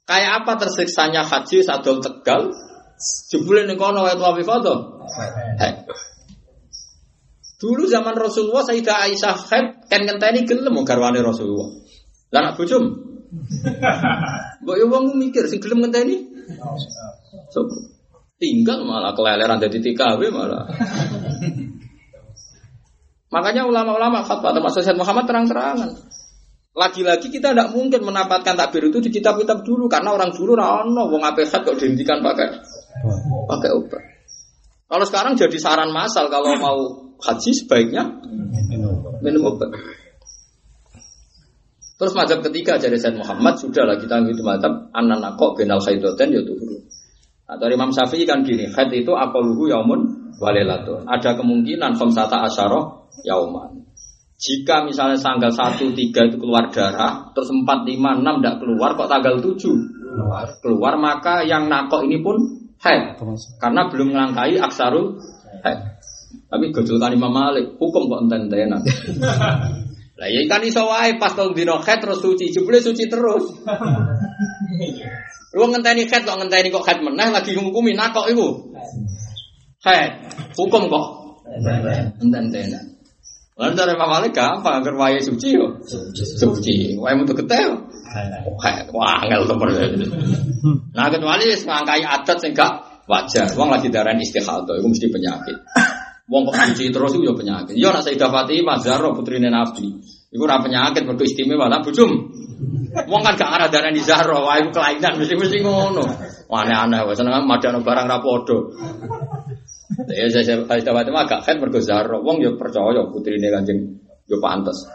[0.04, 2.52] Kayak apa tersiksanya haji sadol tegal?
[3.32, 4.78] Jebule ning kono wae tawaf ifadah.
[7.54, 11.72] Dulu zaman Rasulullah Sayyidah Aisyah head kan ngenteni gelem garwane Rasulullah.
[12.34, 12.84] Lah nak bojom.
[14.62, 16.28] Mbok yo wong mikir sing gelem ngenteni.
[17.48, 17.64] So,
[18.36, 20.68] tinggal malah keleleran jadi TKW malah.
[23.34, 25.90] Makanya ulama-ulama fatwa termasuk Syed Muhammad terang-terangan.
[26.74, 31.22] Lagi-lagi kita tidak mungkin mendapatkan takbir itu di kitab-kitab dulu karena orang dulu rano wong
[31.22, 32.46] ape kok dihentikan pakai
[33.50, 34.02] pakai obat.
[34.86, 36.78] Kalau sekarang jadi saran masal kalau mau
[37.18, 38.22] haji sebaiknya
[39.22, 39.70] minum obat.
[41.94, 46.42] Terus mazhab ketiga dari Said Muhammad sudahlah kita gitu mazhab anak kok benal khaidoten ya
[46.42, 46.78] tuhuru.
[47.44, 51.06] Atau Imam Syafi'i kan gini, haid itu luhu yaumun walilatun.
[51.06, 53.86] Ada kemungkinan khamsata asyarah yauman.
[54.34, 59.08] Jika misalnya tanggal 1, 3 itu keluar darah, terus 4, 5, 6 tidak keluar, kok
[59.08, 59.56] tanggal 7
[60.14, 62.36] keluar, keluar maka yang nakok ini pun
[62.78, 63.18] haid.
[63.58, 65.18] Karena belum melangkai aksarul
[65.66, 65.78] haid.
[66.50, 68.82] Tapi gejolkan Imam Malik, hukum kok enten-entenan.
[70.20, 73.50] Lah ya kan iso wae pas tong dino haid terus suci, jebule suci terus.
[75.54, 78.70] Lu ngenteni haid kok ngenteni kok haid meneh lagi ngukumi nakok iku.
[79.82, 81.06] Haid, hukum kok
[82.22, 82.93] enten-entenan.
[83.54, 85.78] Lalu dari Imam Malik gampang, agar waya suci yo.
[86.14, 86.98] Suci.
[86.98, 87.86] Waya untuk ketel.
[88.90, 89.70] Wah, angel temen.
[90.90, 93.46] Nah, kecuali ngangkai adat sing gak wajar.
[93.54, 95.56] Wong lagi darah istihadah, itu mesti penyakit.
[96.26, 97.74] Wong kok suci terus itu ya penyakit.
[97.76, 99.92] Yo nak Sayyidah Fatimah Zahra putrine Nabi.
[100.34, 102.10] Iku ora penyakit mergo istimewa lah bujum.
[103.06, 106.02] Wong kan gak arah darah Zahra, iku kelainan mesti-mesti ngono.
[106.54, 108.58] Aneh-aneh wae seneng madano barang ra padha.
[110.10, 112.18] Ya saya saya Aisyah Fatimah agak kan mergo Zahra.
[112.18, 113.78] Wong ya percaya putrine Kanjeng
[114.26, 114.86] yo pantes.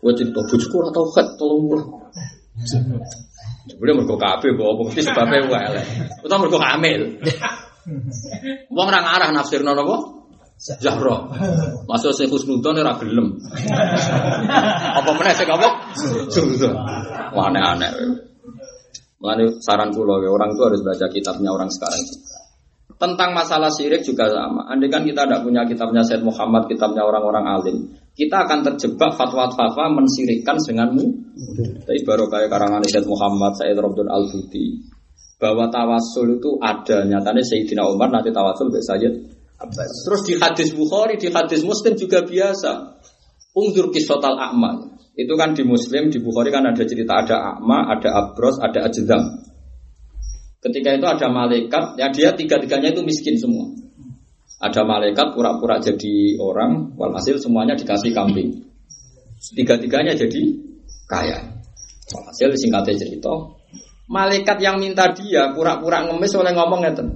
[0.00, 3.66] Kowe cerita bojoku ora tau khat 30.
[3.66, 5.82] Jebule mergo kabeh bawa mesti sebabnya wae.
[6.22, 7.02] Utawa mergo hamil.
[8.72, 9.96] Wong ora ngarah nafsirno napa?
[10.56, 11.16] Zahra.
[11.84, 13.36] Masuk sing Husnudon ora gelem.
[14.96, 15.68] Apa meneh sing apa?
[16.32, 16.72] Husnudon.
[17.36, 17.92] Aneh-aneh.
[19.16, 22.35] Mengenai saran kula orang itu harus baca kitabnya orang sekarang juga.
[22.96, 24.72] Tentang masalah syirik juga sama.
[24.72, 27.76] Andai kan kita tidak punya kitabnya Said Muhammad, kitabnya orang-orang alim,
[28.16, 31.04] kita akan terjebak fatwa-fatwa mensirikkan denganmu.
[31.84, 34.80] Tapi baru kayak karangan Said Muhammad, Said Robdun Al Budi,
[35.36, 37.04] bahwa tawasul itu ada.
[37.04, 39.14] Nyatanya Sayyidina Umar nanti tawasul ke Sayyid
[39.60, 39.92] Abbas.
[40.08, 42.96] Terus di hadis Bukhari, di hadis Muslim juga biasa.
[43.56, 44.96] Ungdur kisotal a'ma.
[45.16, 49.22] Itu kan di Muslim, di Bukhari kan ada cerita ada a'ma, ada abros, ada ajdam.
[50.60, 53.70] Ketika itu ada malaikat, ya dia tiga-tiganya itu miskin semua.
[54.56, 58.64] Ada malaikat pura-pura jadi orang, walhasil semuanya dikasih kambing.
[59.52, 60.42] Tiga-tiganya jadi
[61.06, 61.38] kaya.
[62.08, 63.30] Walhasil singkatnya cerita,
[64.08, 67.08] malaikat yang minta dia pura-pura ngemis oleh ngomong ngeten.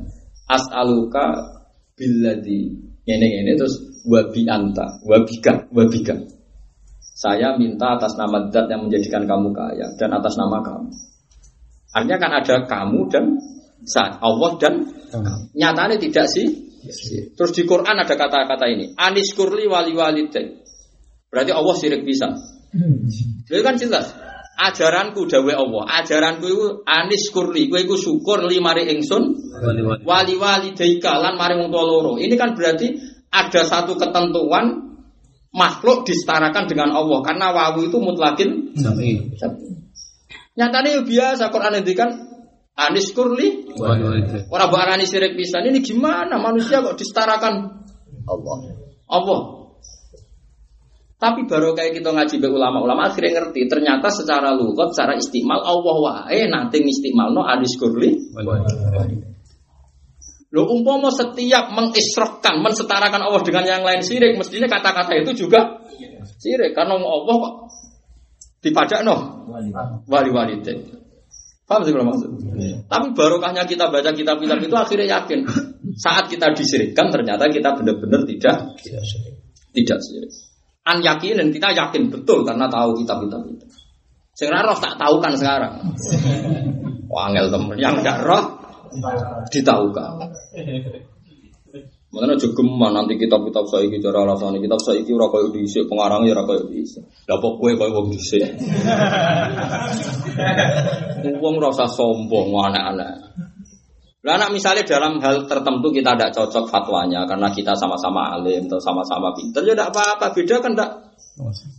[0.51, 1.57] As'aluka
[1.95, 6.15] billadhi ini ini terus wabi anta, wabika, wabika.
[7.01, 10.89] Saya minta atas nama dat yang menjadikan kamu kaya dan atas nama kamu.
[11.91, 13.25] Artinya kan ada kamu dan
[13.83, 15.55] saat Allah dan kamu.
[15.59, 16.47] Nyatanya tidak sih.
[17.37, 18.97] Terus di Quran ada kata-kata ini.
[18.97, 20.63] Anis kurli wali walidin.
[21.29, 22.31] Berarti Allah sirik bisa.
[23.47, 24.15] Itu kan jelas.
[24.61, 25.83] Ajaranku dawe Allah.
[26.05, 27.69] Ajaranku itu anis kurli.
[27.69, 29.23] Kue itu syukur limari ingsun.
[30.05, 30.71] Wali wali
[31.03, 32.17] lan mari wong loro.
[32.17, 32.97] Ini kan berarti
[33.31, 34.91] ada satu ketentuan
[35.51, 38.75] makhluk disetarakan dengan Allah karena wawu itu mutlakin.
[40.61, 42.11] Nyatanya biasa Quran kan
[42.77, 43.69] Anis kurli
[44.49, 45.69] Orang bukan anis sirik pisan.
[45.69, 47.85] Ini gimana manusia kok disetarakan?
[48.25, 48.57] Allah.
[49.11, 49.41] Allah
[51.21, 55.97] Tapi baru kayak kita ngaji be ulama-ulama akhirnya ngerti ternyata secara lugat, secara istimal Allah
[56.01, 58.17] wae nanti istimal no adis kurli.
[60.51, 65.85] Lo umpama setiap mengisrohkan, mensetarakan Allah dengan yang lain sirik, mestinya kata-kata itu juga
[66.41, 67.55] sirik karena Allah kok
[68.61, 69.45] dipadak no
[70.07, 70.73] wali-wali itu.
[71.65, 72.31] Paham sih kalau maksud?
[72.91, 75.47] Tapi barokahnya kita baca kitab-kitab itu akhirnya yakin
[75.95, 78.75] saat kita disirikkan ternyata kita benar-benar tidak
[79.71, 80.31] tidak sirik.
[80.83, 83.67] An yakin dan kita yakin betul karena tahu kitab-kitab itu.
[84.35, 85.75] Sekarang roh tak tahu kan sekarang.
[87.15, 88.59] Wangel temen yang enggak roh
[89.55, 90.11] ditahukan.
[92.11, 96.27] Makanya juga nanti kitab-kitab saya ini cara alasan kitab saya ini ora koyo dhisik pengarang
[96.27, 97.07] ya dhisik.
[97.31, 98.43] Lah kok kowe koyo wong dhisik.
[101.43, 103.15] Wong ora usah sombong anak-anak.
[104.27, 108.83] Lah anak misalnya dalam hal tertentu kita tidak cocok fatwanya karena kita sama-sama alim atau
[108.83, 110.91] sama-sama pinter ya tidak apa-apa beda kan tidak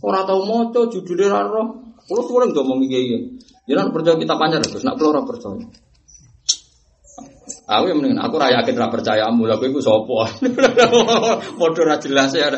[0.02, 3.22] orang tahu moco judulnya raro kalau suara nggak mau ngomong
[3.62, 5.62] jangan percaya kita panjang terus nak keluar percaya
[7.62, 10.34] Aku yang mendingan aku raya yakin ra percaya amu lha iku sapa.
[11.58, 12.50] Padha ra jelas ya.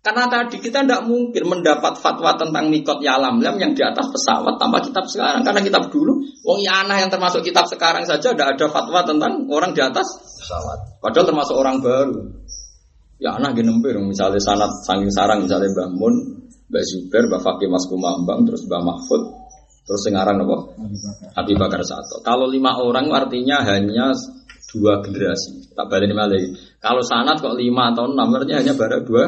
[0.00, 4.56] Karena tadi kita tidak mungkin mendapat fatwa tentang mikot yalam lam yang di atas pesawat
[4.56, 5.44] tanpa kitab sekarang.
[5.44, 9.76] Karena kitab dulu, wong Yana yang termasuk kitab sekarang saja tidak ada fatwa tentang orang
[9.76, 10.08] di atas
[10.40, 11.04] pesawat.
[11.04, 12.16] Padahal termasuk orang baru.
[13.20, 13.68] Ya anak gini
[14.00, 16.14] misalnya sanat sanging sarang misalnya Mbah Mun,
[16.72, 19.39] Mbah Mbah Fakih Mas Kumambang, terus Mbah Mahfud,
[19.84, 20.56] Terus sekarang apa?
[21.34, 22.22] Abi Bakar satu.
[22.22, 24.14] Kalau lima orang artinya hanya
[24.70, 25.74] dua generasi.
[25.74, 26.54] Tak balik lagi.
[26.78, 29.24] Kalau sanat kok lima atau enam artinya hanya baru dua.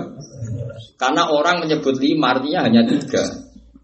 [0.94, 3.24] Karena orang menyebut lima artinya hanya tiga.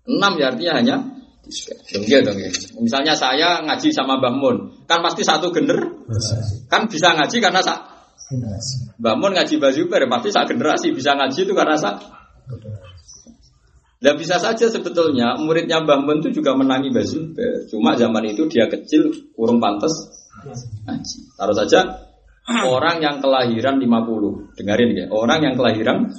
[0.06, 0.96] Enam ya artinya hanya
[1.42, 1.74] tiga.
[1.90, 2.50] Dong ya, dong ya.
[2.78, 6.06] Misalnya saya ngaji sama Mbah Mun, kan pasti satu gener.
[6.70, 7.74] Kan bisa ngaji karena sa
[9.02, 11.98] Mbah Mun ngaji Mbah Zubair, pasti sak generasi bisa ngaji itu karena sak
[13.98, 17.66] dan bisa saja sebetulnya muridnya Mbah Mun itu juga menangi Mbah Zubair.
[17.66, 19.90] Cuma zaman itu dia kecil, kurang pantas
[20.86, 21.18] ngaji.
[21.34, 21.80] Taruh saja
[22.46, 24.54] orang yang kelahiran 50.
[24.54, 26.14] Dengarin ya, orang yang kelahiran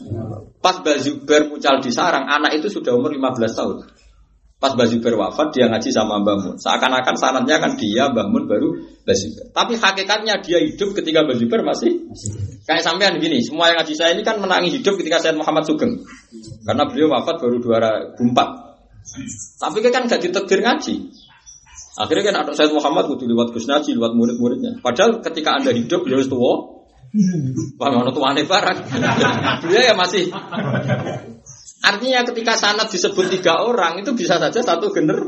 [0.59, 3.77] pas Mbah Zubair pucal di sarang, anak itu sudah umur 15 tahun.
[4.59, 6.55] Pas Mbah Zubair wafat, dia ngaji sama Mbah Mun.
[6.59, 8.75] Seakan-akan sanatnya kan dia Mbah Mun baru
[9.07, 9.15] Mbah.
[9.55, 12.11] Tapi hakikatnya dia hidup ketika Mbah Zubair masih
[12.67, 13.39] kayak sampean gini.
[13.39, 16.03] Semua yang ngaji saya ini kan menangi hidup ketika Said Muhammad Sugeng.
[16.67, 17.63] Karena beliau wafat baru
[18.19, 18.19] 2004.
[19.63, 20.95] Tapi kan gak ditetir ngaji.
[21.95, 24.83] Akhirnya kan ada Said Muhammad kudu lewat Gus Naji, lewat murid-muridnya.
[24.83, 26.83] Padahal ketika Anda hidup, beliau tua.
[27.79, 28.79] Bang ono tuane barang.
[29.63, 30.29] beliau ya masih
[31.79, 35.19] Artinya ketika sanat disebut tiga orang itu bisa saja satu gener.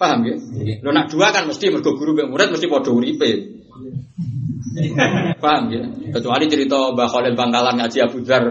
[0.00, 0.34] Paham ya?
[0.80, 3.30] Lo nak dua kan mesti mergo guru mbek murid mesti padha uripe.
[5.42, 5.82] Paham ya?
[6.16, 8.44] Kecuali cerita Mbah Khalil Bangkalan ngaji Abu Dzar.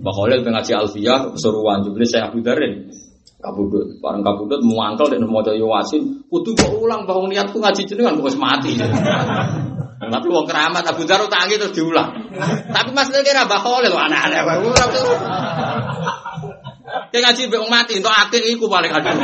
[0.00, 2.88] Mbah Khalil ngaji Alfiyah seruan jebule saya Abu Dzarin.
[3.44, 8.16] Kabudut, bareng kabudut muangkel dan mau jadi wasin, kudu kok ulang bahwa niatku ngaji jenengan
[8.16, 8.72] kok mati.
[9.94, 12.10] Tapi wong keramat Abu Dzar tangi terus diulang.
[12.70, 14.58] Tapi Mas kira bakole lho aneh-aneh wae.
[17.14, 19.14] Kayak ngaji mbek mati untuk akhir iku paling aduh.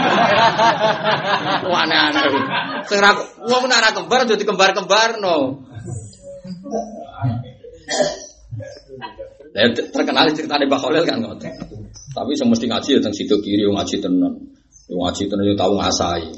[1.67, 2.23] Wah aneh-aneh.
[2.87, 3.11] Sing ra
[3.51, 5.67] wong nek ora kembar dadi kembar-kembar no.
[9.51, 11.51] Ya, terkenal cerita di Bakholil kan ngoten.
[12.15, 14.39] Tapi semesti ngaji ya tentang situ kiri ngaji tenan.
[14.87, 16.31] Ngaji tenan yo tahu ngasai.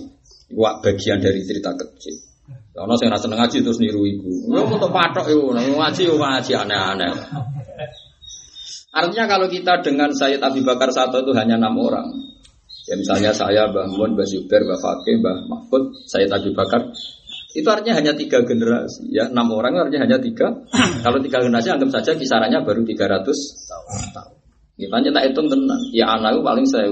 [0.49, 2.32] Iku bagian dari cerita kecil.
[2.73, 4.49] Karena saya rasa ngaji terus niru ibu.
[4.49, 7.13] Yo untuk patok yo, ngaji yo ngaji aneh-aneh.
[8.93, 12.09] Artinya kalau kita dengan Sayyid Abi Bakar satu itu hanya enam orang.
[12.89, 16.93] Ya misalnya saya, Mbah Mun, Mbah Zubair, Mbah Fakih, Mbah Mahfud, Sayyid Abi Bakar.
[17.53, 19.09] Itu artinya hanya tiga generasi.
[19.13, 20.53] Ya enam orang artinya hanya tiga.
[21.05, 23.25] kalau tiga generasi anggap saja kisarannya baru 300
[24.13, 24.33] tahun.
[24.77, 25.83] Kita hanya tak hitung tenang.
[25.93, 26.89] Ya anak paling saya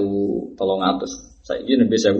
[0.57, 1.11] tolong atus.
[1.41, 2.13] Saya ini lebih saya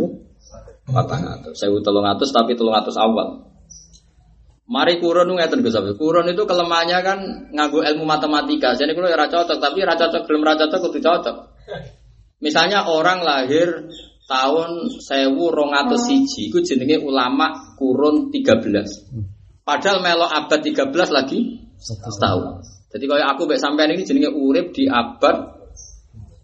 [0.89, 1.21] patang.
[1.53, 3.50] Saya tolong atus tapi tolong atus awal.
[4.72, 7.19] Mari kurun ngeten Gus Kurun itu kelemahannya kan
[7.52, 8.72] nganggo ilmu matematika.
[8.72, 11.35] Jadi kalau ya cocok, tapi ra cocok belum ra cocok kudu cocok.
[12.39, 13.91] Misalnya orang lahir
[14.31, 19.68] tahun sewu rong atau siji, itu jenenge ulama kurun 13.
[19.68, 22.64] Padahal melo abad 13 lagi setahun.
[22.95, 25.52] Jadi kalau aku baik sampean ini jenenge urip di abad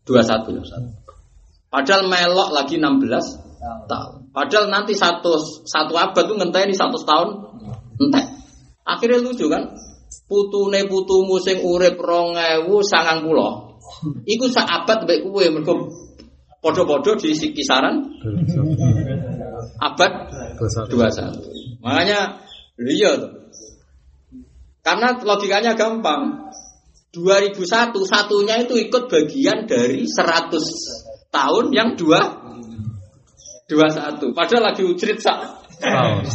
[0.03, 1.71] 21.
[1.71, 4.35] Padahal melok lagi 16 tahun.
[4.35, 7.29] Padahal nanti satu satu abad tuh ngenteni satu tahun
[7.97, 8.25] entek.
[8.87, 9.75] Akhirnya lucu kan?
[10.27, 14.27] Putune putumu sing urip 2090.
[14.27, 15.45] Iku sak abad mbek kowe
[16.63, 18.03] padha-padha di kisaran
[19.79, 20.11] abad
[20.59, 21.83] 21.
[21.83, 22.19] Makanya
[22.81, 23.11] iya.
[24.83, 26.47] Karena logikanya gampang.
[27.11, 32.21] 2001 satunya itu ikut bagian dari 100 tahun yang dua
[33.67, 34.37] 21.
[34.37, 36.25] Padahal lagi ujrit sak Setahun.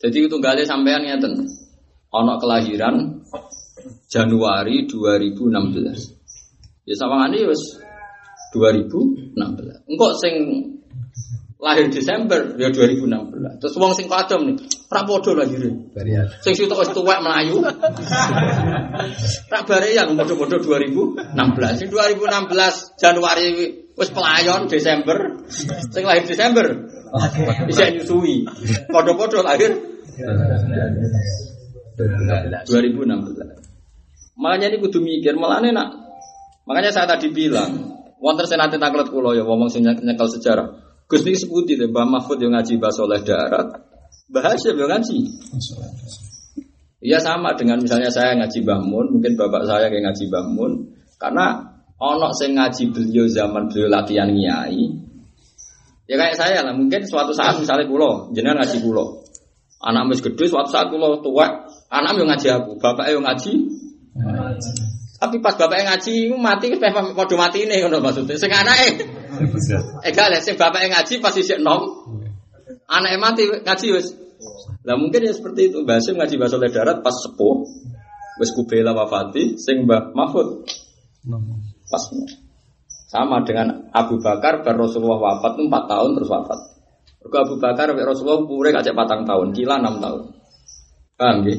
[0.00, 1.44] Jadi itu gale sampean ngeten.
[2.10, 3.20] Ono kelahiran
[4.08, 6.88] Januari 2016.
[6.88, 7.78] Ya sawangane wis
[8.56, 9.36] 2016.
[9.86, 10.34] Engko sing
[11.60, 13.60] lahir Desember ya 2016.
[13.60, 14.56] Terus wong sing kadom nih,
[14.88, 15.68] ra padha lahire.
[15.94, 16.26] Barian.
[16.40, 17.60] Sing sitok wis tuwek melayu.
[19.52, 21.78] Ra bare yang padha-padha 2016.
[21.78, 25.44] Sing 2016 Januari wis pelayon Desember.
[25.92, 26.64] Sing lahir Desember
[27.68, 28.48] bisa nyusui.
[28.88, 29.76] Padha-padha lahir
[32.64, 34.40] 2016.
[34.40, 35.92] Makanya ini kudu mikir, malah nak.
[36.64, 40.80] Makanya saya tadi bilang, wonten senate taklet kula ya ngomong sing nyekel sejarah.
[41.10, 43.68] Gus niki seputi deh, Mbah Mahfud yang ngaji bahasa oleh darat.
[44.30, 45.18] Mbah Hasyim yang ngaji.
[47.00, 50.72] Iya sama dengan misalnya saya ngaji Mbah Mun, mungkin bapak saya yang ngaji Mbah Mun,
[51.18, 51.69] karena
[52.00, 54.88] ono sing ngaji beliau zaman beliau latihan nyai.
[56.08, 59.22] Ya kayak saya lah, mungkin suatu saat misalnya kulo, jenengan ngaji kulo.
[59.78, 63.52] Anak wis gede, suatu saat kulo tua, anak yang ngaji aku, bapak yang ngaji.
[65.20, 68.40] Tapi pas bapak yang ngaji mati, padha mati ini ngono maksudnya.
[68.40, 69.04] Sing anake
[70.02, 71.84] Eh gak sing bapak yang ngaji pasti isih nom.
[72.90, 74.16] Anaknya mati ngaji wis.
[74.82, 75.84] Lah mungkin ya seperti itu.
[75.84, 77.68] Mbah Hasyim ngaji bahasa darat pas sepuh.
[78.40, 80.64] Wis kubela wafati, sing Mbah Mahfud
[81.90, 82.02] pas
[83.10, 86.60] sama dengan Abu Bakar bar Rasulullah wafat itu 4 tahun terus wafat.
[87.20, 90.22] Mergo Abu Bakar mek Rasulullah umure kacek patang tahun, kila 6 tahun.
[91.18, 91.58] Paham nggih?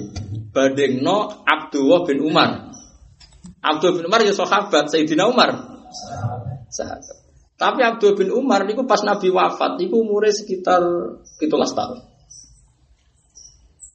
[0.55, 2.71] Bandingno Abdullah bin Umar.
[3.61, 5.53] Abdullah bin Umar ya sahabat Sayyidina Umar.
[6.71, 7.19] Sahabat.
[7.61, 10.81] Tapi Abdul bin Umar niku pas Nabi wafat niku umure sekitar
[11.37, 11.99] 17 tahun.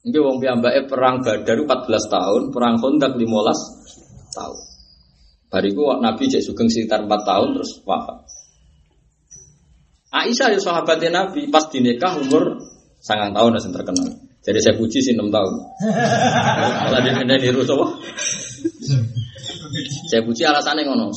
[0.07, 3.27] Nggih wong piyambake perang Badar 14 tahun, perang Khandaq 15
[4.39, 4.57] tahun.
[5.47, 8.27] Bariku Nabi cek sugeng sekitar 4 tahun terus wafat.
[10.11, 12.59] Aisyah ya sahabatnya Nabi pas dinikah umur
[12.99, 14.07] sangat tahun yang terkenal.
[14.43, 15.53] Jadi saya puji sih 6 tahun.
[17.03, 17.85] Dia pindah niru sapa?
[20.07, 21.11] Saya puji alasannya ngono.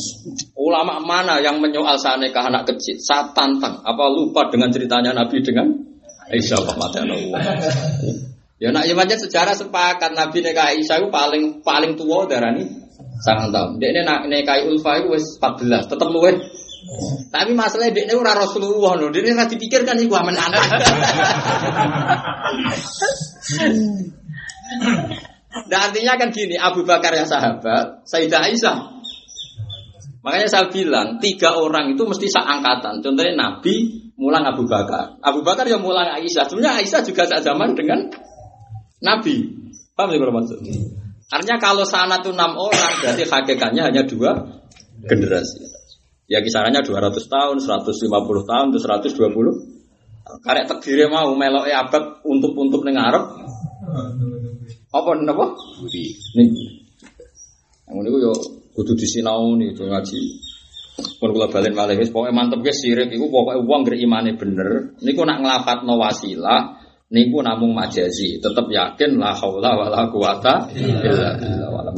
[0.58, 2.98] Ulama mana yang menyoal sana ke anak kecil?
[2.98, 3.82] Saya tantang.
[3.86, 5.70] Apa lupa dengan ceritanya Nabi dengan
[6.30, 7.42] Aisyah Rahmatullah.
[8.60, 12.89] Ya nak ya sejarah sepakat Nabi nikah Aisyah itu paling paling tua darani
[13.20, 13.76] sangat tahun.
[13.80, 16.32] Dia ini nak nikah Ulfa itu wis 14, tetap luwe.
[17.30, 19.12] Tapi masalahnya dia ini ora Rasulullah loh.
[19.12, 20.64] Dia ini ora dipikirkan iku aman anak.
[25.70, 28.78] Nah artinya kan gini, Abu Bakar yang sahabat, Sayyidah Aisyah.
[30.20, 33.00] Makanya saya bilang, tiga orang itu mesti seangkatan.
[33.00, 35.16] Contohnya Nabi, mulang Abu Bakar.
[35.24, 36.46] Abu Bakar yang mulang Aisyah.
[36.46, 38.08] Sebenarnya Aisyah juga zaman dengan
[39.00, 39.36] Nabi.
[39.96, 40.58] Paham sih kalau maksud?
[41.30, 44.34] Artinya kalau sana tuh enam orang, berarti hakikatnya hanya dua
[45.06, 45.62] generasi.
[46.30, 48.06] Ya kisarannya 200 tahun, 150
[48.46, 49.70] tahun, terus 120.
[50.46, 53.24] Karek tegire mau melok abad untuk-untuk ning ngarep.
[54.90, 55.54] Apa napa?
[55.82, 56.14] Budi.
[56.38, 56.62] Niku.
[57.90, 58.32] Yang niku yo
[58.74, 60.18] kudu disinau nih to ngaji.
[61.18, 64.94] Pun kula balen malih wis pokoke mantep ge sirik iku pokoke wong ngger imane bener.
[65.02, 66.79] Niku nak nglafatno wasilah
[67.10, 68.38] niku namung majazi.
[68.38, 71.68] Tetep yakin la haula wala quwata illa billah.
[71.68, 71.90] Wala